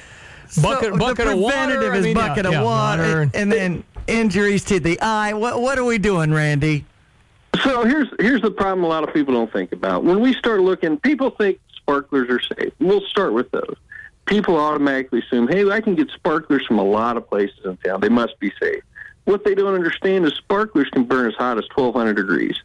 bucket, 0.61 0.93
so 0.93 0.97
bucket 0.97 1.27
of 1.27 1.39
water. 1.39 1.93
is 1.93 1.99
I 1.99 2.07
mean, 2.07 2.13
bucket 2.13 2.45
yeah, 2.45 2.59
of 2.59 2.65
water, 2.65 3.03
yeah, 3.03 3.09
water, 3.19 3.31
and 3.33 3.51
then 3.51 3.83
injuries 4.07 4.63
to 4.65 4.79
the 4.79 4.99
eye. 5.01 5.33
What, 5.33 5.61
what 5.61 5.77
are 5.77 5.85
we 5.85 5.97
doing, 5.97 6.33
Randy? 6.33 6.85
So 7.63 7.83
here's 7.83 8.07
here's 8.19 8.41
the 8.41 8.51
problem. 8.51 8.83
A 8.85 8.87
lot 8.87 9.03
of 9.03 9.13
people 9.13 9.33
don't 9.33 9.51
think 9.51 9.71
about 9.71 10.03
when 10.03 10.21
we 10.21 10.33
start 10.33 10.61
looking. 10.61 10.97
People 10.99 11.31
think 11.31 11.59
sparklers 11.75 12.29
are 12.29 12.41
safe. 12.41 12.73
We'll 12.79 13.01
start 13.01 13.33
with 13.33 13.49
those 13.51 13.75
people 14.27 14.57
automatically 14.57 15.19
assume, 15.19 15.47
hey, 15.47 15.67
I 15.69 15.81
can 15.81 15.95
get 15.95 16.11
sparklers 16.11 16.65
from 16.65 16.77
a 16.77 16.83
lot 16.83 17.17
of 17.17 17.27
places 17.27 17.57
in 17.65 17.77
town. 17.77 18.01
They 18.01 18.09
must 18.09 18.39
be 18.39 18.51
safe. 18.61 18.83
What 19.25 19.43
they 19.43 19.55
don't 19.55 19.73
understand 19.73 20.25
is 20.25 20.33
sparklers 20.33 20.89
can 20.89 21.05
burn 21.05 21.27
as 21.27 21.35
hot 21.35 21.57
as 21.57 21.65
1,200 21.73 22.13
degrees. 22.13 22.55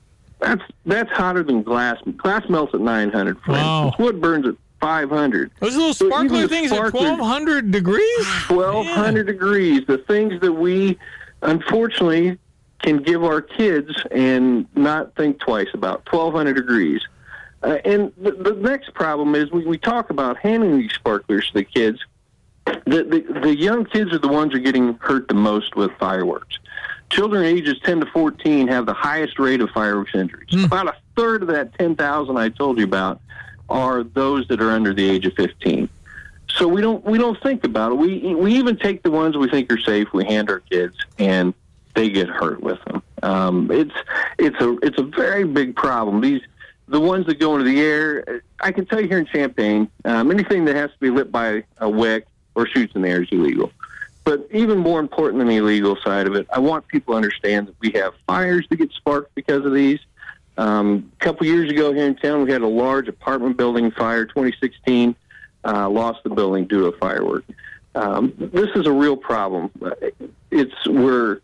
That's 0.41 0.63
that's 0.85 1.11
hotter 1.13 1.45
than 1.45 1.63
glass. 1.63 1.99
Glass 2.17 2.49
melts 2.49 2.75
at 2.75 2.81
900. 2.81 3.41
For 3.41 3.53
wow. 3.53 3.87
instance, 3.87 4.05
wood 4.05 4.21
burns 4.21 4.47
at 4.47 4.57
500. 4.81 5.53
Those 5.61 5.77
little 5.77 5.95
sparkler 5.95 6.43
so 6.43 6.49
things 6.49 6.73
at 6.73 6.93
1,200 6.93 7.71
degrees. 7.71 8.27
1,200 8.49 9.27
degrees. 9.27 9.87
The 9.87 9.99
things 9.99 10.41
that 10.41 10.53
we, 10.53 10.99
unfortunately, 11.43 12.39
can 12.81 12.99
give 13.03 13.23
our 13.23 13.41
kids 13.41 13.91
and 14.11 14.67
not 14.75 15.15
think 15.15 15.39
twice 15.39 15.69
about. 15.75 16.03
1,200 16.13 16.55
degrees. 16.55 17.03
Uh, 17.63 17.79
and 17.85 18.13
the, 18.17 18.33
the, 18.33 18.55
next 18.55 18.93
problem 18.93 19.35
is 19.35 19.51
we, 19.53 19.65
we 19.65 19.79
talk 19.79 20.11
about 20.11 20.37
handing 20.39 20.79
these 20.79 20.93
sparklers 20.93 21.47
to 21.49 21.55
the 21.55 21.65
kids. 21.65 22.01
The, 22.65 23.05
the, 23.05 23.41
the 23.41 23.57
young 23.57 23.85
kids 23.85 24.13
are 24.13 24.19
the 24.19 24.29
ones 24.29 24.53
who 24.53 24.59
are 24.59 24.63
getting 24.63 24.95
hurt 24.95 25.29
the 25.29 25.35
most 25.35 25.77
with 25.77 25.93
fireworks. 25.99 26.59
Children 27.11 27.45
ages 27.45 27.77
10 27.85 28.01
to 28.01 28.07
14 28.07 28.69
have 28.69 28.87
the 28.87 28.95
highest 28.95 29.39
rate 29.39 29.61
of 29.61 29.71
fireworks 29.71 30.15
injuries. 30.15 30.49
Mm. 30.51 30.67
About 30.67 30.89
a 30.89 30.97
third 31.17 31.43
of 31.43 31.49
that 31.49 31.77
10,000 31.79 32.37
I 32.37 32.49
told 32.49 32.79
you 32.79 32.85
about 32.85 33.21
are 33.69 34.03
those 34.03 34.49
that 34.49 34.61
are 34.61 34.71
under 34.71 34.93
the 34.93 35.09
age 35.09 35.27
of 35.27 35.35
15. 35.35 35.89
So 36.49 36.69
we 36.69 36.81
don't 36.83 37.03
we 37.05 37.17
don't 37.17 37.41
think 37.43 37.65
about 37.65 37.93
it. 37.93 37.95
We 37.95 38.35
we 38.35 38.55
even 38.57 38.77
take 38.77 39.03
the 39.03 39.11
ones 39.11 39.37
we 39.39 39.49
think 39.49 39.73
are 39.73 39.81
safe. 39.81 40.13
We 40.13 40.25
hand 40.27 40.51
our 40.51 40.61
kids, 40.61 40.95
and 41.19 41.55
they 41.95 42.11
get 42.11 42.29
hurt 42.29 42.63
with 42.63 42.79
them. 42.85 43.03
Um, 43.23 43.71
it's 43.71 43.95
it's 44.39 44.61
a 44.61 44.77
it's 44.83 44.99
a 44.99 45.03
very 45.03 45.45
big 45.45 45.75
problem. 45.75 46.21
These 46.21 46.43
the 46.93 47.01
ones 47.01 47.25
that 47.25 47.41
go 47.41 47.55
into 47.57 47.65
the 47.65 47.81
air, 47.81 48.43
I 48.61 48.71
can 48.71 48.85
tell 48.85 49.01
you 49.01 49.09
here 49.09 49.19
in 49.19 49.25
Champaign, 49.25 49.89
um, 50.05 50.31
anything 50.31 50.67
that 50.67 50.77
has 50.77 50.91
to 50.91 50.99
be 51.01 51.09
lit 51.09 51.33
by 51.33 51.65
a 51.79 51.89
wick 51.89 52.27
or 52.55 52.67
shoots 52.67 52.95
in 52.95 53.01
the 53.01 53.09
air 53.09 53.23
is 53.23 53.29
illegal. 53.33 53.73
But 54.25 54.47
even 54.53 54.79
more 54.79 55.01
important 55.01 55.39
than 55.39 55.49
the 55.49 55.57
illegal 55.57 55.97
side 56.05 56.27
of 56.27 56.35
it, 56.35 56.47
I 56.53 56.59
want 56.59 56.87
people 56.87 57.15
to 57.15 57.17
understand 57.17 57.69
that 57.69 57.77
we 57.81 57.93
have 57.93 58.13
fires 58.27 58.67
that 58.69 58.77
get 58.77 58.93
sparked 58.93 59.35
because 59.35 59.65
of 59.65 59.73
these. 59.73 60.01
Um, 60.59 61.11
a 61.19 61.25
couple 61.25 61.47
years 61.47 61.71
ago 61.71 61.95
here 61.95 62.07
in 62.07 62.15
town, 62.15 62.45
we 62.45 62.53
had 62.53 62.61
a 62.61 62.69
large 62.69 63.09
apartment 63.09 63.57
building 63.57 63.91
fire, 63.91 64.27
2016, 64.27 65.17
uh, 65.65 65.89
lost 65.89 66.23
the 66.25 66.31
building 66.31 66.67
due 66.67 66.83
to 66.83 66.87
a 66.89 66.99
firework. 66.99 67.45
Um, 67.95 68.35
this 68.37 68.69
is 68.75 68.87
a 68.87 68.93
real 68.93 69.17
problem. 69.17 69.71
It's 70.51 70.87
we're 70.87 71.41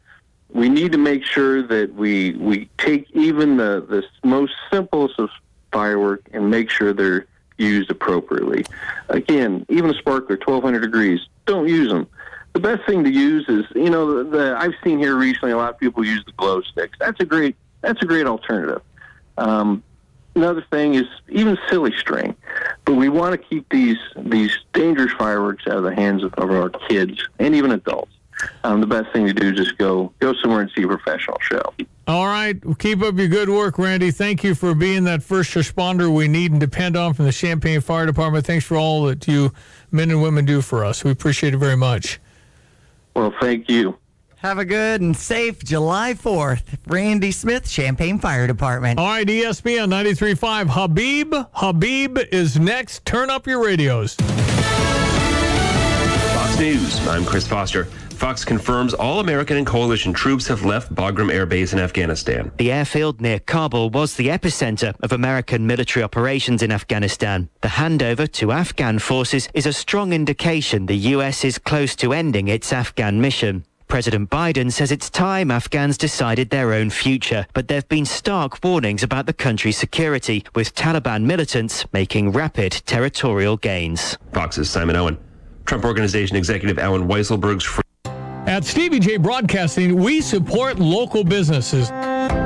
we 0.50 0.68
need 0.68 0.92
to 0.92 0.98
make 0.98 1.24
sure 1.24 1.62
that 1.62 1.94
we 1.94 2.32
we 2.32 2.68
take 2.78 3.10
even 3.12 3.56
the 3.56 3.84
the 3.88 4.28
most 4.28 4.54
simplest 4.70 5.18
of 5.18 5.30
firework 5.72 6.22
and 6.32 6.50
make 6.50 6.70
sure 6.70 6.92
they're 6.92 7.26
used 7.58 7.90
appropriately. 7.90 8.64
Again, 9.08 9.66
even 9.68 9.90
a 9.90 9.94
sparkler, 9.94 10.36
1200 10.36 10.80
degrees, 10.80 11.20
don't 11.44 11.68
use 11.68 11.90
them. 11.90 12.06
The 12.54 12.60
best 12.60 12.86
thing 12.86 13.04
to 13.04 13.10
use 13.10 13.46
is, 13.48 13.66
you 13.74 13.90
know, 13.90 14.22
the, 14.22 14.36
the 14.36 14.56
I've 14.56 14.74
seen 14.82 14.98
here 14.98 15.16
recently 15.16 15.52
a 15.52 15.56
lot 15.56 15.70
of 15.70 15.78
people 15.78 16.04
use 16.04 16.24
the 16.24 16.32
glow 16.32 16.62
sticks. 16.62 16.96
That's 16.98 17.20
a 17.20 17.24
great 17.24 17.56
that's 17.82 18.02
a 18.02 18.06
great 18.06 18.26
alternative. 18.26 18.82
Um, 19.36 19.82
another 20.34 20.64
thing 20.70 20.94
is 20.94 21.06
even 21.28 21.58
silly 21.68 21.92
string, 21.96 22.34
but 22.84 22.94
we 22.94 23.08
want 23.08 23.32
to 23.32 23.38
keep 23.38 23.68
these 23.68 23.98
these 24.16 24.56
dangerous 24.72 25.12
fireworks 25.12 25.66
out 25.66 25.76
of 25.76 25.84
the 25.84 25.94
hands 25.94 26.24
of, 26.24 26.32
of 26.34 26.50
our 26.50 26.70
kids 26.70 27.28
and 27.38 27.54
even 27.54 27.70
adults 27.72 28.12
um, 28.64 28.80
the 28.80 28.86
best 28.86 29.12
thing 29.12 29.26
to 29.26 29.34
do 29.34 29.48
is 29.48 29.56
just 29.56 29.78
go 29.78 30.12
go 30.20 30.32
somewhere 30.34 30.60
and 30.60 30.70
see 30.76 30.82
a 30.82 30.88
professional 30.88 31.38
show. 31.40 31.62
All 32.06 32.26
right, 32.26 32.56
keep 32.78 33.02
up 33.02 33.16
your 33.16 33.28
good 33.28 33.48
work, 33.50 33.78
Randy. 33.78 34.10
Thank 34.10 34.42
you 34.42 34.54
for 34.54 34.74
being 34.74 35.04
that 35.04 35.22
first 35.22 35.52
responder 35.54 36.12
we 36.14 36.26
need 36.26 36.52
and 36.52 36.60
depend 36.60 36.96
on 36.96 37.14
from 37.14 37.26
the 37.26 37.32
Champaign 37.32 37.80
Fire 37.80 38.06
Department. 38.06 38.46
Thanks 38.46 38.64
for 38.64 38.76
all 38.76 39.04
that 39.04 39.26
you 39.28 39.52
men 39.90 40.10
and 40.10 40.22
women 40.22 40.44
do 40.44 40.62
for 40.62 40.84
us. 40.84 41.04
We 41.04 41.10
appreciate 41.10 41.54
it 41.54 41.58
very 41.58 41.76
much. 41.76 42.18
Well, 43.14 43.34
thank 43.40 43.68
you. 43.68 43.98
Have 44.36 44.58
a 44.58 44.64
good 44.64 45.00
and 45.00 45.16
safe 45.16 45.64
July 45.64 46.14
4th. 46.14 46.62
Randy 46.86 47.32
Smith, 47.32 47.68
Champaign 47.68 48.20
Fire 48.20 48.46
Department. 48.46 49.00
All 49.00 49.06
right, 49.08 49.26
ESPN 49.26 49.90
93.5. 49.90 50.66
Habeeb. 50.68 51.50
Habeeb 51.54 52.28
is 52.32 52.56
next. 52.56 53.04
Turn 53.04 53.30
up 53.30 53.48
your 53.48 53.64
radios. 53.64 54.14
Fox 56.34 56.58
News. 56.60 57.04
I'm 57.08 57.24
Chris 57.24 57.48
Foster. 57.48 57.88
Fox 58.18 58.44
confirms 58.44 58.94
all 58.94 59.20
American 59.20 59.56
and 59.58 59.64
coalition 59.64 60.12
troops 60.12 60.48
have 60.48 60.64
left 60.64 60.92
Bagram 60.92 61.32
Air 61.32 61.46
Base 61.46 61.72
in 61.72 61.78
Afghanistan. 61.78 62.50
The 62.58 62.72
airfield 62.72 63.20
near 63.20 63.38
Kabul 63.38 63.90
was 63.90 64.16
the 64.16 64.26
epicenter 64.26 64.92
of 65.04 65.12
American 65.12 65.68
military 65.68 66.02
operations 66.02 66.60
in 66.60 66.72
Afghanistan. 66.72 67.48
The 67.60 67.68
handover 67.68 68.30
to 68.32 68.50
Afghan 68.50 68.98
forces 68.98 69.48
is 69.54 69.66
a 69.66 69.72
strong 69.72 70.12
indication 70.12 70.86
the 70.86 70.96
U.S. 71.14 71.44
is 71.44 71.58
close 71.58 71.94
to 71.94 72.12
ending 72.12 72.48
its 72.48 72.72
Afghan 72.72 73.20
mission. 73.20 73.64
President 73.86 74.28
Biden 74.30 74.72
says 74.72 74.90
it's 74.90 75.08
time 75.08 75.52
Afghans 75.52 75.96
decided 75.96 76.50
their 76.50 76.72
own 76.72 76.90
future, 76.90 77.46
but 77.54 77.68
there 77.68 77.76
have 77.76 77.88
been 77.88 78.04
stark 78.04 78.58
warnings 78.64 79.04
about 79.04 79.26
the 79.26 79.32
country's 79.32 79.78
security, 79.78 80.44
with 80.56 80.74
Taliban 80.74 81.22
militants 81.22 81.86
making 81.92 82.32
rapid 82.32 82.72
territorial 82.84 83.56
gains. 83.56 84.18
Fox's 84.32 84.68
Simon 84.68 84.96
Owen. 84.96 85.18
Trump 85.66 85.84
Organization 85.84 86.36
Executive 86.36 86.80
Allen 86.80 87.06
Weisselberg's. 87.06 87.80
At 88.46 88.64
Stevie 88.64 88.98
Jay 88.98 89.16
Broadcasting, 89.16 89.96
we 89.96 90.20
support 90.20 90.78
local 90.78 91.24
businesses 91.24 91.90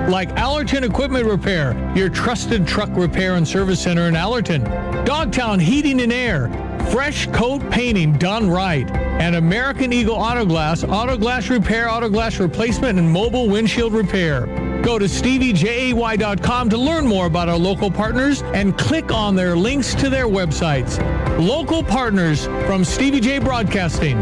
like 0.09 0.31
Allerton 0.37 0.85
Equipment 0.85 1.27
Repair, 1.27 1.75
your 1.95 2.09
trusted 2.09 2.67
truck 2.67 2.91
repair 2.93 3.35
and 3.35 3.47
service 3.47 3.81
center 3.81 4.09
in 4.09 4.17
Allerton. 4.17 4.65
Dogtown 5.05 5.61
Heating 5.61 6.01
and 6.01 6.13
Air, 6.13 6.49
fresh 6.91 7.27
coat 7.29 7.69
painting 7.71 8.15
done 8.15 8.51
right, 8.51 8.91
and 8.91 9.37
American 9.37 9.93
Eagle 9.93 10.17
Auto 10.17 10.45
Glass, 10.45 10.83
auto 10.85 11.17
glass 11.17 11.49
repair, 11.49 11.89
auto 11.89 12.09
glass 12.09 12.41
replacement, 12.41 12.99
and 12.99 13.09
mobile 13.09 13.49
windshield 13.49 13.93
repair. 13.93 14.47
Go 14.83 14.99
to 14.99 15.05
steviejay.com 15.05 16.69
to 16.71 16.77
learn 16.77 17.07
more 17.07 17.27
about 17.27 17.49
our 17.49 17.59
local 17.59 17.91
partners 17.91 18.43
and 18.55 18.77
click 18.77 19.13
on 19.13 19.37
their 19.37 19.57
links 19.57 19.95
to 19.95 20.11
their 20.11 20.27
websites. 20.27 20.99
Local 21.39 21.85
partners 21.85 22.47
from 22.67 22.85
Stevie 22.85 23.21
Jay 23.21 23.39
Broadcasting. 23.39 24.19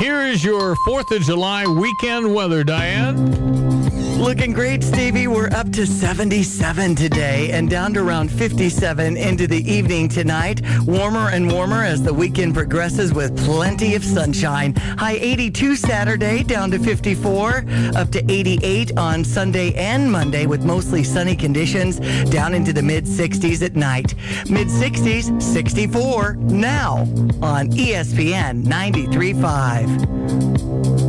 Here 0.00 0.22
is 0.22 0.42
your 0.42 0.76
4th 0.76 1.14
of 1.14 1.20
July 1.20 1.66
weekend 1.66 2.34
weather, 2.34 2.64
Diane. 2.64 3.49
Looking 4.20 4.52
great, 4.52 4.84
Stevie. 4.84 5.26
We're 5.28 5.48
up 5.48 5.72
to 5.72 5.86
77 5.86 6.94
today 6.94 7.52
and 7.52 7.70
down 7.70 7.94
to 7.94 8.00
around 8.00 8.30
57 8.30 9.16
into 9.16 9.46
the 9.46 9.62
evening 9.68 10.10
tonight. 10.10 10.60
Warmer 10.84 11.30
and 11.30 11.50
warmer 11.50 11.82
as 11.82 12.02
the 12.02 12.12
weekend 12.12 12.52
progresses 12.52 13.14
with 13.14 13.34
plenty 13.46 13.94
of 13.94 14.04
sunshine. 14.04 14.76
High 14.76 15.14
82 15.14 15.74
Saturday, 15.74 16.42
down 16.42 16.70
to 16.72 16.78
54, 16.78 17.64
up 17.96 18.10
to 18.10 18.22
88 18.30 18.98
on 18.98 19.24
Sunday 19.24 19.72
and 19.72 20.12
Monday 20.12 20.44
with 20.44 20.66
mostly 20.66 21.02
sunny 21.02 21.34
conditions, 21.34 21.98
down 22.28 22.52
into 22.52 22.74
the 22.74 22.82
mid 22.82 23.06
60s 23.06 23.64
at 23.64 23.74
night. 23.74 24.14
Mid 24.50 24.68
60s, 24.68 25.40
64 25.40 26.34
now 26.34 26.98
on 27.40 27.70
ESPN 27.70 28.64
93.5. 28.64 30.99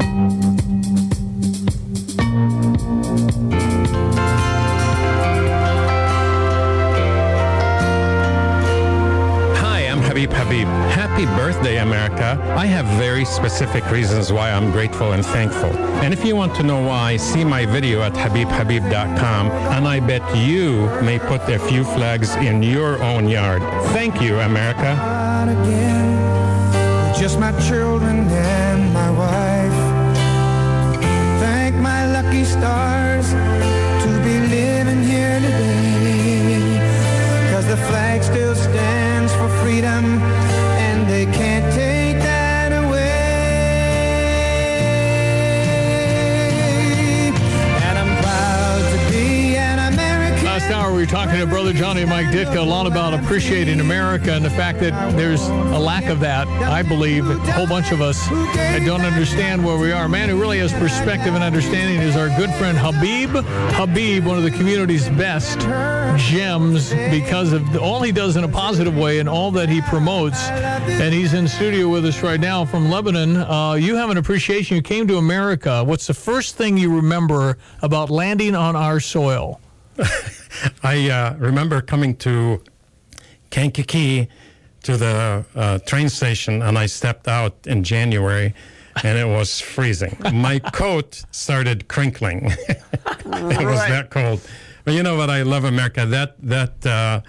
Habeeb 10.21 10.33
Habeeb. 10.33 10.91
Happy 10.91 11.25
birthday, 11.25 11.77
America. 11.77 12.37
I 12.55 12.67
have 12.67 12.85
very 12.99 13.25
specific 13.25 13.89
reasons 13.89 14.31
why 14.31 14.51
I'm 14.51 14.71
grateful 14.71 15.13
and 15.13 15.25
thankful. 15.25 15.75
And 16.03 16.13
if 16.13 16.23
you 16.23 16.35
want 16.35 16.53
to 16.55 16.63
know 16.63 16.79
why, 16.85 17.17
see 17.17 17.43
my 17.43 17.65
video 17.65 18.03
at 18.03 18.13
habeebhabeeb.com, 18.13 19.49
and 19.49 19.87
I 19.87 19.99
bet 19.99 20.21
you 20.37 20.85
may 21.01 21.17
put 21.17 21.41
a 21.49 21.57
few 21.57 21.83
flags 21.83 22.35
in 22.35 22.61
your 22.61 23.01
own 23.01 23.27
yard. 23.27 23.63
Thank 23.93 24.21
you, 24.21 24.39
America. 24.41 24.95
Just 27.19 27.39
my 27.39 27.51
children 27.67 28.27
for 40.01 40.30
were 51.01 51.07
talking 51.07 51.39
to 51.39 51.47
Brother 51.47 51.73
Johnny 51.73 52.01
and 52.01 52.09
Mike 52.11 52.27
Ditka 52.27 52.57
a 52.57 52.61
lot 52.61 52.85
about 52.85 53.15
appreciating 53.15 53.79
America 53.79 54.33
and 54.33 54.45
the 54.45 54.51
fact 54.51 54.79
that 54.81 55.15
there's 55.15 55.41
a 55.47 55.79
lack 55.79 56.05
of 56.05 56.19
that, 56.19 56.47
I 56.47 56.83
believe, 56.83 57.27
a 57.27 57.37
whole 57.53 57.65
bunch 57.65 57.91
of 57.91 58.01
us 58.01 58.27
that 58.27 58.83
don't 58.85 59.01
understand 59.01 59.65
where 59.65 59.77
we 59.77 59.91
are. 59.91 60.05
A 60.05 60.09
man 60.09 60.29
who 60.29 60.39
really 60.39 60.59
has 60.59 60.73
perspective 60.73 61.33
and 61.33 61.43
understanding 61.43 62.01
is 62.01 62.15
our 62.15 62.27
good 62.37 62.51
friend 62.55 62.77
Habeeb. 62.77 63.29
Habeeb, 63.71 64.25
one 64.25 64.37
of 64.37 64.43
the 64.43 64.51
community's 64.51 65.07
best 65.09 65.59
gems 66.19 66.91
because 67.09 67.53
of 67.53 67.77
all 67.77 68.01
he 68.01 68.11
does 68.11 68.35
in 68.35 68.43
a 68.43 68.49
positive 68.49 68.95
way 68.95 69.19
and 69.19 69.29
all 69.29 69.49
that 69.51 69.69
he 69.69 69.81
promotes. 69.83 70.49
And 70.49 71.13
he's 71.13 71.33
in 71.33 71.47
studio 71.47 71.87
with 71.87 72.05
us 72.05 72.21
right 72.21 72.39
now 72.39 72.65
from 72.65 72.91
Lebanon. 72.91 73.37
Uh, 73.37 73.73
you 73.73 73.95
have 73.95 74.09
an 74.09 74.17
appreciation. 74.17 74.75
You 74.75 74.83
came 74.83 75.07
to 75.07 75.17
America. 75.17 75.83
What's 75.83 76.05
the 76.05 76.13
first 76.13 76.57
thing 76.57 76.77
you 76.77 76.93
remember 76.93 77.57
about 77.81 78.09
landing 78.09 78.55
on 78.55 78.75
our 78.75 78.99
soil? 78.99 79.60
I 80.83 81.09
uh, 81.09 81.35
remember 81.37 81.81
coming 81.81 82.15
to 82.17 82.61
Kankakee 83.49 84.27
to 84.83 84.97
the 84.97 85.45
uh, 85.55 85.79
train 85.79 86.09
station, 86.09 86.61
and 86.61 86.77
I 86.77 86.85
stepped 86.87 87.27
out 87.27 87.55
in 87.67 87.83
January, 87.83 88.53
and 89.03 89.17
it 89.17 89.25
was 89.27 89.59
freezing. 89.59 90.17
My 90.33 90.59
coat 90.73 91.23
started 91.31 91.87
crinkling. 91.87 92.51
it 92.67 92.81
was 93.25 93.79
that 93.87 94.07
cold. 94.09 94.41
But 94.83 94.93
you 94.95 95.03
know 95.03 95.15
what? 95.15 95.29
I 95.29 95.43
love 95.43 95.63
America. 95.65 96.05
That 96.05 96.35
that 96.41 96.85
uh, 96.85 97.21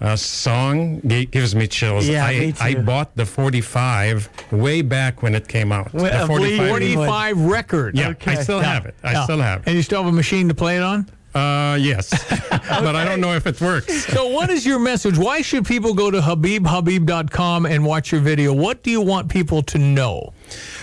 uh, 0.00 0.16
song 0.16 1.00
gi- 1.06 1.26
gives 1.26 1.54
me 1.54 1.66
chills. 1.66 2.08
Yeah, 2.08 2.24
I, 2.24 2.38
me 2.38 2.52
too. 2.52 2.62
I 2.62 2.74
bought 2.74 3.14
the 3.16 3.26
45 3.26 4.52
way 4.52 4.82
back 4.82 5.22
when 5.22 5.34
it 5.34 5.48
came 5.48 5.72
out. 5.72 5.92
Well, 5.92 6.26
the 6.26 6.64
a 6.64 6.68
45 6.68 7.40
record. 7.40 7.96
Yeah, 7.96 8.14
I 8.26 8.34
still 8.42 8.60
have 8.60 8.86
it. 8.86 8.94
I 9.02 9.12
Yeah. 9.12 9.24
still 9.24 9.38
have 9.40 9.60
it. 9.60 9.68
And 9.68 9.76
you 9.76 9.82
still 9.82 10.02
have 10.02 10.12
a 10.12 10.16
machine 10.16 10.48
to 10.48 10.54
play 10.54 10.76
it 10.76 10.82
on? 10.82 11.08
Uh, 11.34 11.76
yes, 11.80 12.10
but 12.50 12.96
I 12.96 13.04
don't 13.04 13.20
know 13.20 13.34
if 13.34 13.46
it 13.46 13.60
works. 13.60 14.06
So, 14.18 14.28
what 14.28 14.48
is 14.50 14.64
your 14.64 14.78
message? 14.78 15.18
Why 15.18 15.42
should 15.42 15.66
people 15.66 15.92
go 15.92 16.10
to 16.10 16.20
habeebhabeeb.com 16.20 17.66
and 17.66 17.84
watch 17.84 18.10
your 18.10 18.20
video? 18.22 18.52
What 18.52 18.82
do 18.82 18.90
you 18.90 19.00
want 19.02 19.28
people 19.28 19.62
to 19.64 19.78
know? 19.78 20.32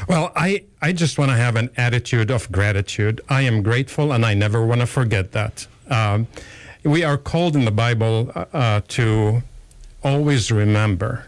Well, 0.07 0.31
I, 0.35 0.63
I 0.81 0.91
just 0.93 1.17
want 1.17 1.31
to 1.31 1.37
have 1.37 1.55
an 1.55 1.69
attitude 1.75 2.29
of 2.29 2.51
gratitude. 2.51 3.21
I 3.27 3.41
am 3.41 3.63
grateful 3.63 4.11
and 4.13 4.25
I 4.25 4.35
never 4.35 4.65
want 4.65 4.81
to 4.81 4.87
forget 4.87 5.31
that. 5.31 5.67
Um, 5.89 6.27
we 6.83 7.03
are 7.03 7.17
called 7.17 7.55
in 7.55 7.65
the 7.65 7.71
Bible 7.71 8.31
uh, 8.35 8.45
uh, 8.53 8.81
to 8.89 9.41
always 10.03 10.51
remember. 10.51 11.25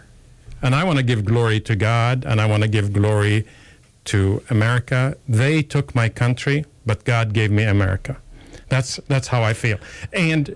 And 0.61 0.75
I 0.75 0.83
want 0.83 0.97
to 0.97 1.03
give 1.03 1.25
glory 1.25 1.59
to 1.61 1.75
God 1.75 2.25
and 2.25 2.39
I 2.39 2.45
want 2.45 2.63
to 2.63 2.69
give 2.69 2.93
glory 2.93 3.45
to 4.05 4.43
America. 4.49 5.17
They 5.27 5.63
took 5.63 5.95
my 5.95 6.09
country, 6.09 6.65
but 6.85 7.03
God 7.03 7.33
gave 7.33 7.51
me 7.51 7.63
America. 7.63 8.17
That's, 8.69 8.97
that's 9.07 9.27
how 9.27 9.43
I 9.43 9.53
feel. 9.53 9.77
And 10.13 10.55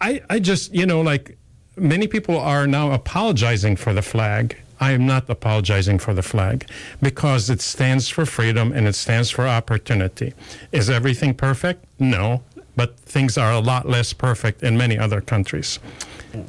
I, 0.00 0.22
I 0.28 0.38
just, 0.38 0.74
you 0.74 0.86
know, 0.86 1.00
like 1.00 1.36
many 1.76 2.06
people 2.06 2.38
are 2.38 2.66
now 2.66 2.92
apologizing 2.92 3.76
for 3.76 3.92
the 3.92 4.02
flag. 4.02 4.60
I 4.80 4.92
am 4.92 5.06
not 5.06 5.30
apologizing 5.30 5.98
for 5.98 6.12
the 6.14 6.22
flag 6.22 6.68
because 7.00 7.48
it 7.48 7.60
stands 7.60 8.08
for 8.08 8.26
freedom 8.26 8.72
and 8.72 8.86
it 8.86 8.94
stands 8.94 9.30
for 9.30 9.46
opportunity. 9.46 10.34
Is 10.72 10.90
everything 10.90 11.34
perfect? 11.34 11.84
No, 11.98 12.42
but 12.76 12.98
things 12.98 13.38
are 13.38 13.52
a 13.52 13.60
lot 13.60 13.88
less 13.88 14.12
perfect 14.12 14.62
in 14.62 14.76
many 14.76 14.98
other 14.98 15.20
countries. 15.20 15.78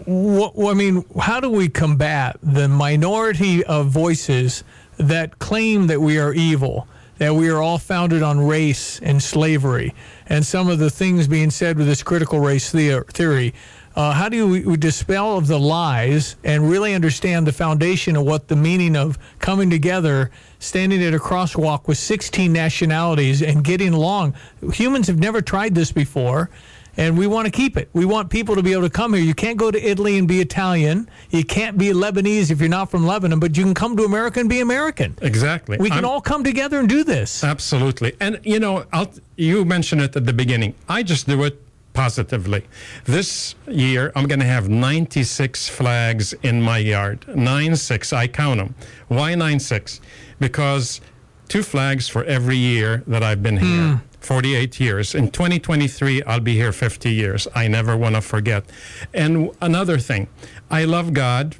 What, 0.06 0.54
I 0.58 0.74
mean, 0.74 1.06
how 1.20 1.40
do 1.40 1.50
we 1.50 1.70
combat 1.70 2.38
the 2.42 2.68
minority 2.68 3.64
of 3.66 3.88
voices 3.88 4.64
that 4.98 5.38
claim 5.38 5.88
that 5.88 6.02
we 6.02 6.18
are 6.18 6.34
evil, 6.34 6.88
that 7.20 7.36
we 7.36 7.50
are 7.50 7.62
all 7.62 7.78
founded 7.78 8.24
on 8.24 8.40
race 8.40 9.00
and 9.02 9.22
slavery, 9.22 9.94
and 10.28 10.46
some 10.46 10.70
of 10.70 10.80
the 10.80 10.90
things 10.90 11.28
being 11.28 11.50
said 11.50 11.78
with 11.78 11.88
this 11.88 12.04
critical 12.04 12.40
race 12.40 12.72
theory? 12.72 13.54
Uh, 13.96 14.12
how 14.12 14.28
do 14.28 14.48
we 14.48 14.76
dispel 14.76 15.38
of 15.38 15.48
the 15.48 15.60
lies 15.60 16.36
and 16.44 16.70
really 16.70 16.94
understand 16.94 17.48
the 17.48 17.54
foundation 17.54 18.18
of 18.18 18.26
what 18.26 18.50
the 18.50 18.56
meaning 18.56 18.96
of 18.96 19.18
coming 19.40 19.70
together, 19.70 20.30
standing 20.60 21.02
at 21.02 21.14
a 21.14 21.18
crosswalk 21.18 21.88
with 21.88 21.98
16 21.98 22.52
nationalities 22.52 23.42
and 23.42 23.64
getting 23.64 23.94
along? 23.94 24.36
Humans 24.74 25.08
have 25.08 25.20
never 25.20 25.42
tried 25.42 25.76
this 25.76 25.94
before 25.94 26.50
and 26.98 27.18
we 27.18 27.28
want 27.28 27.46
to 27.46 27.52
keep 27.52 27.78
it. 27.78 27.90
We 27.94 28.06
want 28.06 28.30
people 28.30 28.56
to 28.56 28.64
be 28.64 28.74
able 28.74 28.84
to 28.84 28.90
come 28.90 29.14
here. 29.14 29.24
You 29.24 29.34
can't 29.34 29.58
go 29.58 29.72
to 29.72 29.82
Italy 29.82 30.18
and 30.18 30.28
be 30.28 30.40
Italian. 30.42 31.10
You 31.30 31.44
can't 31.44 31.78
be 31.78 31.88
Lebanese 31.88 32.52
if 32.52 32.60
you're 32.60 32.70
not 32.70 32.90
from 32.92 33.06
Lebanon, 33.06 33.40
but 33.40 33.58
you 33.58 33.64
can 33.64 33.74
come 33.74 33.96
to 33.98 34.04
America 34.04 34.40
and 34.40 34.50
be 34.50 34.60
American. 34.62 35.16
Exactly. 35.22 35.78
We 35.78 35.90
can 35.90 36.00
I'm- 36.00 36.06
all 36.06 36.22
come 36.22 36.44
together 36.44 36.80
and 36.80 36.88
do 36.90 37.04
this. 37.04 37.44
Absolutely. 37.44 38.16
And 38.20 38.40
you 38.44 38.60
know, 38.60 38.86
I'll, 38.94 39.12
you 39.36 39.66
mentioned 39.66 40.02
it 40.02 40.16
at 40.16 40.26
the 40.26 40.34
beginning. 40.34 40.74
I 40.88 41.04
just 41.04 41.28
do 41.28 41.44
it 41.44 41.62
positively. 41.94 42.66
This 43.06 43.56
year, 43.68 44.12
I'm 44.16 44.28
going 44.28 44.42
to 44.42 44.46
have 44.46 44.68
96 44.70 45.70
flags 45.70 46.34
in 46.44 46.62
my 46.62 46.78
yard. 46.78 47.26
Nine 47.36 47.76
six, 47.76 48.12
I 48.14 48.28
count 48.28 48.60
them. 48.60 48.76
Why 49.08 49.34
nine 49.36 49.60
six? 49.60 50.02
Because 50.40 51.00
two 51.48 51.64
flags 51.64 52.08
for 52.10 52.24
every 52.26 52.58
year 52.58 53.02
that 53.08 53.24
I've 53.24 53.42
been 53.42 53.58
here. 53.58 53.94
Hmm. 53.94 53.96
48 54.26 54.80
years. 54.80 55.16
In 55.16 55.30
2023, 55.30 56.24
I'll 56.24 56.40
be 56.40 56.56
here 56.56 56.72
50 56.72 57.12
years. 57.12 57.48
I 57.54 57.68
never 57.68 57.96
want 57.96 58.16
to 58.16 58.22
forget. 58.22 58.66
And 59.14 59.52
another 59.62 60.00
thing, 60.00 60.28
I 60.70 60.86
love 60.86 61.14
God. 61.14 61.56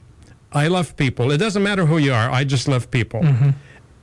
I 0.52 0.68
love 0.68 0.96
people. 0.96 1.32
It 1.32 1.38
doesn't 1.38 1.62
matter 1.62 1.86
who 1.86 1.98
you 1.98 2.14
are. 2.14 2.30
I 2.30 2.44
just 2.44 2.68
love 2.68 2.90
people. 2.90 3.22
Mm-hmm. 3.22 3.50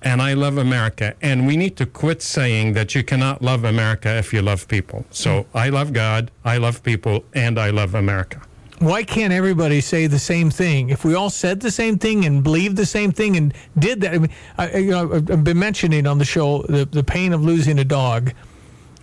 And 0.02 0.20
I 0.22 0.34
love 0.34 0.58
America. 0.58 1.14
And 1.22 1.46
we 1.46 1.56
need 1.56 1.76
to 1.76 1.86
quit 1.86 2.22
saying 2.22 2.74
that 2.74 2.94
you 2.94 3.02
cannot 3.02 3.42
love 3.42 3.64
America 3.64 4.16
if 4.16 4.32
you 4.32 4.42
love 4.42 4.68
people. 4.68 5.04
So 5.10 5.46
I 5.54 5.68
love 5.68 5.92
God, 5.92 6.30
I 6.44 6.58
love 6.58 6.82
people, 6.82 7.24
and 7.34 7.58
I 7.58 7.70
love 7.70 7.94
America. 7.94 8.42
Why 8.82 9.04
can't 9.04 9.32
everybody 9.32 9.80
say 9.80 10.08
the 10.08 10.18
same 10.18 10.50
thing? 10.50 10.90
If 10.90 11.04
we 11.04 11.14
all 11.14 11.30
said 11.30 11.60
the 11.60 11.70
same 11.70 11.98
thing 11.98 12.24
and 12.24 12.42
believed 12.42 12.76
the 12.76 12.84
same 12.84 13.12
thing 13.12 13.36
and 13.36 13.54
did 13.78 14.00
that, 14.00 14.14
I 14.14 14.18
mean, 14.18 14.30
I, 14.58 14.76
you 14.76 14.90
know, 14.90 15.12
I've 15.14 15.30
I've 15.30 15.44
been 15.44 15.58
mentioning 15.58 16.04
on 16.04 16.18
the 16.18 16.24
show 16.24 16.62
the, 16.62 16.84
the 16.84 17.04
pain 17.04 17.32
of 17.32 17.44
losing 17.44 17.78
a 17.78 17.84
dog, 17.84 18.32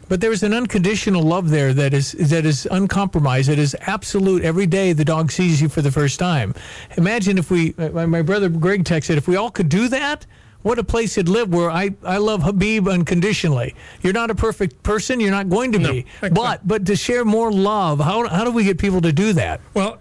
but 0.10 0.20
there's 0.20 0.43
an 0.43 0.53
unconditional 0.53 1.22
love 1.22 1.49
there 1.49 1.74
that 1.74 1.93
is 1.93 2.12
that 2.14 2.45
is 2.45 2.68
uncompromised. 2.72 3.47
That 3.47 3.60
is 3.60 3.76
absolute. 3.82 4.43
Every 4.43 4.66
day 4.66 4.91
the 4.91 5.05
dog 5.05 5.32
sees 5.32 5.62
you 5.62 5.70
for 5.70 5.82
the 5.82 5.91
first 5.91 6.20
time. 6.20 6.53
Imagine 6.97 7.38
if 7.38 7.49
we, 7.49 7.74
my, 7.78 8.05
my 8.05 8.22
brother 8.22 8.49
Greg 8.49 8.84
texted, 8.84 9.16
if 9.16 9.28
we 9.28 9.38
all 9.38 9.51
could 9.51 9.70
do 9.70 9.88
that. 9.88 10.26
What 10.62 10.78
a 10.78 10.84
place 10.84 11.14
to 11.14 11.24
live 11.24 11.53
where 11.53 11.72
I, 11.72 11.95
I 12.03 12.18
love 12.18 12.41
Habeeb 12.41 12.91
unconditionally. 12.91 13.76
You're 14.01 14.14
not 14.14 14.30
a 14.30 14.36
perfect 14.36 14.84
person. 14.84 15.22
You're 15.22 15.32
not 15.32 15.49
going 15.49 15.72
to 15.72 15.80
be. 15.80 16.05
But 16.20 16.68
but 16.68 16.86
to 16.88 16.97
share 16.97 17.24
more 17.24 17.49
love, 17.49 18.01
how, 18.01 18.28
how 18.28 18.43
do 18.43 18.51
we 18.51 18.66
get 18.66 18.78
people 18.78 18.99
to 19.01 19.14
do 19.14 19.32
that? 19.34 19.62
Well, 19.74 19.99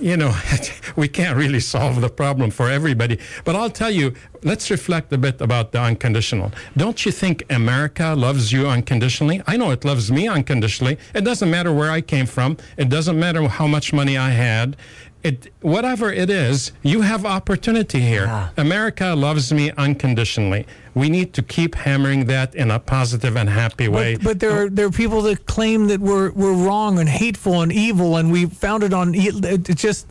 you 0.00 0.16
know, 0.16 0.34
we 0.96 1.08
can't 1.08 1.36
really 1.36 1.60
solve 1.60 2.00
the 2.00 2.08
problem 2.08 2.50
for 2.50 2.70
everybody. 2.70 3.18
But 3.44 3.54
I'll 3.54 3.70
tell 3.70 3.90
you, 3.90 4.14
let's 4.42 4.70
reflect 4.70 5.12
a 5.12 5.18
bit 5.18 5.42
about 5.42 5.72
the 5.72 5.80
unconditional. 5.80 6.52
Don't 6.76 7.04
you 7.04 7.12
think 7.12 7.44
America 7.50 8.14
loves 8.16 8.50
you 8.50 8.66
unconditionally? 8.66 9.42
I 9.46 9.58
know 9.58 9.72
it 9.72 9.84
loves 9.84 10.10
me 10.10 10.26
unconditionally. 10.26 10.96
It 11.14 11.22
doesn't 11.22 11.50
matter 11.50 11.72
where 11.72 11.90
I 11.90 12.00
came 12.00 12.26
from, 12.26 12.56
it 12.78 12.88
doesn't 12.88 13.18
matter 13.18 13.46
how 13.46 13.66
much 13.66 13.92
money 13.92 14.16
I 14.16 14.30
had. 14.30 14.76
It, 15.24 15.52
whatever 15.62 16.12
it 16.12 16.30
is, 16.30 16.72
you 16.82 17.00
have 17.00 17.26
opportunity 17.26 18.00
here. 18.00 18.50
America 18.56 19.14
loves 19.16 19.52
me 19.52 19.72
unconditionally. 19.72 20.64
We 20.94 21.08
need 21.10 21.32
to 21.34 21.42
keep 21.42 21.74
hammering 21.74 22.26
that 22.26 22.54
in 22.54 22.70
a 22.70 22.78
positive 22.78 23.36
and 23.36 23.48
happy 23.48 23.88
way. 23.88 24.14
But, 24.14 24.24
but 24.24 24.40
there 24.40 24.52
oh. 24.52 24.56
are 24.66 24.68
there 24.70 24.86
are 24.86 24.90
people 24.90 25.22
that 25.22 25.46
claim 25.46 25.88
that 25.88 26.00
we're 26.00 26.30
we're 26.32 26.54
wrong 26.54 26.98
and 27.00 27.08
hateful 27.08 27.62
and 27.62 27.72
evil, 27.72 28.16
and 28.16 28.30
we 28.30 28.46
found 28.46 28.82
it 28.84 28.92
on. 28.92 29.14
e- 29.14 29.30
It's 29.32 29.82
just. 29.82 30.06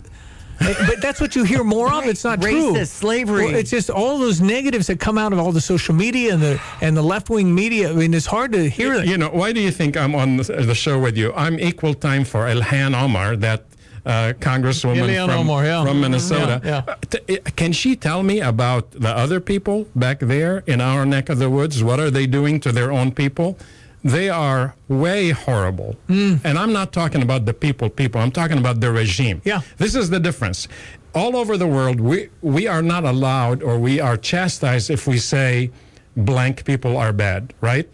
Eh, 0.60 0.74
but 0.88 1.02
that's 1.02 1.22
what 1.22 1.36
you 1.36 1.44
hear 1.44 1.64
more 1.64 1.94
of. 1.94 2.06
It's 2.06 2.24
not 2.24 2.42
true. 2.42 2.74
Racist, 2.74 2.88
slavery. 2.88 3.46
Well, 3.46 3.56
it's 3.56 3.70
just 3.70 3.90
all 3.92 4.18
those 4.18 4.42
negatives 4.42 4.88
that 4.88 5.00
come 5.00 5.18
out 5.18 5.32
of 5.32 5.40
all 5.40 5.52
the 5.52 5.62
social 5.62 5.94
media 5.94 6.34
and 6.34 6.42
the 6.42 6.60
and 6.82 6.98
the 6.98 7.04
left 7.04 7.30
wing 7.30 7.54
media. 7.54 7.92
I 7.92 7.94
mean, 7.94 8.14
it's 8.14 8.26
hard 8.26 8.52
to 8.54 8.68
hear 8.70 8.98
that. 8.98 9.08
You 9.08 9.18
know, 9.18 9.30
why 9.30 9.54
do 9.54 9.62
you 9.62 9.72
think 9.72 9.96
I'm 9.96 10.16
on 10.16 10.38
the 10.38 10.44
the 10.44 10.76
show 10.76 11.00
with 11.00 11.16
you? 11.16 11.32
I'm 11.34 11.60
equal 11.60 11.94
time 11.94 12.26
for 12.26 12.48
Ilhan 12.48 13.00
Omar, 13.00 13.36
that 13.38 13.67
uh, 14.08 14.34
congresswoman 14.40 15.10
from, 15.26 15.40
Omar, 15.40 15.66
yeah. 15.66 15.84
from 15.84 16.00
Minnesota. 16.02 16.62
Yeah, 16.64 16.96
t- 17.10 17.38
can 17.56 17.74
she 17.74 17.96
tell 17.96 18.24
me 18.24 18.40
about 18.40 18.92
the 18.92 19.10
other 19.10 19.40
people 19.40 19.86
back 19.96 20.20
there 20.20 20.64
in 20.66 20.80
our 20.82 21.06
neck 21.06 21.30
of 21.30 21.38
the 21.40 21.50
woods? 21.50 21.84
What 21.84 22.00
are 22.00 22.10
they 22.10 22.26
doing 22.26 22.60
to 22.62 22.72
their 22.72 22.92
own 22.92 23.12
people? 23.12 23.58
They 24.04 24.30
are 24.30 24.76
way 24.88 25.32
horrible. 25.32 25.98
Hmm. 26.08 26.36
And 26.46 26.58
I'm 26.58 26.72
not 26.72 26.94
talking 26.94 27.22
about 27.22 27.46
the 27.46 27.54
people, 27.54 27.90
people. 27.90 28.22
I'm 28.22 28.32
talking 28.32 28.58
about 28.58 28.80
the 28.80 28.92
regime. 28.92 29.42
Yeah. 29.44 29.62
This 29.78 29.96
is 29.96 30.10
the 30.10 30.20
difference. 30.20 30.68
All 31.14 31.36
over 31.36 31.58
the 31.58 31.68
world, 31.68 32.00
we, 32.00 32.30
we 32.42 32.68
are 32.68 32.82
not 32.82 33.04
allowed 33.04 33.62
or 33.62 33.78
we 33.78 34.00
are 34.00 34.16
chastised 34.16 34.90
if 34.90 35.08
we 35.08 35.18
say 35.18 35.72
blank 36.16 36.64
people 36.64 36.96
are 36.96 37.12
bad, 37.12 37.54
right? 37.60 37.90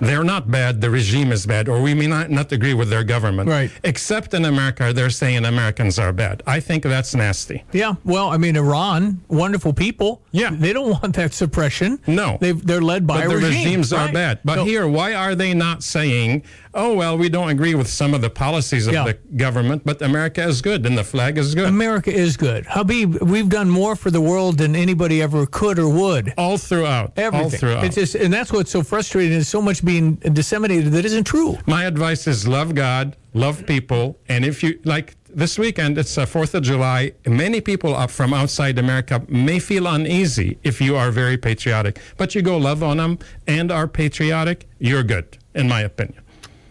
They're 0.00 0.24
not 0.24 0.50
bad, 0.50 0.80
the 0.80 0.90
regime 0.90 1.32
is 1.32 1.46
bad, 1.46 1.68
or 1.68 1.80
we 1.80 1.94
may 1.94 2.06
not, 2.06 2.30
not 2.30 2.52
agree 2.52 2.74
with 2.74 2.88
their 2.90 3.04
government. 3.04 3.48
Right. 3.48 3.70
Except 3.84 4.34
in 4.34 4.44
America, 4.44 4.92
they're 4.92 5.10
saying 5.10 5.44
Americans 5.44 5.98
are 5.98 6.12
bad. 6.12 6.42
I 6.46 6.60
think 6.60 6.82
that's 6.84 7.14
nasty. 7.14 7.64
Yeah, 7.72 7.94
well, 8.04 8.30
I 8.30 8.36
mean, 8.36 8.56
Iran, 8.56 9.20
wonderful 9.28 9.72
people. 9.72 10.22
Yeah. 10.32 10.50
they 10.52 10.72
don't 10.72 10.90
want 10.90 11.14
that 11.16 11.32
suppression. 11.32 11.98
No. 12.06 12.38
they 12.40 12.52
they're 12.52 12.80
led 12.80 13.06
by 13.06 13.22
but 13.22 13.28
the 13.30 13.36
regime. 13.36 13.50
regimes 13.64 13.92
are 13.92 14.10
bad. 14.12 14.40
But 14.44 14.56
So- 14.56 14.64
here, 14.64 14.86
why 14.86 15.14
are 15.14 15.34
they 15.34 15.54
not 15.54 15.82
saying, 15.82 16.42
oh, 16.72 16.94
well, 16.94 17.18
we 17.18 17.28
don't 17.28 17.48
agree 17.48 17.74
with 17.74 17.88
some 17.88 18.14
of 18.14 18.20
the 18.20 18.30
policies 18.30 18.86
of 18.86 18.92
Yeah. 18.94 19.04
the 19.04 19.14
government, 19.36 19.82
but 19.84 20.00
America 20.02 20.42
is 20.46 20.62
good 20.62 20.86
and 20.86 20.96
the 20.96 21.04
flag 21.04 21.36
is 21.38 21.54
good? 21.54 21.68
America 21.68 22.12
is 22.12 22.36
good. 22.36 22.64
Habeeb, 22.66 23.20
we've 23.22 23.48
done 23.48 23.68
more 23.68 23.96
for 23.96 24.10
the 24.10 24.20
world 24.20 24.58
than 24.58 24.76
anybody 24.76 25.20
ever 25.20 25.46
could 25.46 25.78
or 25.78 25.88
would. 25.88 26.32
All 26.38 26.58
throughout. 26.58 27.12
Everything. 27.16 27.44
All 27.44 27.50
throughout. 27.50 27.84
It's 27.84 27.96
just, 27.96 28.14
and 28.14 28.32
that's 28.32 28.52
what's 28.52 28.70
so 28.70 28.82
frustrating. 28.82 29.36
Is 29.38 29.48
so 29.48 29.60
much 29.60 29.84
being 29.84 30.14
disseminated 30.16 30.92
that 30.92 31.04
isn't 31.04 31.24
true. 31.24 31.58
My 31.66 31.84
advice 31.84 32.26
is 32.26 32.46
love 32.46 32.74
God, 32.74 33.16
love 33.34 33.66
people, 33.66 34.18
and 34.28 34.44
if 34.44 34.62
you 34.62 34.78
like 34.84 35.16
this 35.34 35.58
weekend, 35.58 35.98
it's 35.98 36.16
uh, 36.18 36.26
Fourth 36.26 36.54
of 36.54 36.62
July. 36.62 37.12
Many 37.26 37.60
people 37.60 37.94
up 37.94 38.10
from 38.10 38.34
outside 38.34 38.78
America 38.78 39.22
may 39.28 39.58
feel 39.58 39.86
uneasy 39.86 40.58
if 40.62 40.80
you 40.80 40.96
are 40.96 41.10
very 41.10 41.36
patriotic, 41.36 42.00
but 42.16 42.34
you 42.34 42.42
go 42.42 42.56
love 42.56 42.82
on 42.82 42.96
them 42.96 43.18
and 43.46 43.70
are 43.70 43.86
patriotic, 43.86 44.66
you're 44.78 45.02
good, 45.02 45.38
in 45.54 45.68
my 45.68 45.82
opinion. 45.82 46.22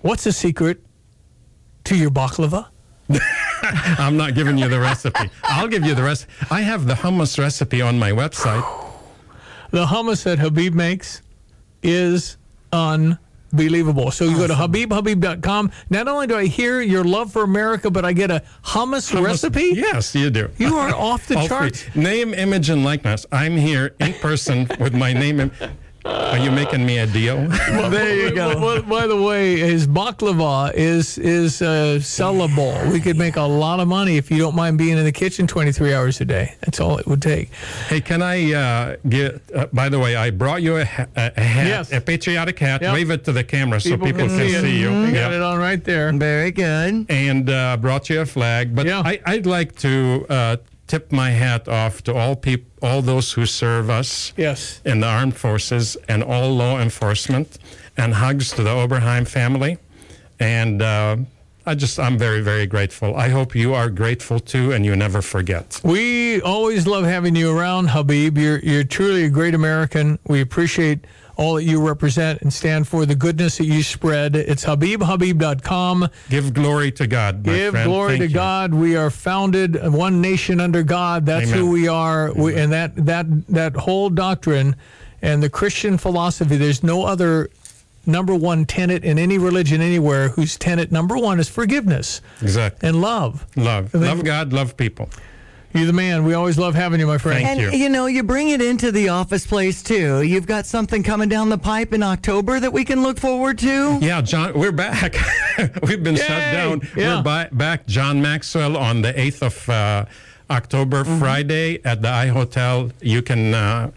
What's 0.01 0.23
the 0.23 0.31
secret 0.31 0.81
to 1.85 1.95
your 1.95 2.09
baklava? 2.09 2.67
I'm 3.61 4.17
not 4.17 4.35
giving 4.35 4.57
you 4.57 4.67
the 4.67 4.79
recipe. 4.79 5.29
I'll 5.43 5.67
give 5.67 5.85
you 5.85 5.95
the 5.95 6.03
rest. 6.03 6.27
I 6.51 6.61
have 6.61 6.85
the 6.85 6.93
hummus 6.93 7.37
recipe 7.39 7.81
on 7.81 7.97
my 7.97 8.11
website. 8.11 8.63
The 9.71 9.85
hummus 9.85 10.23
that 10.23 10.39
Habeeb 10.39 10.73
makes 10.73 11.21
is 11.83 12.37
unbelievable. 12.71 13.28
So 13.51 14.25
you 14.25 14.37
go 14.37 14.47
to 14.47 14.53
habeebhabeeb.com. 14.53 15.71
Not 15.89 16.07
only 16.07 16.27
do 16.27 16.35
I 16.35 16.45
hear 16.45 16.81
your 16.81 17.03
love 17.03 17.31
for 17.31 17.43
America, 17.43 17.89
but 17.89 18.05
I 18.05 18.13
get 18.13 18.31
a 18.31 18.43
hummus, 18.63 19.11
Hummus- 19.11 19.23
recipe. 19.25 19.71
Yes, 19.73 20.13
you 20.15 20.29
do. 20.29 20.49
You 20.57 20.75
are 20.77 20.93
off 20.93 21.27
the 21.27 21.35
charts. 21.47 21.83
Name, 21.95 22.33
image, 22.33 22.69
and 22.69 22.83
likeness. 22.83 23.25
I'm 23.31 23.57
here 23.57 23.95
in 23.99 24.13
person 24.13 24.67
with 24.79 24.93
my 24.93 25.13
name. 25.13 25.39
im- 25.39 25.51
Are 26.05 26.37
you 26.37 26.49
making 26.51 26.85
me 26.85 26.99
a 26.99 27.07
deal? 27.07 27.37
Well, 27.69 27.89
there 27.99 28.15
you 28.15 28.33
go. 28.33 28.59
Well, 28.59 28.81
by 28.81 29.05
the 29.07 29.21
way, 29.21 29.57
his 29.57 29.85
baklava 29.87 30.73
is 30.73 31.17
is 31.17 31.61
uh, 31.61 31.99
sellable. 32.01 32.91
We 32.91 32.99
could 32.99 33.17
make 33.17 33.35
a 33.35 33.41
lot 33.43 33.79
of 33.79 33.87
money 33.87 34.17
if 34.17 34.31
you 34.31 34.37
don't 34.37 34.55
mind 34.55 34.77
being 34.77 34.97
in 34.97 35.03
the 35.03 35.11
kitchen 35.11 35.45
23 35.47 35.93
hours 35.93 36.19
a 36.21 36.25
day. 36.25 36.55
That's 36.61 36.79
all 36.79 36.97
it 36.97 37.05
would 37.07 37.21
take. 37.21 37.49
Hey, 37.87 38.01
can 38.01 38.21
I 38.21 38.53
uh, 38.53 38.95
get? 39.07 39.41
Uh, 39.53 39.67
by 39.73 39.89
the 39.89 39.99
way, 39.99 40.15
I 40.15 40.29
brought 40.31 40.61
you 40.61 40.77
a, 40.77 40.85
ha- 40.85 41.05
a, 41.15 41.31
a 41.37 41.41
hat, 41.43 41.67
Yes. 41.67 41.91
a 41.93 42.01
patriotic 42.01 42.57
hat. 42.59 42.81
Yep. 42.81 42.93
Wave 42.93 43.11
it 43.11 43.23
to 43.25 43.31
the 43.31 43.43
camera 43.43 43.79
so 43.79 43.91
people 43.97 44.27
can, 44.27 44.39
it. 44.39 44.61
see 44.61 44.79
you. 44.79 44.89
You 44.89 45.11
got 45.11 45.31
Yeah. 45.31 45.35
it 45.37 45.41
on 45.41 45.59
right 45.59 45.83
there. 45.83 46.11
Very 46.13 46.51
good. 46.51 47.05
And 47.09 47.49
uh, 47.49 47.77
brought 47.77 48.09
you 48.09 48.21
a 48.21 48.25
flag. 48.25 48.73
But 48.75 48.85
Yeah. 48.87 49.01
I, 49.05 49.19
I'd 49.25 49.45
like 49.45 49.75
to 49.79 50.25
uh, 50.29 50.57
tip 50.89 51.11
my 51.11 51.29
hat 51.29 51.67
off 51.69 52.01
to 52.03 52.13
all 52.13 52.35
people, 52.35 52.67
all 52.81 53.01
those 53.01 53.31
who 53.31 53.45
serve 53.45 53.89
us 53.89 54.33
Yes. 54.35 54.81
in 54.83 54.99
the 54.99 55.07
armed 55.07 55.35
forces 55.37 55.95
and 56.09 56.21
all 56.23 56.49
law 56.63 56.79
enforcement. 56.81 57.57
And 57.97 58.13
hugs 58.13 58.51
to 58.53 58.63
the 58.63 58.69
Oberheim 58.69 59.27
family. 59.27 59.77
And 60.39 60.81
uh, 60.81 61.17
I 61.65 61.75
just, 61.75 61.99
I'm 61.99 62.17
very, 62.17 62.39
very 62.41 62.65
grateful. 62.65 63.13
I 63.17 63.27
hope 63.27 63.53
you 63.55 63.73
are 63.73 63.89
grateful 63.89 64.39
too, 64.39 64.71
and 64.71 64.85
you 64.85 64.95
never 64.95 65.21
forget. 65.21 65.81
We 65.83 66.41
always 66.41 66.87
love 66.87 67.03
having 67.03 67.35
you 67.35 67.55
around, 67.57 67.89
Habeeb. 67.89 68.37
You're 68.37 68.59
you're 68.59 68.85
truly 68.85 69.25
a 69.25 69.29
great 69.29 69.53
American. 69.53 70.17
We 70.27 70.39
appreciate 70.39 70.99
all 71.39 71.53
that 71.55 71.63
you 71.63 71.79
represent 71.81 72.41
and 72.41 72.51
stand 72.51 72.85
for, 72.85 73.05
the 73.05 73.15
goodness 73.15 73.57
that 73.59 73.65
you 73.65 73.81
spread. 73.81 74.35
It's 74.35 74.65
habeebhabeeb.com. 74.65 76.09
Give 76.29 76.53
glory 76.53 76.91
to 76.91 77.07
God. 77.07 77.43
Give 77.43 77.71
friend. 77.71 77.89
glory 77.89 78.09
Thank 78.17 78.21
to 78.23 78.27
you. 78.27 78.33
God. 78.33 78.73
We 78.73 78.97
are 78.97 79.09
founded 79.09 79.81
one 79.93 80.19
nation 80.19 80.59
under 80.59 80.83
God. 80.83 81.25
That's 81.25 81.47
Amen. 81.47 81.57
who 81.59 81.71
we 81.71 81.87
are. 81.87 82.33
We, 82.33 82.55
and 82.55 82.73
that 82.73 82.93
that 83.05 83.25
that 83.47 83.75
whole 83.75 84.09
doctrine 84.09 84.75
and 85.21 85.41
the 85.41 85.49
Christian 85.49 85.97
philosophy. 85.97 86.57
There's 86.57 86.83
no 86.83 87.05
other 87.05 87.49
number 88.05 88.35
one 88.35 88.65
tenet 88.65 89.05
in 89.05 89.17
any 89.17 89.37
religion 89.37 89.79
anywhere 89.81 90.29
whose 90.29 90.57
tenet 90.57 90.91
number 90.91 91.17
one 91.17 91.39
is 91.39 91.47
forgiveness 91.47 92.21
Exactly. 92.41 92.89
and 92.89 92.99
love. 93.01 93.45
Love. 93.55 93.93
Love 93.93 94.23
God, 94.23 94.51
love 94.51 94.75
people. 94.75 95.09
You're 95.73 95.85
the 95.85 95.93
man. 95.93 96.23
We 96.23 96.33
always 96.33 96.57
love 96.57 96.73
having 96.73 96.99
you, 96.99 97.05
my 97.05 97.19
friend. 97.19 97.45
Thank 97.45 97.61
and 97.61 97.73
you. 97.73 97.89
know, 97.89 98.07
you 98.07 98.23
bring 98.23 98.49
it 98.49 98.61
into 98.61 98.91
the 98.91 99.09
office 99.09 99.45
place 99.45 99.83
too. 99.83 100.23
You've 100.23 100.47
got 100.47 100.65
something 100.65 101.03
coming 101.03 101.29
down 101.29 101.49
the 101.49 101.59
pipe 101.59 101.93
in 101.93 102.01
October 102.01 102.59
that 102.59 102.73
we 102.73 102.83
can 102.83 103.03
look 103.03 103.19
forward 103.19 103.59
to. 103.59 103.99
Yeah, 104.01 104.21
John, 104.21 104.57
we're 104.57 104.71
back. 104.71 105.15
We've 105.83 106.03
been 106.03 106.15
shut 106.15 106.27
down. 106.27 106.81
Yeah. 106.95 107.17
We're 107.17 107.23
bi- 107.23 107.49
back. 107.51 107.85
John 107.85 108.19
Maxwell 108.19 108.77
on 108.77 109.03
the 109.03 109.13
8th 109.13 109.41
of 109.43 109.69
uh, 109.69 110.05
October, 110.49 111.03
Friday 111.03 111.79
at 111.85 112.01
the 112.01 112.09
I 112.09 112.27
Hotel. 112.27 112.91
You 113.01 113.21
can 113.21 113.53
uh, 113.53 113.91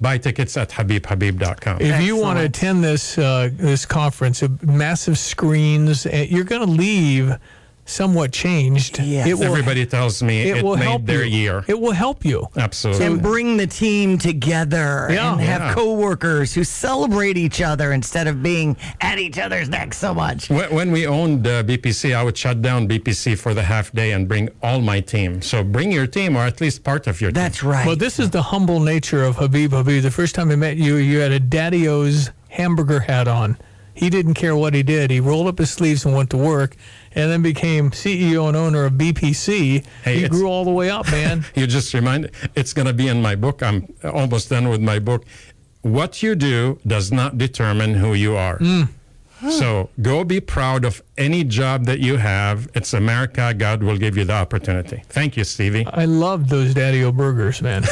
buy 0.00 0.18
tickets 0.18 0.56
at 0.56 0.70
habeebhabeeb.com. 0.70 1.80
If 1.80 2.02
you 2.02 2.16
want 2.16 2.38
to 2.38 2.44
attend 2.44 2.84
this 2.84 3.18
uh, 3.18 3.50
this 3.52 3.84
conference, 3.84 4.42
uh, 4.42 4.48
massive 4.62 5.18
screens, 5.18 6.06
uh, 6.06 6.26
you're 6.28 6.44
going 6.44 6.64
to 6.64 6.72
leave 6.72 7.36
somewhat 7.88 8.32
changed. 8.32 8.98
Yes. 9.00 9.40
Everybody 9.40 9.86
tells 9.86 10.22
me 10.22 10.42
it, 10.42 10.62
will 10.62 10.76
made 10.76 10.84
help 10.84 11.06
their 11.06 11.24
you. 11.24 11.36
year. 11.38 11.64
It 11.66 11.80
will 11.80 11.92
help 11.92 12.24
you. 12.24 12.46
Absolutely. 12.56 13.06
and 13.06 13.22
bring 13.22 13.56
the 13.56 13.66
team 13.66 14.18
together 14.18 15.08
Yeah. 15.10 15.32
and 15.32 15.40
have 15.40 15.60
Yeah. 15.62 15.74
coworkers 15.74 16.52
who 16.54 16.64
celebrate 16.64 17.36
each 17.38 17.60
other 17.60 17.92
instead 17.92 18.26
of 18.26 18.42
being 18.42 18.76
at 19.00 19.18
each 19.18 19.38
other's 19.38 19.68
necks 19.68 19.96
so 19.98 20.12
much. 20.14 20.48
When 20.50 20.68
when 20.74 20.92
we 20.92 21.06
owned 21.06 21.46
uh, 21.46 21.62
BPC, 21.62 22.14
I 22.14 22.22
would 22.22 22.36
shut 22.36 22.60
down 22.62 22.86
BPC 22.88 23.36
for 23.38 23.54
the 23.54 23.62
half 23.62 23.90
day 23.92 24.12
and 24.12 24.28
bring 24.28 24.48
all 24.62 24.80
my 24.80 25.00
team. 25.00 25.40
So 25.42 25.64
bring 25.64 25.90
your 25.90 26.06
team, 26.06 26.36
or 26.36 26.44
at 26.44 26.60
least 26.60 26.84
part 26.84 27.06
of 27.06 27.20
your 27.20 27.30
team. 27.30 27.42
That's 27.42 27.62
right. 27.62 27.86
Well, 27.86 27.96
this 27.96 28.18
is 28.18 28.30
the 28.30 28.42
humble 28.42 28.80
nature 28.80 29.24
of 29.24 29.36
Habeeb 29.36 29.70
Habeeb. 29.70 30.02
The 30.02 30.10
first 30.10 30.34
time 30.34 30.50
I 30.50 30.56
met 30.56 30.76
you, 30.76 30.96
you 30.96 31.18
had 31.20 31.32
a 31.32 31.40
Daddy 31.40 31.88
O's 31.88 32.30
hamburger 32.48 33.00
hat 33.00 33.28
on. 33.28 33.56
He 33.94 34.10
didn't 34.10 34.34
care 34.34 34.54
what 34.54 34.74
he 34.74 34.82
did. 34.84 35.10
He 35.10 35.18
rolled 35.20 35.48
up 35.48 35.58
his 35.58 35.70
sleeves 35.70 36.04
and 36.04 36.14
went 36.14 36.30
to 36.30 36.36
work, 36.36 36.76
and 37.18 37.32
then 37.32 37.42
became 37.42 37.90
CEO 37.90 38.46
and 38.46 38.56
owner 38.56 38.84
of 38.84 38.92
BPC. 38.92 39.84
Hey, 40.04 40.20
he 40.20 40.28
grew 40.28 40.46
all 40.46 40.64
the 40.64 40.70
way 40.70 40.88
up, 40.88 41.10
man. 41.10 41.44
You 41.54 41.66
just 41.66 41.92
remind. 41.92 42.30
It's 42.54 42.72
going 42.72 42.86
to 42.86 42.92
be 42.92 43.08
in 43.08 43.20
my 43.20 43.34
book. 43.34 43.62
I'm 43.62 43.92
almost 44.04 44.48
done 44.48 44.68
with 44.68 44.80
my 44.80 45.00
book. 45.00 45.24
What 45.82 46.22
you 46.22 46.36
do 46.36 46.78
does 46.86 47.10
not 47.10 47.36
determine 47.36 47.94
who 47.94 48.14
you 48.14 48.36
are. 48.36 48.58
Mm. 48.58 48.88
So 49.50 49.90
go 50.00 50.22
be 50.22 50.40
proud 50.40 50.84
of 50.84 51.02
any 51.18 51.44
job 51.44 51.84
that 51.86 51.98
you 52.00 52.16
have. 52.16 52.68
It's 52.74 52.94
America. 52.94 53.52
God 53.52 53.82
will 53.82 53.98
give 53.98 54.16
you 54.16 54.24
the 54.24 54.32
opportunity. 54.34 55.02
Thank 55.08 55.36
you, 55.36 55.44
Stevie. 55.44 55.86
I 55.86 56.04
love 56.06 56.48
those 56.48 56.72
Daddy 56.74 57.04
O 57.04 57.12
burgers, 57.12 57.60
man. 57.60 57.84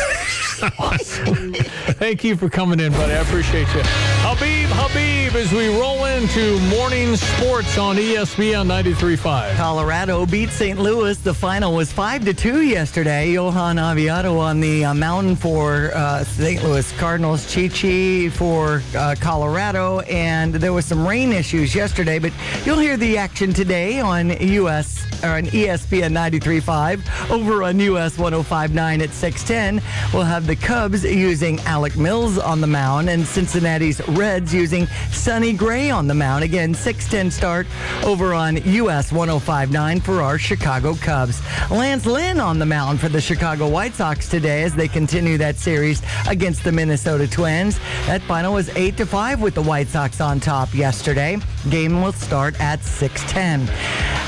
awesome. 0.78 1.52
Thank 1.98 2.24
you 2.24 2.36
for 2.36 2.48
coming 2.48 2.80
in, 2.80 2.92
buddy. 2.92 3.12
I 3.12 3.16
appreciate 3.16 3.66
you. 3.74 3.80
Habeeb, 4.22 4.66
Habeeb, 4.66 5.34
as 5.34 5.52
we 5.52 5.68
roll 5.78 6.04
into 6.06 6.58
morning 6.68 7.16
sports 7.16 7.76
on 7.78 7.96
ESPN 7.96 8.66
93.5. 8.66 9.56
Colorado 9.56 10.24
beat 10.26 10.50
St. 10.50 10.78
Louis. 10.78 11.18
The 11.18 11.34
final 11.34 11.74
was 11.74 11.92
five 11.92 12.24
to 12.24 12.32
two 12.34 12.62
yesterday. 12.62 13.32
Johan 13.32 13.78
Oviedo 13.78 14.38
on 14.38 14.60
the 14.60 14.84
uh, 14.86 14.94
mountain 14.94 15.36
for 15.36 15.90
uh, 15.94 16.24
St. 16.24 16.62
Louis 16.62 16.90
Cardinals. 16.98 17.52
Chi 17.52 17.68
Chi 17.68 18.30
for 18.30 18.82
uh, 18.96 19.14
Colorado, 19.20 20.00
and 20.00 20.54
there 20.54 20.72
was 20.72 20.86
some 20.86 21.06
rain 21.06 21.32
issues 21.32 21.74
yesterday. 21.74 22.18
But 22.18 22.32
you'll 22.64 22.78
hear 22.78 22.96
the 22.96 23.15
action 23.16 23.52
today 23.52 24.00
on 24.00 24.30
US 24.40 25.06
or 25.22 25.30
on 25.30 25.44
ESPN 25.46 26.12
93.5 26.12 27.30
over 27.30 27.62
on 27.62 27.80
US 27.80 28.16
105.9 28.16 29.02
at 29.02 29.10
6:10. 29.10 29.82
We'll 30.12 30.24
have 30.24 30.46
the 30.46 30.56
Cubs 30.56 31.04
using 31.04 31.58
Alec 31.60 31.96
Mills 31.96 32.38
on 32.38 32.60
the 32.60 32.66
mound, 32.66 33.08
and 33.08 33.26
Cincinnati's 33.26 34.06
Reds 34.08 34.52
using 34.52 34.86
Sonny 35.10 35.52
Gray 35.52 35.90
on 35.90 36.06
the 36.06 36.14
mound. 36.14 36.44
Again, 36.44 36.74
6:10 36.74 37.30
start 37.30 37.66
over 38.04 38.34
on 38.34 38.56
US 38.64 39.10
105.9 39.10 40.00
for 40.00 40.22
our 40.22 40.38
Chicago 40.38 40.94
Cubs. 40.94 41.40
Lance 41.70 42.06
Lynn 42.06 42.40
on 42.40 42.58
the 42.58 42.66
mound 42.66 43.00
for 43.00 43.08
the 43.08 43.20
Chicago 43.20 43.68
White 43.68 43.94
Sox 43.94 44.28
today 44.28 44.62
as 44.62 44.74
they 44.74 44.88
continue 44.88 45.38
that 45.38 45.56
series 45.56 46.02
against 46.28 46.64
the 46.64 46.72
Minnesota 46.72 47.26
Twins. 47.26 47.78
That 48.06 48.22
final 48.22 48.54
was 48.54 48.68
8 48.70 48.96
to 48.98 49.06
5 49.06 49.40
with 49.40 49.54
the 49.54 49.62
White 49.62 49.88
Sox 49.88 50.20
on 50.20 50.40
top 50.40 50.74
yesterday. 50.74 51.38
Game 51.70 52.02
will 52.02 52.12
start 52.12 52.58
at 52.60 52.84
6:10. 53.06 53.68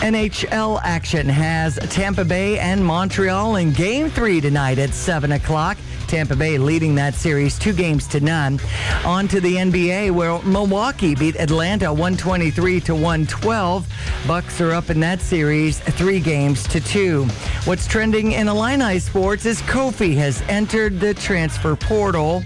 NHL 0.02 0.80
action 0.84 1.28
has 1.28 1.76
Tampa 1.90 2.24
Bay 2.24 2.60
and 2.60 2.84
Montreal 2.84 3.56
in 3.56 3.72
Game 3.72 4.08
3 4.08 4.40
tonight 4.40 4.78
at 4.78 4.94
7 4.94 5.32
o'clock. 5.32 5.76
Tampa 6.06 6.36
Bay 6.36 6.56
leading 6.58 6.94
that 6.94 7.14
series 7.14 7.58
two 7.58 7.72
games 7.72 8.06
to 8.06 8.20
none. 8.20 8.60
On 9.04 9.26
to 9.28 9.40
the 9.40 9.56
NBA 9.56 10.12
where 10.12 10.40
Milwaukee 10.42 11.16
beat 11.16 11.34
Atlanta 11.36 11.92
123 11.92 12.80
to 12.82 12.94
112. 12.94 13.86
Bucks 14.26 14.60
are 14.60 14.72
up 14.72 14.90
in 14.90 15.00
that 15.00 15.20
series 15.20 15.80
three 15.80 16.20
games 16.20 16.66
to 16.68 16.80
two. 16.80 17.24
What's 17.64 17.86
trending 17.88 18.32
in 18.32 18.46
Illini 18.46 19.00
sports 19.00 19.44
is 19.44 19.60
Kofi 19.62 20.14
has 20.14 20.40
entered 20.42 21.00
the 21.00 21.14
transfer 21.14 21.74
portal 21.74 22.42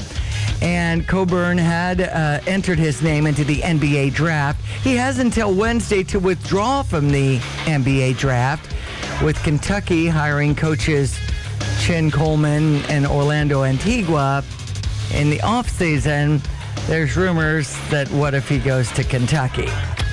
and 0.63 1.09
Cockburn 1.09 1.59
had 1.59 2.01
uh, 2.01 2.41
entered 2.47 2.79
his 2.79 3.03
name 3.03 3.27
into 3.27 3.43
the 3.43 3.59
NBA 3.59 4.15
draft. 4.15 4.65
He 4.85 4.95
has 4.95 5.19
until 5.19 5.53
Wednesday 5.53 6.05
to 6.05 6.21
withdraw 6.21 6.85
from 6.85 7.11
the 7.11 7.39
NBA 7.65 8.17
draft, 8.17 8.73
with 9.25 9.43
Kentucky 9.43 10.07
hiring 10.07 10.55
coaches 10.55 11.19
Chin 11.81 12.13
Coleman 12.13 12.77
and 12.85 13.07
Orlando 13.07 13.65
Antigua 13.65 14.45
in 15.13 15.31
the 15.31 15.39
offseason. 15.39 16.41
There's 16.87 17.17
rumors 17.17 17.77
that 17.91 18.09
what 18.13 18.35
if 18.35 18.49
he 18.49 18.59
goes 18.59 18.91
to 18.93 19.03
Kentucky? 19.03 19.69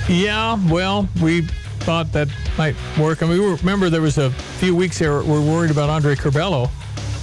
Yeah, 0.08 0.58
well, 0.68 1.08
we 1.22 1.42
thought 1.80 2.12
that 2.12 2.28
might 2.58 2.74
work. 2.98 3.22
I 3.22 3.26
mean, 3.26 3.38
we 3.38 3.46
were, 3.46 3.54
remember 3.54 3.88
there 3.88 4.02
was 4.02 4.18
a 4.18 4.30
few 4.30 4.74
weeks 4.74 4.98
there 4.98 5.22
we 5.22 5.32
are 5.32 5.40
worried 5.40 5.70
about 5.70 5.90
Andre 5.90 6.16
Curbelo 6.16 6.70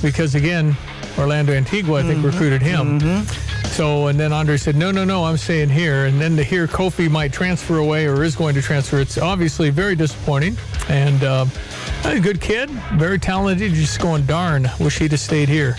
because 0.02 0.36
again, 0.36 0.78
Orlando 1.18 1.54
Antigua 1.54 2.00
I 2.00 2.04
think 2.04 2.24
recruited 2.24 2.62
him. 2.62 3.26
So 3.70 4.08
and 4.08 4.20
then 4.20 4.34
Andre 4.34 4.58
said, 4.58 4.76
no, 4.76 4.92
no, 4.92 5.04
no, 5.04 5.24
I'm 5.24 5.38
staying 5.38 5.70
here. 5.70 6.06
And 6.06 6.20
then 6.20 6.36
to 6.38 6.44
hear 6.44 6.68
Kofi 6.68 7.10
might 7.10 7.32
transfer 7.32 7.78
away 7.78 8.08
or 8.08 8.24
is 8.24 8.36
going 8.36 8.56
to 8.56 8.62
transfer, 8.62 9.00
it's 9.00 9.18
obviously 9.18 9.70
very 9.70 9.96
disappointing. 9.96 10.58
And 10.90 11.24
uh, 11.24 11.46
a 12.06 12.20
good 12.20 12.42
kid, 12.42 12.70
very 12.96 13.20
talented. 13.20 13.74
Just 13.74 14.00
going, 14.02 14.26
darn, 14.26 14.68
wish 14.80 15.00
he'd 15.00 15.12
have 15.12 15.20
stayed 15.20 15.50
here. 15.50 15.76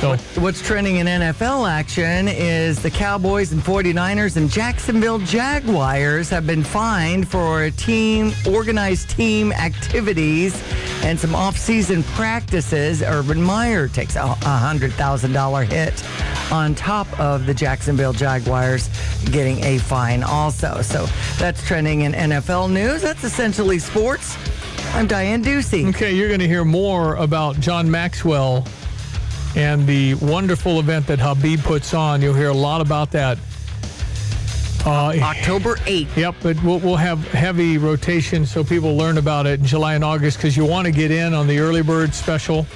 So 0.00 0.16
What's 0.40 0.62
trending 0.62 0.96
in 0.96 1.08
NFL 1.08 1.68
action 1.68 2.28
is 2.28 2.80
the 2.80 2.90
Cowboys 2.90 3.50
and 3.50 3.60
49ers 3.60 4.36
and 4.36 4.48
Jacksonville 4.48 5.18
Jaguars 5.18 6.30
have 6.30 6.46
been 6.46 6.62
fined 6.62 7.28
for 7.28 7.68
team 7.70 8.32
organized 8.46 9.10
team 9.10 9.50
activities 9.50 10.54
and 11.02 11.18
some 11.18 11.34
off-season 11.34 12.02
practices. 12.02 13.02
Urban 13.02 13.42
Meyer 13.42 13.88
takes 13.88 14.16
a 14.16 14.20
$100,000 14.20 15.72
hit 15.72 16.52
on 16.52 16.74
top 16.74 17.06
of 17.20 17.46
the 17.46 17.54
Jacksonville 17.54 18.12
Jaguars 18.12 18.88
getting 19.26 19.62
a 19.64 19.78
fine 19.78 20.22
also. 20.22 20.82
So 20.82 21.06
that's 21.38 21.66
trending 21.66 22.02
in 22.02 22.12
NFL 22.12 22.70
news. 22.70 23.02
That's 23.02 23.24
essentially 23.24 23.78
sports. 23.78 24.36
I'm 24.94 25.06
Diane 25.06 25.44
Ducey. 25.44 25.88
Okay, 25.90 26.14
you're 26.14 26.28
going 26.28 26.40
to 26.40 26.48
hear 26.48 26.64
more 26.64 27.16
about 27.16 27.60
John 27.60 27.90
Maxwell 27.90 28.66
and 29.56 29.86
the 29.86 30.14
wonderful 30.14 30.80
event 30.80 31.06
that 31.06 31.18
Habeeb 31.18 31.62
puts 31.62 31.94
on. 31.94 32.22
You'll 32.22 32.34
hear 32.34 32.48
a 32.48 32.54
lot 32.54 32.80
about 32.80 33.10
that. 33.12 33.38
Uh, 34.88 35.12
October 35.20 35.74
8th. 35.76 36.16
Yep, 36.16 36.34
but 36.42 36.62
we'll, 36.62 36.78
we'll 36.78 36.96
have 36.96 37.22
heavy 37.32 37.76
rotation 37.76 38.46
so 38.46 38.64
people 38.64 38.96
learn 38.96 39.18
about 39.18 39.46
it 39.46 39.60
in 39.60 39.66
July 39.66 39.94
and 39.94 40.02
August 40.02 40.38
because 40.38 40.56
you 40.56 40.64
want 40.64 40.86
to 40.86 40.90
get 40.90 41.10
in 41.10 41.34
on 41.34 41.46
the 41.46 41.58
early 41.58 41.82
bird 41.82 42.14
special 42.14 42.66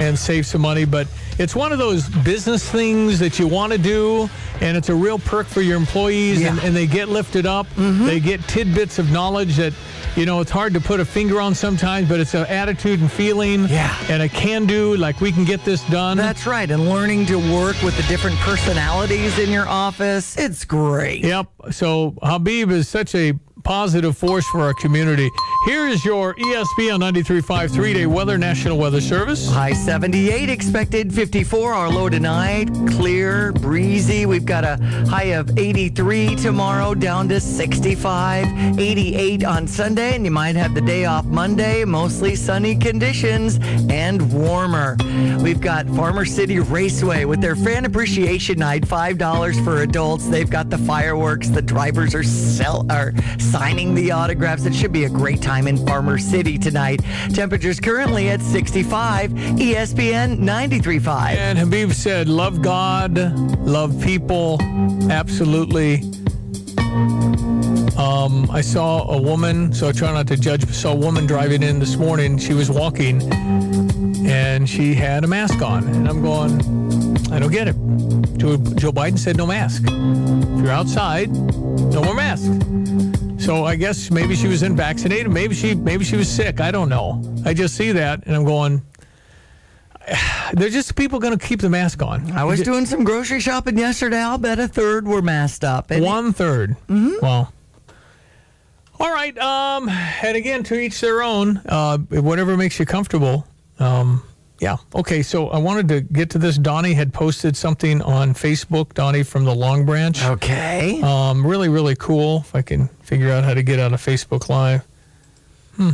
and 0.00 0.18
save 0.18 0.46
some 0.46 0.62
money. 0.62 0.84
But 0.84 1.06
it's 1.40 1.56
one 1.56 1.72
of 1.72 1.78
those 1.78 2.06
business 2.08 2.68
things 2.70 3.18
that 3.18 3.38
you 3.38 3.48
want 3.48 3.72
to 3.72 3.78
do, 3.78 4.28
and 4.60 4.76
it's 4.76 4.90
a 4.90 4.94
real 4.94 5.18
perk 5.18 5.46
for 5.46 5.62
your 5.62 5.78
employees, 5.78 6.44
and, 6.44 6.58
and 6.58 6.76
they 6.76 6.86
get 6.86 7.08
lifted 7.08 7.46
up. 7.46 7.66
Mm-hmm. 7.76 8.04
They 8.04 8.20
get 8.20 8.46
tidbits 8.46 8.98
of 8.98 9.10
knowledge 9.10 9.56
that, 9.56 9.72
you 10.16 10.26
know, 10.26 10.40
it's 10.40 10.50
hard 10.50 10.74
to 10.74 10.80
put 10.80 11.00
a 11.00 11.04
finger 11.04 11.40
on 11.40 11.54
sometimes, 11.54 12.10
but 12.10 12.20
it's 12.20 12.34
an 12.34 12.44
attitude 12.46 13.00
and 13.00 13.10
feeling 13.10 13.66
Yeah. 13.68 13.96
and 14.10 14.20
a 14.22 14.28
can 14.28 14.66
do, 14.66 14.96
like 14.98 15.22
we 15.22 15.32
can 15.32 15.46
get 15.46 15.64
this 15.64 15.82
done. 15.88 16.18
That's 16.18 16.46
right. 16.46 16.70
And 16.70 16.90
learning 16.90 17.24
to 17.26 17.36
work 17.54 17.80
with 17.82 17.96
the 17.96 18.02
different 18.02 18.36
personalities 18.40 19.38
in 19.38 19.48
your 19.50 19.66
office. 19.66 20.36
It's 20.36 20.66
great. 20.66 21.24
Yep. 21.24 21.46
So 21.70 22.10
Habeeb 22.22 22.70
is 22.70 22.86
such 22.86 23.14
a 23.14 23.32
positive 23.60 24.16
force 24.16 24.46
for 24.48 24.60
our 24.60 24.74
community. 24.74 25.30
Here 25.66 25.86
is 25.86 26.04
your 26.04 26.34
ESPN 26.34 27.00
93.5 27.00 27.70
three-day 27.70 28.06
weather 28.06 28.38
National 28.38 28.78
Weather 28.78 29.00
Service. 29.00 29.48
High 29.50 29.72
78 29.72 30.48
expected, 30.48 31.12
54 31.12 31.72
our 31.72 31.88
low 31.88 32.08
tonight. 32.08 32.70
Clear, 32.88 33.52
breezy. 33.52 34.26
We've 34.26 34.44
got 34.44 34.64
a 34.64 34.76
high 35.08 35.32
of 35.34 35.58
83 35.58 36.36
tomorrow, 36.36 36.94
down 36.94 37.28
to 37.28 37.40
65, 37.40 38.78
88 38.78 39.44
on 39.44 39.66
Sunday, 39.66 40.14
and 40.16 40.24
you 40.24 40.30
might 40.30 40.56
have 40.56 40.74
the 40.74 40.80
day 40.80 41.04
off 41.04 41.24
Monday. 41.26 41.84
Mostly 41.84 42.34
sunny 42.36 42.76
conditions 42.76 43.58
and 43.90 44.32
warmer. 44.32 44.96
We've 45.42 45.60
got 45.60 45.86
Farmer 45.88 46.24
City 46.24 46.58
Raceway 46.58 47.24
with 47.24 47.40
their 47.40 47.56
fan 47.56 47.84
appreciation 47.84 48.58
night, 48.58 48.82
$5 48.82 49.64
for 49.64 49.82
adults. 49.82 50.26
They've 50.28 50.50
got 50.50 50.70
the 50.70 50.78
fireworks. 50.78 51.48
The 51.48 51.62
drivers 51.62 52.14
are 52.14 52.22
sell 52.22 52.86
are 52.90 53.12
signing 53.50 53.94
the 53.94 54.12
autographs. 54.12 54.64
It 54.64 54.74
should 54.74 54.92
be 54.92 55.04
a 55.04 55.08
great 55.08 55.42
time 55.42 55.66
in 55.66 55.84
Farmer 55.86 56.18
City 56.18 56.58
tonight. 56.58 57.00
Temperatures 57.32 57.80
currently 57.80 58.28
at 58.28 58.40
65. 58.40 59.30
ESPN 59.30 60.38
93.5. 60.38 61.36
And 61.36 61.58
Habeeb 61.58 61.92
said, 61.92 62.28
love 62.28 62.62
God, 62.62 63.16
love 63.60 64.00
people, 64.02 64.58
absolutely. 65.10 66.02
Um, 67.98 68.48
I 68.50 68.60
saw 68.60 69.10
a 69.10 69.20
woman, 69.20 69.72
so 69.72 69.88
I 69.88 69.92
try 69.92 70.12
not 70.12 70.26
to 70.28 70.36
judge, 70.36 70.64
but 70.64 70.74
saw 70.74 70.92
a 70.92 70.96
woman 70.96 71.26
driving 71.26 71.62
in 71.62 71.78
this 71.78 71.96
morning. 71.96 72.38
She 72.38 72.54
was 72.54 72.70
walking 72.70 73.20
and 74.26 74.68
she 74.68 74.94
had 74.94 75.24
a 75.24 75.26
mask 75.26 75.60
on. 75.60 75.86
And 75.88 76.08
I'm 76.08 76.22
going, 76.22 76.52
I 77.32 77.38
don't 77.38 77.50
get 77.50 77.68
it. 77.68 77.76
Joe, 78.38 78.56
Biden 78.92 79.18
said 79.18 79.36
no 79.36 79.46
mask. 79.46 79.82
If 79.84 80.64
you're 80.64 80.70
outside, 80.70 81.30
no 81.30 82.02
more 82.02 82.14
masks. 82.14 82.48
So 83.40 83.64
I 83.64 83.74
guess 83.74 84.10
maybe 84.10 84.36
she 84.36 84.48
was 84.48 84.62
unvaccinated. 84.62 85.32
Maybe 85.32 85.54
she 85.54 85.74
maybe 85.74 86.04
she 86.04 86.16
was 86.16 86.28
sick. 86.28 86.60
I 86.60 86.70
don't 86.70 86.90
know. 86.90 87.22
I 87.44 87.54
just 87.54 87.74
see 87.74 87.92
that 87.92 88.26
and 88.26 88.36
I'm 88.36 88.44
going. 88.44 88.82
There's 90.52 90.72
just 90.72 90.94
people 90.94 91.18
going 91.18 91.38
to 91.38 91.46
keep 91.46 91.60
the 91.60 91.70
mask 91.70 92.02
on. 92.02 92.32
I 92.32 92.44
was 92.44 92.60
doing 92.60 92.84
some 92.84 93.02
grocery 93.04 93.40
shopping 93.40 93.78
yesterday. 93.78 94.18
I'll 94.18 94.38
bet 94.38 94.58
a 94.58 94.68
third 94.68 95.06
were 95.08 95.22
masked 95.22 95.64
up. 95.64 95.90
One 95.90 96.32
third. 96.32 96.76
Well. 96.88 97.52
All 98.98 99.12
right. 99.12 99.36
Um, 99.38 99.88
and 99.88 100.36
again, 100.36 100.62
to 100.64 100.78
each 100.78 101.00
their 101.00 101.22
own. 101.22 101.62
Uh, 101.64 101.96
whatever 101.98 102.56
makes 102.56 102.78
you 102.78 102.84
comfortable. 102.84 103.46
Um, 103.78 104.22
yeah. 104.60 104.76
Okay. 104.94 105.22
So 105.22 105.48
I 105.48 105.58
wanted 105.58 105.88
to 105.88 106.00
get 106.02 106.30
to 106.30 106.38
this. 106.38 106.58
Donnie 106.58 106.92
had 106.92 107.12
posted 107.12 107.56
something 107.56 108.00
on 108.02 108.34
Facebook. 108.34 108.92
Donnie 108.94 109.22
from 109.22 109.44
the 109.44 109.54
Long 109.54 109.84
Branch. 109.84 110.22
Okay. 110.22 111.00
Um, 111.02 111.44
really, 111.44 111.68
really 111.68 111.96
cool. 111.96 112.38
If 112.38 112.54
I 112.54 112.62
can 112.62 112.88
figure 113.02 113.30
out 113.30 113.42
how 113.42 113.54
to 113.54 113.62
get 113.62 113.80
out 113.80 113.92
of 113.92 114.00
Facebook 114.00 114.48
Live. 114.48 114.86
Hmm. 115.76 115.90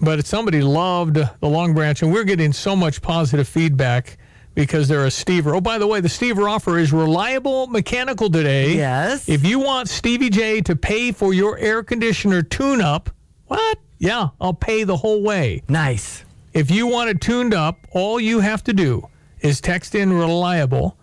But 0.00 0.26
somebody 0.26 0.62
loved 0.62 1.14
the 1.14 1.48
Long 1.48 1.72
Branch, 1.72 2.02
and 2.02 2.12
we're 2.12 2.24
getting 2.24 2.52
so 2.52 2.76
much 2.76 3.00
positive 3.00 3.48
feedback 3.48 4.18
because 4.54 4.88
they're 4.88 5.04
a 5.04 5.08
Stever. 5.08 5.54
Oh, 5.54 5.60
by 5.60 5.78
the 5.78 5.86
way, 5.86 6.00
the 6.00 6.08
Stever 6.08 6.50
offer 6.50 6.78
is 6.78 6.92
reliable 6.92 7.66
mechanical 7.66 8.30
today. 8.30 8.74
Yes. 8.74 9.28
If 9.28 9.44
you 9.44 9.58
want 9.58 9.88
Stevie 9.88 10.30
Jay 10.30 10.60
to 10.62 10.74
pay 10.74 11.12
for 11.12 11.32
your 11.32 11.56
air 11.58 11.82
conditioner 11.82 12.42
tune 12.42 12.80
up, 12.80 13.10
what? 13.46 13.78
Yeah, 13.98 14.28
I'll 14.40 14.54
pay 14.54 14.84
the 14.84 14.96
whole 14.96 15.22
way. 15.22 15.62
Nice. 15.68 16.25
If 16.56 16.70
you 16.70 16.86
want 16.86 17.10
it 17.10 17.20
tuned 17.20 17.52
up, 17.52 17.86
all 17.90 18.18
you 18.18 18.40
have 18.40 18.64
to 18.64 18.72
do 18.72 19.06
is 19.40 19.60
text 19.60 19.94
in 19.94 20.10
reliable 20.10 20.96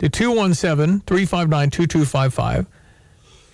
to 0.00 0.08
217 0.08 1.02
359 1.06 1.70
2255. 1.70 2.66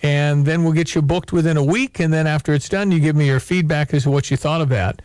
And 0.01 0.47
then 0.47 0.63
we'll 0.63 0.73
get 0.73 0.95
you 0.95 1.03
booked 1.03 1.31
within 1.31 1.55
a 1.55 1.63
week. 1.63 1.99
And 1.99 2.11
then 2.11 2.25
after 2.25 2.55
it's 2.55 2.67
done, 2.67 2.91
you 2.91 2.99
give 2.99 3.15
me 3.15 3.27
your 3.27 3.39
feedback 3.39 3.93
as 3.93 4.01
to 4.01 4.09
what 4.09 4.31
you 4.31 4.35
thought 4.35 4.61
of 4.61 4.69
that. 4.69 5.03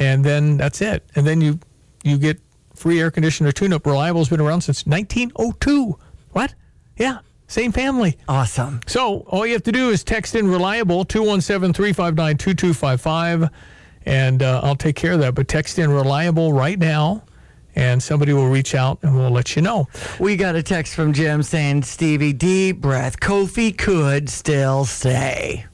And 0.00 0.24
then 0.24 0.56
that's 0.56 0.80
it. 0.80 1.08
And 1.14 1.24
then 1.24 1.40
you 1.40 1.60
you 2.02 2.18
get 2.18 2.40
free 2.74 3.00
air 3.00 3.12
conditioner 3.12 3.52
tune 3.52 3.72
up. 3.72 3.86
Reliable's 3.86 4.30
been 4.30 4.40
around 4.40 4.62
since 4.62 4.84
1902. 4.84 5.96
What? 6.32 6.54
Yeah, 6.96 7.20
same 7.46 7.70
family. 7.70 8.18
Awesome. 8.26 8.80
So 8.88 9.18
all 9.28 9.46
you 9.46 9.52
have 9.52 9.62
to 9.62 9.70
do 9.70 9.90
is 9.90 10.02
text 10.02 10.34
in 10.34 10.50
reliable 10.50 11.04
217 11.04 11.72
359 11.72 12.36
2255 12.36 13.48
and 14.06 14.42
uh, 14.42 14.60
I'll 14.62 14.76
take 14.76 14.96
care 14.96 15.12
of 15.12 15.20
that. 15.20 15.34
But 15.34 15.48
text 15.48 15.78
in 15.78 15.90
reliable 15.90 16.52
right 16.52 16.78
now 16.78 17.24
and 17.74 18.02
somebody 18.02 18.32
will 18.32 18.48
reach 18.48 18.74
out 18.74 18.98
and 19.02 19.16
we'll 19.16 19.30
let 19.30 19.56
you 19.56 19.62
know. 19.62 19.88
We 20.18 20.36
got 20.36 20.56
a 20.56 20.62
text 20.62 20.94
from 20.94 21.12
Jim 21.12 21.42
saying, 21.42 21.82
Stevie, 21.84 22.32
deep 22.32 22.80
breath. 22.80 23.20
Kofi 23.20 23.76
could 23.76 24.28
still 24.28 24.84
stay. 24.84 25.66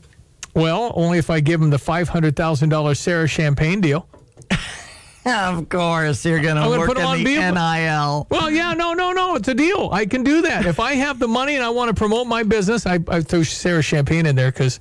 Well, 0.54 0.92
only 0.94 1.18
if 1.18 1.30
I 1.30 1.40
give 1.40 1.60
him 1.60 1.70
the 1.70 1.76
$500,000 1.76 2.96
Sarah 2.96 3.28
Champagne 3.28 3.80
deal. 3.80 4.08
Of 5.26 5.68
course, 5.68 6.24
you're 6.24 6.40
going 6.40 6.56
to 6.56 6.78
work 6.78 6.88
put 6.88 6.96
on 6.96 7.18
the 7.18 7.24
deal. 7.24 7.52
NIL. 7.52 8.26
Well, 8.30 8.50
yeah, 8.50 8.72
no, 8.72 8.94
no, 8.94 9.12
no. 9.12 9.34
It's 9.34 9.48
a 9.48 9.54
deal. 9.54 9.90
I 9.92 10.06
can 10.06 10.22
do 10.24 10.40
that. 10.42 10.64
if 10.64 10.80
I 10.80 10.94
have 10.94 11.18
the 11.18 11.28
money 11.28 11.54
and 11.54 11.62
I 11.62 11.68
want 11.68 11.90
to 11.90 11.94
promote 11.94 12.26
my 12.26 12.44
business, 12.44 12.86
I, 12.86 12.98
I 13.08 13.20
throw 13.20 13.42
Sarah 13.42 13.82
Champagne 13.82 14.24
in 14.24 14.36
there 14.36 14.50
because 14.50 14.80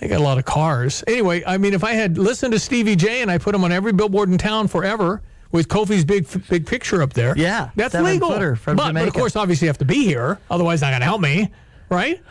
they 0.00 0.08
got 0.08 0.20
a 0.20 0.24
lot 0.24 0.38
of 0.38 0.44
cars. 0.44 1.04
Anyway, 1.06 1.42
I 1.46 1.58
mean, 1.58 1.74
if 1.74 1.84
I 1.84 1.92
had 1.92 2.18
listened 2.18 2.52
to 2.52 2.58
Stevie 2.58 2.96
Jay 2.96 3.22
and 3.22 3.30
I 3.30 3.38
put 3.38 3.54
him 3.54 3.64
on 3.64 3.70
every 3.72 3.92
billboard 3.92 4.28
in 4.30 4.38
town 4.38 4.66
forever 4.66 5.22
with 5.52 5.68
Kofi's 5.68 6.04
big 6.04 6.26
big 6.48 6.66
picture 6.66 7.02
up 7.02 7.12
there, 7.12 7.34
Yeah, 7.36 7.70
that's 7.76 7.94
legal. 8.04 8.30
but, 8.76 8.92
but 8.94 9.08
of 9.08 9.14
course, 9.14 9.36
obviously, 9.36 9.66
you 9.66 9.68
have 9.70 9.78
to 9.78 9.84
be 9.84 10.04
here. 10.04 10.38
Otherwise, 10.50 10.80
not 10.80 10.90
going 10.90 11.00
to 11.00 11.06
help 11.06 11.20
me, 11.20 11.50
right? 11.88 12.20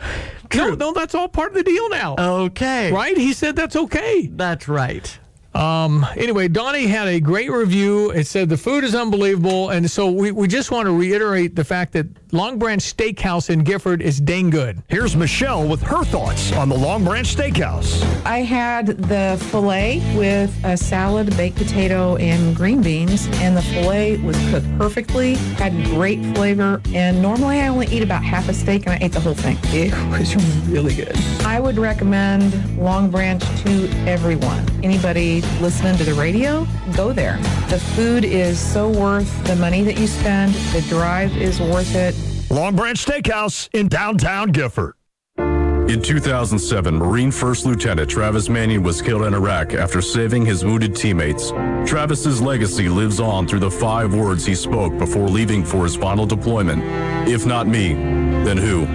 No, 0.52 0.74
no, 0.74 0.92
that's 0.92 1.14
all 1.14 1.28
part 1.28 1.50
of 1.50 1.54
the 1.54 1.62
deal 1.62 1.88
now. 1.90 2.16
Okay. 2.18 2.90
Right? 2.90 3.16
He 3.16 3.32
said 3.32 3.54
that's 3.54 3.76
okay. 3.76 4.26
That's 4.26 4.66
right. 4.66 5.16
Um, 5.54 6.06
anyway, 6.16 6.48
Donnie 6.48 6.86
had 6.86 7.08
a 7.08 7.20
great 7.20 7.50
review. 7.50 8.10
It 8.10 8.26
said 8.26 8.48
the 8.48 8.56
food 8.56 8.84
is 8.84 8.94
unbelievable. 8.94 9.70
And 9.70 9.90
so 9.90 10.10
we, 10.10 10.30
we 10.30 10.46
just 10.46 10.70
want 10.70 10.86
to 10.86 10.92
reiterate 10.92 11.56
the 11.56 11.64
fact 11.64 11.92
that 11.94 12.06
Long 12.32 12.58
Branch 12.58 12.80
Steakhouse 12.80 13.50
in 13.50 13.64
Gifford 13.64 14.00
is 14.00 14.20
dang 14.20 14.50
good. 14.50 14.82
Here's 14.88 15.16
Michelle 15.16 15.66
with 15.66 15.82
her 15.82 16.04
thoughts 16.04 16.52
on 16.52 16.68
the 16.68 16.76
Long 16.76 17.04
Branch 17.04 17.26
Steakhouse. 17.26 18.00
I 18.24 18.38
had 18.38 18.86
the 18.86 19.44
filet 19.50 19.98
with 20.16 20.56
a 20.64 20.76
salad, 20.76 21.36
baked 21.36 21.56
potato, 21.56 22.16
and 22.16 22.54
green 22.54 22.82
beans, 22.82 23.26
and 23.34 23.56
the 23.56 23.62
filet 23.62 24.18
was 24.18 24.36
cooked 24.50 24.66
perfectly, 24.78 25.34
had 25.34 25.72
great 25.86 26.22
flavor, 26.36 26.80
and 26.94 27.20
normally 27.20 27.60
I 27.60 27.66
only 27.68 27.88
eat 27.88 28.04
about 28.04 28.22
half 28.22 28.48
a 28.48 28.54
steak 28.54 28.86
and 28.86 28.92
I 28.94 29.04
ate 29.04 29.12
the 29.12 29.20
whole 29.20 29.34
thing. 29.34 29.58
It 29.64 29.92
was 30.10 30.36
really 30.68 30.94
good. 30.94 31.16
I 31.44 31.58
would 31.58 31.78
recommend 31.78 32.78
Long 32.78 33.10
Branch 33.10 33.42
to 33.62 33.88
everyone. 34.06 34.64
Anybody 34.84 35.39
listening 35.60 35.96
to 35.96 36.04
the 36.04 36.14
radio, 36.14 36.66
go 36.96 37.12
there. 37.12 37.36
The 37.68 37.78
food 37.94 38.24
is 38.24 38.58
so 38.58 38.88
worth 38.88 39.44
the 39.44 39.56
money 39.56 39.82
that 39.82 39.98
you 39.98 40.06
spend. 40.06 40.54
The 40.72 40.82
drive 40.88 41.36
is 41.36 41.60
worth 41.60 41.94
it. 41.94 42.14
Long 42.50 42.74
Branch 42.74 42.98
Steakhouse 43.04 43.68
in 43.72 43.88
downtown 43.88 44.50
Gifford. 44.50 44.94
In 45.90 46.00
2007, 46.00 46.94
Marine 46.94 47.32
First 47.32 47.66
Lieutenant 47.66 48.08
Travis 48.08 48.48
Manion 48.48 48.84
was 48.84 49.02
killed 49.02 49.22
in 49.22 49.34
Iraq 49.34 49.74
after 49.74 50.00
saving 50.00 50.46
his 50.46 50.64
wounded 50.64 50.94
teammates. 50.94 51.50
Travis's 51.84 52.40
legacy 52.40 52.88
lives 52.88 53.18
on 53.18 53.48
through 53.48 53.58
the 53.58 53.70
five 53.70 54.14
words 54.14 54.46
he 54.46 54.54
spoke 54.54 54.96
before 54.98 55.28
leaving 55.28 55.64
for 55.64 55.82
his 55.82 55.96
final 55.96 56.26
deployment. 56.26 56.80
If 57.28 57.44
not 57.44 57.66
me, 57.66 57.94
then 58.44 58.56
who? 58.56 58.86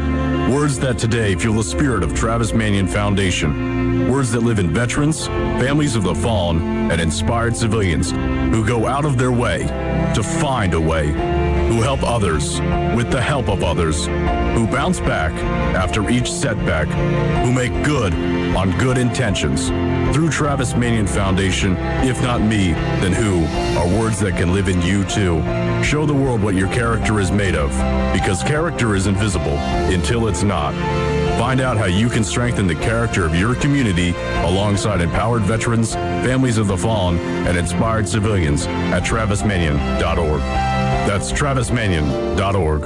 Words 0.50 0.78
that 0.80 1.00
today 1.00 1.34
fuel 1.34 1.56
the 1.56 1.64
spirit 1.64 2.04
of 2.04 2.14
Travis 2.14 2.54
Manion 2.54 2.86
Foundation. 2.86 4.12
Words 4.12 4.32
that 4.32 4.41
live 4.41 4.60
in 4.60 4.70
veterans, 4.70 5.26
families 5.26 5.96
of 5.96 6.04
the 6.04 6.14
fallen, 6.14 6.91
and 6.91 7.02
inspired 7.02 7.58
civilians 7.58 8.12
who 8.12 8.64
go 8.64 8.86
out 8.86 9.06
of 9.06 9.18
their 9.18 9.32
way 9.32 9.64
to 10.14 10.22
find 10.22 10.76
a 10.76 10.80
way, 10.80 11.08
who 11.76 11.82
help 11.82 12.03
others 12.03 12.61
with 12.95 13.11
the 13.11 13.21
help 13.21 13.49
of 13.49 13.61
others, 13.61 14.05
who 14.05 14.65
bounce 14.65 15.01
back 15.01 15.34
after 15.76 16.09
each 16.09 16.32
setback, 16.32 16.88
who 17.43 17.51
make 17.51 17.73
good 17.84 18.13
on 18.55 18.71
good 18.78 18.97
intentions. 18.97 19.67
Through 20.15 20.30
Travis 20.30 20.73
Manion 20.73 21.05
Foundation, 21.05 21.76
if 22.07 22.21
not 22.21 22.39
me, 22.41 22.71
then 23.01 23.11
who, 23.11 23.43
are 23.78 23.99
words 23.99 24.21
that 24.21 24.38
can 24.38 24.53
live 24.53 24.69
in 24.69 24.82
you 24.84 25.03
too. 25.03 25.43
Show 25.84 26.05
the 26.05 26.13
world 26.13 26.41
what 26.41 26.55
your 26.55 26.69
character 26.69 27.19
is 27.19 27.30
made 27.30 27.55
of, 27.55 27.71
because 28.13 28.41
character 28.41 28.95
is 28.95 29.07
invisible 29.07 29.57
until 29.91 30.30
it's 30.30 30.43
not. 30.43 30.73
Find 31.38 31.59
out 31.59 31.76
how 31.76 31.88
you 31.88 32.07
can 32.07 32.23
strengthen 32.23 32.67
the 32.67 32.76
character 32.76 33.26
of 33.26 33.36
your 33.36 33.53
community 33.53 34.13
alongside 34.45 35.01
empowered 35.01 35.41
veterans, 35.41 35.93
families 35.93 36.57
of 36.57 36.67
the 36.67 36.78
fallen, 36.78 37.19
and 37.19 37.57
inspired 37.57 38.07
civilians 38.07 38.65
at 38.65 39.03
travismanion.org. 39.03 40.85
That's 41.06 41.32
travismanion.org. 41.32 42.82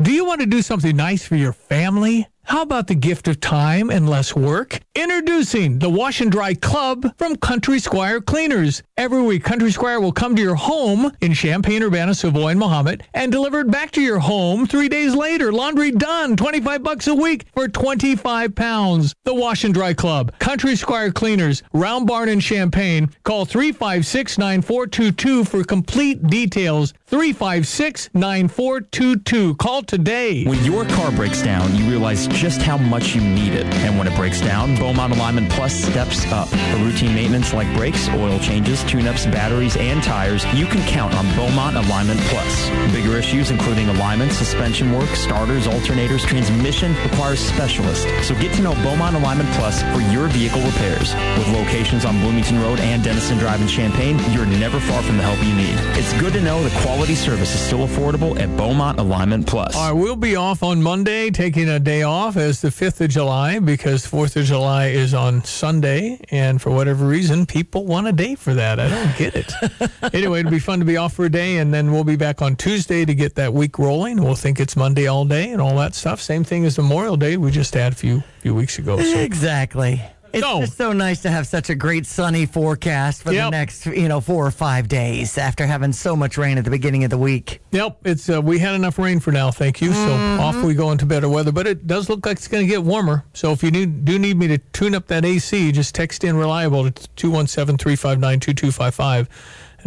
Do 0.00 0.12
you 0.12 0.24
want 0.24 0.40
to 0.40 0.46
do 0.46 0.62
something 0.62 0.96
nice 0.96 1.26
for 1.26 1.34
your 1.34 1.52
family? 1.52 2.28
How 2.44 2.62
about 2.62 2.86
the 2.86 2.94
gift 2.94 3.26
of 3.28 3.40
time 3.40 3.90
and 3.90 4.08
less 4.08 4.34
work? 4.36 4.80
Introducing 4.98 5.78
the 5.78 5.88
Wash 5.88 6.20
and 6.20 6.30
Dry 6.32 6.54
Club 6.54 7.16
from 7.16 7.36
Country 7.36 7.78
Squire 7.78 8.20
Cleaners. 8.20 8.82
Every 8.96 9.22
week, 9.22 9.44
Country 9.44 9.70
Squire 9.70 10.00
will 10.00 10.10
come 10.10 10.34
to 10.34 10.42
your 10.42 10.56
home 10.56 11.12
in 11.20 11.34
Champaign, 11.34 11.84
Urbana, 11.84 12.16
Savoy, 12.16 12.48
and 12.48 12.60
Mahomet 12.60 13.02
and 13.14 13.30
deliver 13.30 13.60
it 13.60 13.70
back 13.70 13.92
to 13.92 14.00
your 14.00 14.18
home 14.18 14.66
three 14.66 14.88
days 14.88 15.14
later. 15.14 15.52
Laundry 15.52 15.92
done. 15.92 16.34
25 16.34 16.82
bucks 16.82 17.06
a 17.06 17.14
week 17.14 17.44
for 17.54 17.68
25 17.68 18.56
pounds. 18.56 19.14
The 19.22 19.32
Wash 19.32 19.62
and 19.62 19.72
Dry 19.72 19.94
Club. 19.94 20.36
Country 20.40 20.74
Squire 20.74 21.12
Cleaners. 21.12 21.62
Round 21.72 22.08
Barn 22.08 22.28
in 22.28 22.40
Champaign. 22.40 23.08
Call 23.22 23.46
356-9422 23.46 25.46
for 25.46 25.62
complete 25.62 26.26
details. 26.26 26.92
356-9422. 27.08 29.58
Call 29.58 29.84
today. 29.84 30.44
When 30.44 30.64
your 30.64 30.84
car 30.86 31.12
breaks 31.12 31.40
down, 31.40 31.72
you 31.76 31.84
realize 31.84 32.26
just 32.26 32.60
how 32.60 32.78
much 32.78 33.14
you 33.14 33.20
need 33.20 33.52
it. 33.52 33.66
And 33.76 33.96
when 33.96 34.08
it 34.08 34.16
breaks 34.16 34.40
down, 34.40 34.74
Beaumont 34.88 35.12
Alignment 35.12 35.50
Plus 35.50 35.74
steps 35.74 36.24
up. 36.32 36.48
For 36.48 36.76
routine 36.78 37.14
maintenance 37.14 37.52
like 37.52 37.70
brakes, 37.76 38.08
oil 38.08 38.38
changes, 38.38 38.82
tune-ups, 38.84 39.26
batteries, 39.26 39.76
and 39.76 40.02
tires, 40.02 40.46
you 40.54 40.64
can 40.64 40.80
count 40.88 41.12
on 41.12 41.26
Beaumont 41.34 41.76
Alignment 41.76 42.18
Plus. 42.20 42.70
Bigger 42.90 43.18
issues 43.18 43.50
including 43.50 43.90
alignment, 43.90 44.32
suspension 44.32 44.90
work, 44.90 45.10
starters, 45.10 45.66
alternators, 45.66 46.26
transmission 46.26 46.94
requires 47.02 47.38
specialists. 47.38 48.06
So 48.26 48.34
get 48.36 48.54
to 48.54 48.62
know 48.62 48.72
Beaumont 48.76 49.14
Alignment 49.14 49.50
Plus 49.56 49.82
for 49.92 50.00
your 50.10 50.26
vehicle 50.28 50.62
repairs. 50.62 51.12
With 51.36 51.48
locations 51.48 52.06
on 52.06 52.18
Bloomington 52.20 52.58
Road 52.62 52.80
and 52.80 53.04
Denison 53.04 53.36
Drive 53.36 53.60
in 53.60 53.68
Champaign, 53.68 54.18
you're 54.32 54.46
never 54.46 54.80
far 54.80 55.02
from 55.02 55.18
the 55.18 55.22
help 55.22 55.38
you 55.46 55.54
need. 55.54 55.76
It's 55.98 56.18
good 56.18 56.32
to 56.32 56.40
know 56.40 56.64
the 56.64 56.80
quality 56.80 57.14
service 57.14 57.54
is 57.54 57.60
still 57.60 57.86
affordable 57.86 58.40
at 58.40 58.48
Beaumont 58.56 58.98
Alignment 58.98 59.46
Plus. 59.46 59.76
All 59.76 59.92
right, 59.92 60.02
we'll 60.02 60.16
be 60.16 60.34
off 60.34 60.62
on 60.62 60.82
Monday, 60.82 61.28
taking 61.28 61.68
a 61.68 61.78
day 61.78 62.04
off 62.04 62.38
as 62.38 62.62
the 62.62 62.68
5th 62.68 63.02
of 63.02 63.10
July 63.10 63.58
because 63.58 64.06
4th 64.06 64.34
of 64.36 64.46
July 64.46 64.77
July 64.78 64.90
is 64.90 65.12
on 65.12 65.42
Sunday, 65.42 66.20
and 66.30 66.62
for 66.62 66.70
whatever 66.70 67.04
reason, 67.04 67.46
people 67.46 67.84
want 67.84 68.06
a 68.06 68.12
day 68.12 68.36
for 68.36 68.54
that. 68.54 68.78
I 68.78 68.88
don't 68.88 69.16
get 69.16 69.34
it. 69.34 69.52
anyway, 70.14 70.38
it'll 70.38 70.52
be 70.52 70.60
fun 70.60 70.78
to 70.78 70.84
be 70.84 70.96
off 70.96 71.14
for 71.14 71.24
a 71.24 71.28
day, 71.28 71.56
and 71.56 71.74
then 71.74 71.90
we'll 71.90 72.04
be 72.04 72.14
back 72.14 72.42
on 72.42 72.54
Tuesday 72.54 73.04
to 73.04 73.12
get 73.12 73.34
that 73.34 73.52
week 73.52 73.76
rolling. 73.76 74.22
We'll 74.22 74.36
think 74.36 74.60
it's 74.60 74.76
Monday 74.76 75.08
all 75.08 75.24
day 75.24 75.50
and 75.50 75.60
all 75.60 75.76
that 75.78 75.96
stuff. 75.96 76.20
Same 76.20 76.44
thing 76.44 76.64
as 76.64 76.78
Memorial 76.78 77.16
Day. 77.16 77.36
We 77.36 77.50
just 77.50 77.74
had 77.74 77.92
a 77.92 77.96
few 77.96 78.22
few 78.38 78.54
weeks 78.54 78.78
ago. 78.78 79.00
So. 79.00 79.18
Exactly. 79.18 80.00
It's 80.32 80.44
So- 80.44 80.60
just 80.60 80.76
so 80.76 80.92
nice 80.92 81.20
to 81.22 81.30
have 81.30 81.46
such 81.46 81.70
a 81.70 81.74
great 81.74 82.06
sunny 82.06 82.44
forecast 82.46 83.22
for 83.22 83.30
the 83.32 83.48
next, 83.50 83.86
you 83.86 84.08
know, 84.08 84.20
four 84.20 84.46
or 84.46 84.50
five 84.50 84.88
days 84.88 85.38
after 85.38 85.66
having 85.66 85.92
so 85.92 86.14
much 86.14 86.36
rain 86.36 86.58
at 86.58 86.64
the 86.64 86.70
beginning 86.70 87.04
of 87.04 87.10
the 87.10 87.16
week. 87.18 87.60
Yep, 87.72 87.98
it's 88.04 88.28
uh, 88.28 88.42
we 88.42 88.58
had 88.58 88.74
enough 88.74 88.98
rain 88.98 89.20
for 89.20 89.32
now, 89.32 89.50
thank 89.50 89.80
you. 89.80 89.92
So 89.92 90.12
off 90.40 90.56
we 90.62 90.74
go 90.74 90.90
into 90.92 91.06
better 91.06 91.28
weather, 91.28 91.52
but 91.52 91.66
it 91.66 91.86
does 91.86 92.08
look 92.10 92.26
like 92.26 92.36
it's 92.36 92.48
going 92.48 92.64
to 92.64 92.68
get 92.68 92.82
warmer. 92.82 93.24
So 93.32 93.52
if 93.52 93.62
you 93.62 93.70
need, 93.70 94.04
do 94.04 94.18
need 94.18 94.36
me 94.38 94.48
to 94.48 94.58
tune 94.58 94.94
up 94.94 95.06
that 95.06 95.24
AC, 95.24 95.72
just 95.72 95.94
text 95.94 96.24
in 96.24 96.36
reliable 96.36 96.90
to 96.90 97.08
217-359-2255 97.16 99.28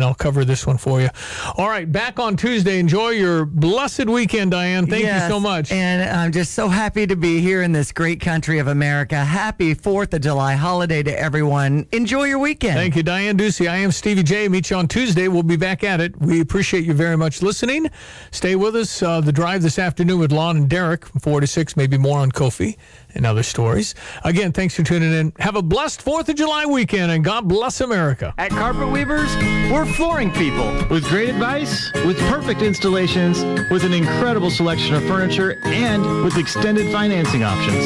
and 0.01 0.07
I'll 0.07 0.15
cover 0.15 0.43
this 0.43 0.65
one 0.65 0.77
for 0.77 0.99
you. 0.99 1.09
All 1.57 1.69
right, 1.69 1.89
back 1.89 2.19
on 2.19 2.35
Tuesday. 2.35 2.79
Enjoy 2.79 3.09
your 3.09 3.45
blessed 3.45 4.07
weekend, 4.07 4.51
Diane. 4.51 4.87
Thank 4.87 5.03
Yes, 5.03 5.23
you 5.23 5.29
so 5.29 5.39
much. 5.39 5.71
And 5.71 6.01
I'm 6.01 6.31
just 6.31 6.53
so 6.53 6.67
happy 6.69 7.05
to 7.05 7.15
be 7.15 7.39
here 7.39 7.61
in 7.61 7.71
this 7.71 7.91
great 7.91 8.19
country 8.19 8.57
of 8.57 8.65
America. 8.67 9.23
Happy 9.23 9.75
4th 9.75 10.13
of 10.13 10.21
July 10.21 10.55
holiday 10.55 11.03
to 11.03 11.19
everyone. 11.19 11.85
Enjoy 11.91 12.23
your 12.23 12.39
weekend. 12.39 12.73
Thank 12.75 12.95
you, 12.95 13.03
Diane 13.03 13.37
Ducey. 13.37 13.69
I 13.69 13.77
am 13.77 13.91
Stevie 13.91 14.23
Jay. 14.23 14.47
Meet 14.47 14.71
you 14.71 14.77
on 14.77 14.87
Tuesday. 14.87 15.27
We'll 15.27 15.43
be 15.43 15.55
back 15.55 15.83
at 15.83 16.01
it. 16.01 16.19
We 16.19 16.41
appreciate 16.41 16.83
you 16.83 16.93
very 16.95 17.15
much 17.15 17.43
listening. 17.43 17.87
Stay 18.31 18.55
with 18.55 18.75
us. 18.75 19.03
Uh, 19.03 19.21
the 19.21 19.31
drive 19.31 19.61
this 19.61 19.77
afternoon 19.77 20.17
with 20.19 20.31
Lon 20.31 20.57
and 20.57 20.69
Derek 20.69 21.05
from 21.05 21.19
4 21.19 21.41
to 21.41 21.47
6, 21.47 21.77
maybe 21.77 21.99
more 21.99 22.17
on 22.17 22.31
Kofi 22.31 22.75
and 23.16 23.26
other 23.26 23.43
stories. 23.43 23.95
Again, 24.24 24.51
thanks 24.51 24.76
for 24.76 24.84
tuning 24.84 25.14
in. 25.14 25.34
Have 25.39 25.55
a 25.55 25.62
blessed 25.62 26.03
4th 26.03 26.30
of 26.30 26.36
July 26.36 26.66
weekend, 26.66 27.12
and 27.12 27.24
God 27.24 27.47
bless 27.47 27.82
America. 27.82 28.34
At 28.38 28.51
Carpet 28.51 28.89
Weavers, 28.89 29.36
we're 29.72 29.86
flooring 29.86 30.32
people 30.32 30.68
with 30.89 31.05
great 31.05 31.30
advice, 31.30 31.91
with 32.05 32.18
perfect 32.30 32.62
installations, 32.62 33.43
with 33.70 33.84
an 33.84 33.93
incredible 33.93 34.49
selection 34.49 34.95
of 34.95 35.03
furniture, 35.03 35.59
and 35.66 36.24
with 36.24 36.38
extended 36.38 36.91
financing 36.91 37.43
options. 37.43 37.86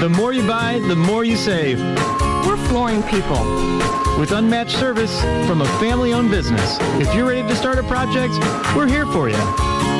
The 0.00 0.08
more 0.08 0.32
you 0.32 0.46
buy, 0.46 0.78
the 0.80 0.96
more 0.96 1.24
you 1.24 1.36
save. 1.36 1.80
We're 2.46 2.58
flooring 2.68 3.02
people. 3.04 3.42
With 4.18 4.32
unmatched 4.32 4.76
service 4.78 5.20
from 5.46 5.60
a 5.60 5.66
family 5.78 6.12
owned 6.12 6.30
business. 6.30 6.78
If 7.00 7.14
you're 7.14 7.28
ready 7.28 7.46
to 7.46 7.56
start 7.56 7.78
a 7.78 7.82
project, 7.82 8.34
we're 8.74 8.86
here 8.86 9.06
for 9.06 9.28
you. 9.28 9.95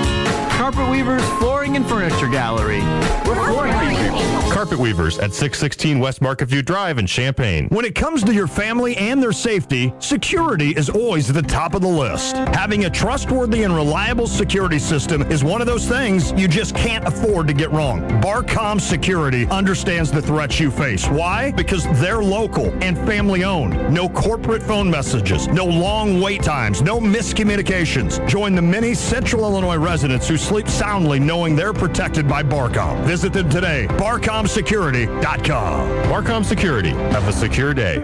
Carpet 0.57 0.89
Weavers 0.89 1.23
Flooring 1.39 1.77
and 1.77 1.87
Furniture 1.87 2.29
Gallery. 2.29 2.81
We're 3.27 3.35
flooring 3.35 3.75
people. 3.95 4.07
Carpet 4.51 4.79
Weavers 4.79 5.19
at 5.19 5.35
616 5.35 5.99
West 5.99 6.23
Market 6.23 6.47
View 6.47 6.63
Drive 6.63 6.97
in 6.97 7.07
Champaign. 7.07 7.69
When 7.69 7.85
it 7.85 7.95
comes 7.95 8.25
to 8.25 8.33
your 8.33 8.47
family 8.47 8.97
and 8.97 9.23
their 9.23 9.33
safety, 9.33 9.93
security 9.99 10.71
is 10.71 10.89
always 10.89 11.29
at 11.29 11.35
the 11.35 11.43
top 11.43 11.75
of 11.75 11.83
the 11.83 11.89
list. 11.89 12.37
Having 12.37 12.87
a 12.87 12.91
trustworthy 12.91 13.65
and 13.65 13.75
reliable 13.75 14.27
security 14.27 14.79
system 14.79 15.31
is 15.31 15.45
one 15.45 15.61
of 15.61 15.67
those 15.67 15.87
things 15.87 16.33
you 16.33 16.49
just 16.49 16.75
can't 16.75 17.07
afford 17.07 17.47
to 17.49 17.53
get 17.53 17.71
wrong. 17.71 18.01
Barcom 18.23 18.81
Security 18.81 19.47
understands 19.49 20.11
the 20.11 20.23
threats 20.23 20.59
you 20.59 20.71
face. 20.71 21.07
Why? 21.07 21.53
Because 21.53 21.85
they're 22.01 22.23
local 22.23 22.73
and 22.83 22.97
family 23.07 23.45
owned. 23.45 23.93
No 23.93 24.09
corporate 24.09 24.63
phone 24.63 24.91
messages, 24.91 25.49
no 25.49 25.67
long 25.67 26.19
wait 26.19 26.43
times, 26.43 26.81
no 26.81 26.99
miscommunications. 26.99 28.27
Join 28.27 28.55
the 28.55 28.63
many 28.63 28.95
Central 28.95 29.45
Illinois 29.45 29.77
residents 29.77 30.27
who 30.27 30.39
sleep 30.39 30.56
soundly 30.65 31.21
knowing 31.21 31.55
they're 31.57 31.73
protected 31.73 32.29
by 32.29 32.43
Barcom. 32.43 33.05
Visit 33.05 33.33
them 33.33 33.49
today, 33.49 33.87
barcomsecurity.com. 33.91 35.89
Barcom 36.11 36.45
Security. 36.45 36.91
Have 36.91 37.29
a 37.29 37.33
secure 37.33 37.75
day. 37.75 37.97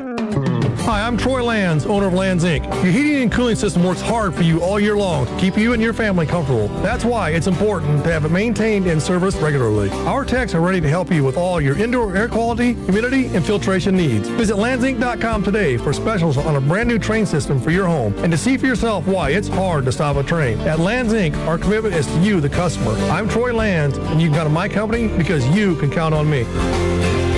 Hi, 0.81 1.07
I'm 1.07 1.17
Troy 1.17 1.45
Lands, 1.45 1.87
owner 1.87 2.09
of 2.09 2.15
Lands 2.15 2.43
Inc. 2.45 2.65
Your 2.83 2.93
heating 2.93 3.23
and 3.23 3.31
cooling 3.31 3.55
system 3.55 3.85
works 3.85 4.01
hard 4.01 4.35
for 4.35 4.43
you 4.43 4.61
all 4.61 4.81
year 4.81 4.97
long 4.97 5.27
to 5.27 5.37
keep 5.39 5.57
you 5.57 5.75
and 5.75 5.83
your 5.83 5.93
family 5.93 6.27
comfortable. 6.27 6.67
That's 6.83 7.05
why 7.05 7.31
it's 7.31 7.47
important 7.47 8.03
to 8.03 8.13
have 8.13 8.25
it 8.25 8.31
maintained 8.31 8.89
and 8.89 9.01
serviced 9.01 9.41
regularly. 9.41 9.91
Our 10.07 10.25
techs 10.25 10.55
are 10.55 10.61
ready 10.61 10.81
to 10.81 10.89
help 10.89 11.13
you 11.13 11.23
with 11.23 11.37
all 11.37 11.61
your 11.61 11.79
indoor 11.79 12.17
air 12.17 12.29
quality, 12.29 12.73
humidity, 12.73 13.27
and 13.27 13.47
filtration 13.47 13.97
needs. 13.97 14.29
Visit 14.29 14.57
landsinc.com 14.57 15.45
today 15.45 15.77
for 15.77 15.93
specials 15.93 16.37
on 16.37 16.57
a 16.57 16.61
brand 16.61 16.89
new 16.89 16.99
Trane 16.99 17.27
system 17.29 17.61
for 17.61 17.71
your 17.71 17.87
home 17.87 18.13
and 18.19 18.33
to 18.33 18.39
see 18.39 18.57
for 18.57 18.67
yourself 18.67 19.07
why 19.07 19.31
it's 19.31 19.49
hard 19.49 19.85
to 19.85 19.93
stop 19.93 20.17
a 20.17 20.25
Trane. 20.25 20.59
At 20.67 20.81
Lands 20.81 21.13
Inc., 21.13 21.37
our 21.47 21.59
commitment 21.59 21.95
is 21.95 22.07
to 22.07 22.21
you, 22.21 22.41
the 22.41 22.49
customer. 22.49 22.93
I'm 23.11 23.29
Troy 23.29 23.55
Lands, 23.55 23.99
and 23.99 24.21
you 24.21 24.29
can 24.29 24.37
count 24.37 24.49
on 24.49 24.55
my 24.55 24.69
company 24.69 25.07
because 25.17 25.47
you 25.57 25.77
can 25.77 25.91
count 25.91 26.13
on 26.13 26.29
me. 26.29 27.32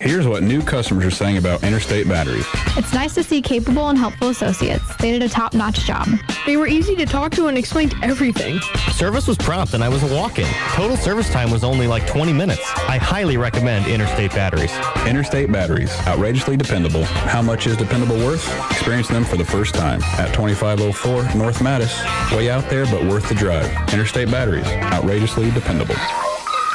Here's 0.00 0.26
what 0.26 0.42
new 0.42 0.62
customers 0.62 1.04
are 1.04 1.10
saying 1.10 1.36
about 1.36 1.62
Interstate 1.62 2.08
Batteries. 2.08 2.46
It's 2.74 2.94
nice 2.94 3.14
to 3.16 3.22
see 3.22 3.42
capable 3.42 3.90
and 3.90 3.98
helpful 3.98 4.30
associates. 4.30 4.96
They 4.96 5.10
did 5.10 5.22
a 5.22 5.28
top-notch 5.28 5.80
job. 5.80 6.08
They 6.46 6.56
were 6.56 6.66
easy 6.66 6.96
to 6.96 7.04
talk 7.04 7.32
to 7.32 7.48
and 7.48 7.58
explained 7.58 7.94
everything. 8.02 8.60
Service 8.92 9.26
was 9.26 9.36
prompt 9.36 9.74
and 9.74 9.84
I 9.84 9.90
was 9.90 10.02
a 10.02 10.14
walk-in. 10.14 10.46
Total 10.72 10.96
service 10.96 11.28
time 11.28 11.50
was 11.50 11.64
only 11.64 11.86
like 11.86 12.06
20 12.06 12.32
minutes. 12.32 12.62
I 12.88 12.96
highly 12.96 13.36
recommend 13.36 13.88
Interstate 13.88 14.30
Batteries. 14.30 14.72
Interstate 15.06 15.52
Batteries, 15.52 15.92
outrageously 16.06 16.56
dependable. 16.56 17.04
How 17.04 17.42
much 17.42 17.66
is 17.66 17.76
dependable 17.76 18.16
worth? 18.16 18.48
Experience 18.70 19.08
them 19.08 19.26
for 19.26 19.36
the 19.36 19.44
first 19.44 19.74
time 19.74 20.02
at 20.18 20.32
2504 20.32 21.34
North 21.36 21.58
Mattis. 21.58 21.94
Way 22.34 22.48
out 22.48 22.70
there, 22.70 22.86
but 22.86 23.04
worth 23.04 23.28
the 23.28 23.34
drive. 23.34 23.70
Interstate 23.92 24.30
Batteries, 24.30 24.66
outrageously 24.66 25.50
dependable. 25.50 25.96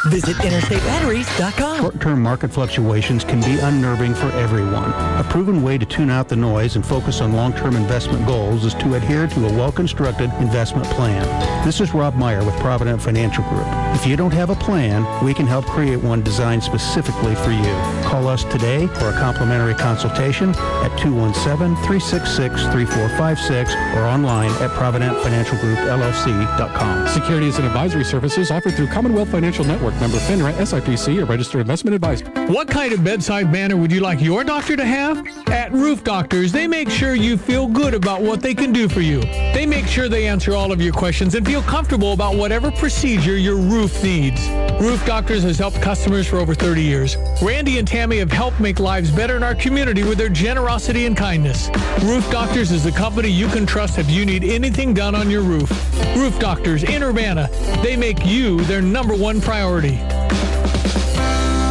Visit 0.07 0.35
interstatebatteries.com. 0.37 1.79
Short-term 1.79 2.21
market 2.21 2.51
fluctuations 2.51 3.23
can 3.23 3.41
be 3.41 3.57
unnerving 3.59 4.13
for 4.13 4.29
everyone. 4.33 4.91
A 4.93 5.25
proven 5.29 5.63
way 5.63 5.79
to 5.79 5.85
tune 5.85 6.11
out 6.11 6.29
the 6.29 6.35
noise 6.35 6.75
and 6.75 6.85
focus 6.85 7.21
on 7.21 7.33
long-term 7.33 7.75
investment 7.75 8.27
goals 8.27 8.65
is 8.65 8.75
to 8.75 8.93
adhere 8.95 9.25
to 9.27 9.47
a 9.47 9.53
well-constructed 9.53 10.31
investment 10.39 10.85
plan. 10.87 11.25
This 11.65 11.81
is 11.81 11.93
Rob 11.95 12.13
Meyer 12.15 12.43
with 12.45 12.55
Provident 12.59 13.01
Financial 13.01 13.43
Group. 13.45 13.65
If 13.95 14.05
you 14.05 14.15
don't 14.15 14.33
have 14.33 14.51
a 14.51 14.55
plan, 14.55 15.03
we 15.25 15.33
can 15.33 15.47
help 15.47 15.65
create 15.65 16.03
one 16.03 16.21
designed 16.21 16.63
specifically 16.63 17.33
for 17.35 17.49
you. 17.51 17.73
Call 18.03 18.27
us 18.27 18.43
today 18.43 18.85
for 18.87 19.09
a 19.09 19.13
complimentary 19.13 19.73
consultation 19.73 20.49
at 20.49 20.91
217-366-3456 20.99 23.95
or 23.95 24.01
online 24.01 24.51
at 24.61 24.69
providentfinancialgroupllc.com. 24.71 27.07
Securities 27.07 27.57
and 27.57 27.65
advisory 27.65 28.03
services 28.03 28.51
offered 28.51 28.75
through 28.75 28.87
Commonwealth 28.87 29.29
Financial 29.29 29.63
Network, 29.65 29.94
member 29.99 30.17
FINRA, 30.17 30.53
SIPC, 30.53 31.21
a 31.21 31.25
registered 31.25 31.61
investment 31.61 31.95
advisor. 31.95 32.25
What 32.51 32.67
kind 32.67 32.93
of 32.93 33.03
bedside 33.03 33.51
manner 33.51 33.77
would 33.77 33.91
you 33.91 34.01
like 34.01 34.21
your 34.21 34.43
doctor 34.43 34.75
to 34.75 34.85
have? 34.85 35.25
At 35.47 35.71
Roof 35.71 36.03
Doctors, 36.03 36.51
they 36.51 36.67
make 36.67 36.89
sure 36.89 37.15
you 37.15 37.37
feel 37.37 37.67
good 37.67 37.93
about 37.93 38.21
what 38.21 38.41
they 38.41 38.53
can 38.53 38.71
do 38.71 38.89
for 38.89 39.01
you. 39.01 39.21
They 39.21 39.65
make 39.65 39.87
sure 39.87 40.09
they 40.09 40.27
answer 40.27 40.53
all 40.53 40.71
of 40.71 40.81
your 40.81 40.93
questions 40.93 41.35
and 41.35 41.45
feel 41.45 41.61
comfortable 41.61 42.13
about 42.13 42.35
whatever 42.35 42.71
procedure 42.71 43.37
your 43.37 43.55
roof 43.55 44.03
needs. 44.03 44.47
Roof 44.81 45.05
Doctors 45.05 45.43
has 45.43 45.57
helped 45.57 45.81
customers 45.81 46.27
for 46.27 46.37
over 46.37 46.53
30 46.53 46.81
years. 46.81 47.15
Randy 47.41 47.77
and 47.77 47.87
Tammy 47.87 48.17
have 48.17 48.31
helped 48.31 48.59
make 48.59 48.79
lives 48.79 49.11
better 49.11 49.37
in 49.37 49.43
our 49.43 49.55
community 49.55 50.03
with 50.03 50.17
their 50.17 50.29
generosity 50.29 51.05
and 51.05 51.15
kindness. 51.15 51.69
Roof 52.03 52.29
Doctors 52.29 52.71
is 52.71 52.83
the 52.83 52.91
company 52.91 53.29
you 53.29 53.47
can 53.47 53.65
trust 53.65 53.97
if 53.97 54.09
you 54.09 54.25
need 54.25 54.43
anything 54.43 54.93
done 54.93 55.15
on 55.15 55.29
your 55.29 55.41
roof. 55.41 55.69
Roof 56.15 56.37
Doctors 56.39 56.83
in 56.83 57.03
Urbana, 57.03 57.49
they 57.81 57.95
make 57.95 58.25
you 58.25 58.59
their 58.65 58.81
number 58.81 59.15
one 59.15 59.39
priority. 59.39 59.84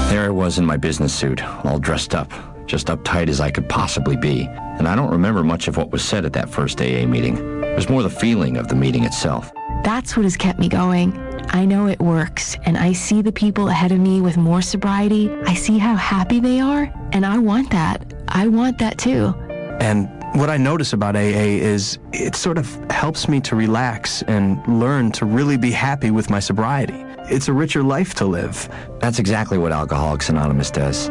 There 0.08 0.24
I 0.24 0.30
was 0.30 0.58
in 0.58 0.64
my 0.64 0.76
business 0.76 1.12
suit, 1.14 1.42
all 1.64 1.78
dressed 1.78 2.14
up, 2.14 2.30
just 2.66 2.86
uptight 2.86 3.28
as 3.28 3.40
I 3.40 3.50
could 3.50 3.68
possibly 3.68 4.16
be. 4.16 4.46
And 4.78 4.88
I 4.88 4.94
don't 4.96 5.10
remember 5.10 5.42
much 5.42 5.68
of 5.68 5.76
what 5.76 5.90
was 5.90 6.04
said 6.04 6.24
at 6.24 6.32
that 6.34 6.48
first 6.48 6.80
AA 6.80 7.06
meeting. 7.06 7.36
It 7.64 7.76
was 7.76 7.88
more 7.88 8.02
the 8.02 8.10
feeling 8.10 8.56
of 8.56 8.68
the 8.68 8.74
meeting 8.74 9.04
itself. 9.04 9.52
That's 9.82 10.16
what 10.16 10.24
has 10.24 10.36
kept 10.36 10.58
me 10.58 10.68
going. 10.68 11.12
I 11.50 11.64
know 11.64 11.86
it 11.88 12.00
works, 12.00 12.56
and 12.64 12.78
I 12.78 12.92
see 12.92 13.22
the 13.22 13.32
people 13.32 13.68
ahead 13.68 13.92
of 13.92 14.00
me 14.00 14.20
with 14.20 14.36
more 14.36 14.62
sobriety. 14.62 15.30
I 15.46 15.54
see 15.54 15.78
how 15.78 15.94
happy 15.94 16.40
they 16.40 16.58
are, 16.60 16.92
and 17.12 17.26
I 17.26 17.38
want 17.38 17.70
that. 17.70 18.14
I 18.28 18.48
want 18.48 18.78
that 18.78 18.98
too. 18.98 19.34
And 19.80 20.08
what 20.34 20.50
I 20.50 20.56
notice 20.56 20.92
about 20.92 21.14
AA 21.14 21.60
is 21.60 21.98
it 22.12 22.34
sort 22.34 22.58
of 22.58 22.74
helps 22.90 23.28
me 23.28 23.40
to 23.42 23.54
relax 23.54 24.22
and 24.22 24.66
learn 24.66 25.12
to 25.12 25.26
really 25.26 25.56
be 25.56 25.70
happy 25.70 26.10
with 26.10 26.30
my 26.30 26.40
sobriety. 26.40 27.03
It's 27.26 27.48
a 27.48 27.54
richer 27.54 27.82
life 27.82 28.14
to 28.16 28.26
live. 28.26 28.68
That's 28.98 29.18
exactly 29.18 29.56
what 29.56 29.72
Alcoholics 29.72 30.28
Anonymous 30.28 30.70
does. 30.70 31.08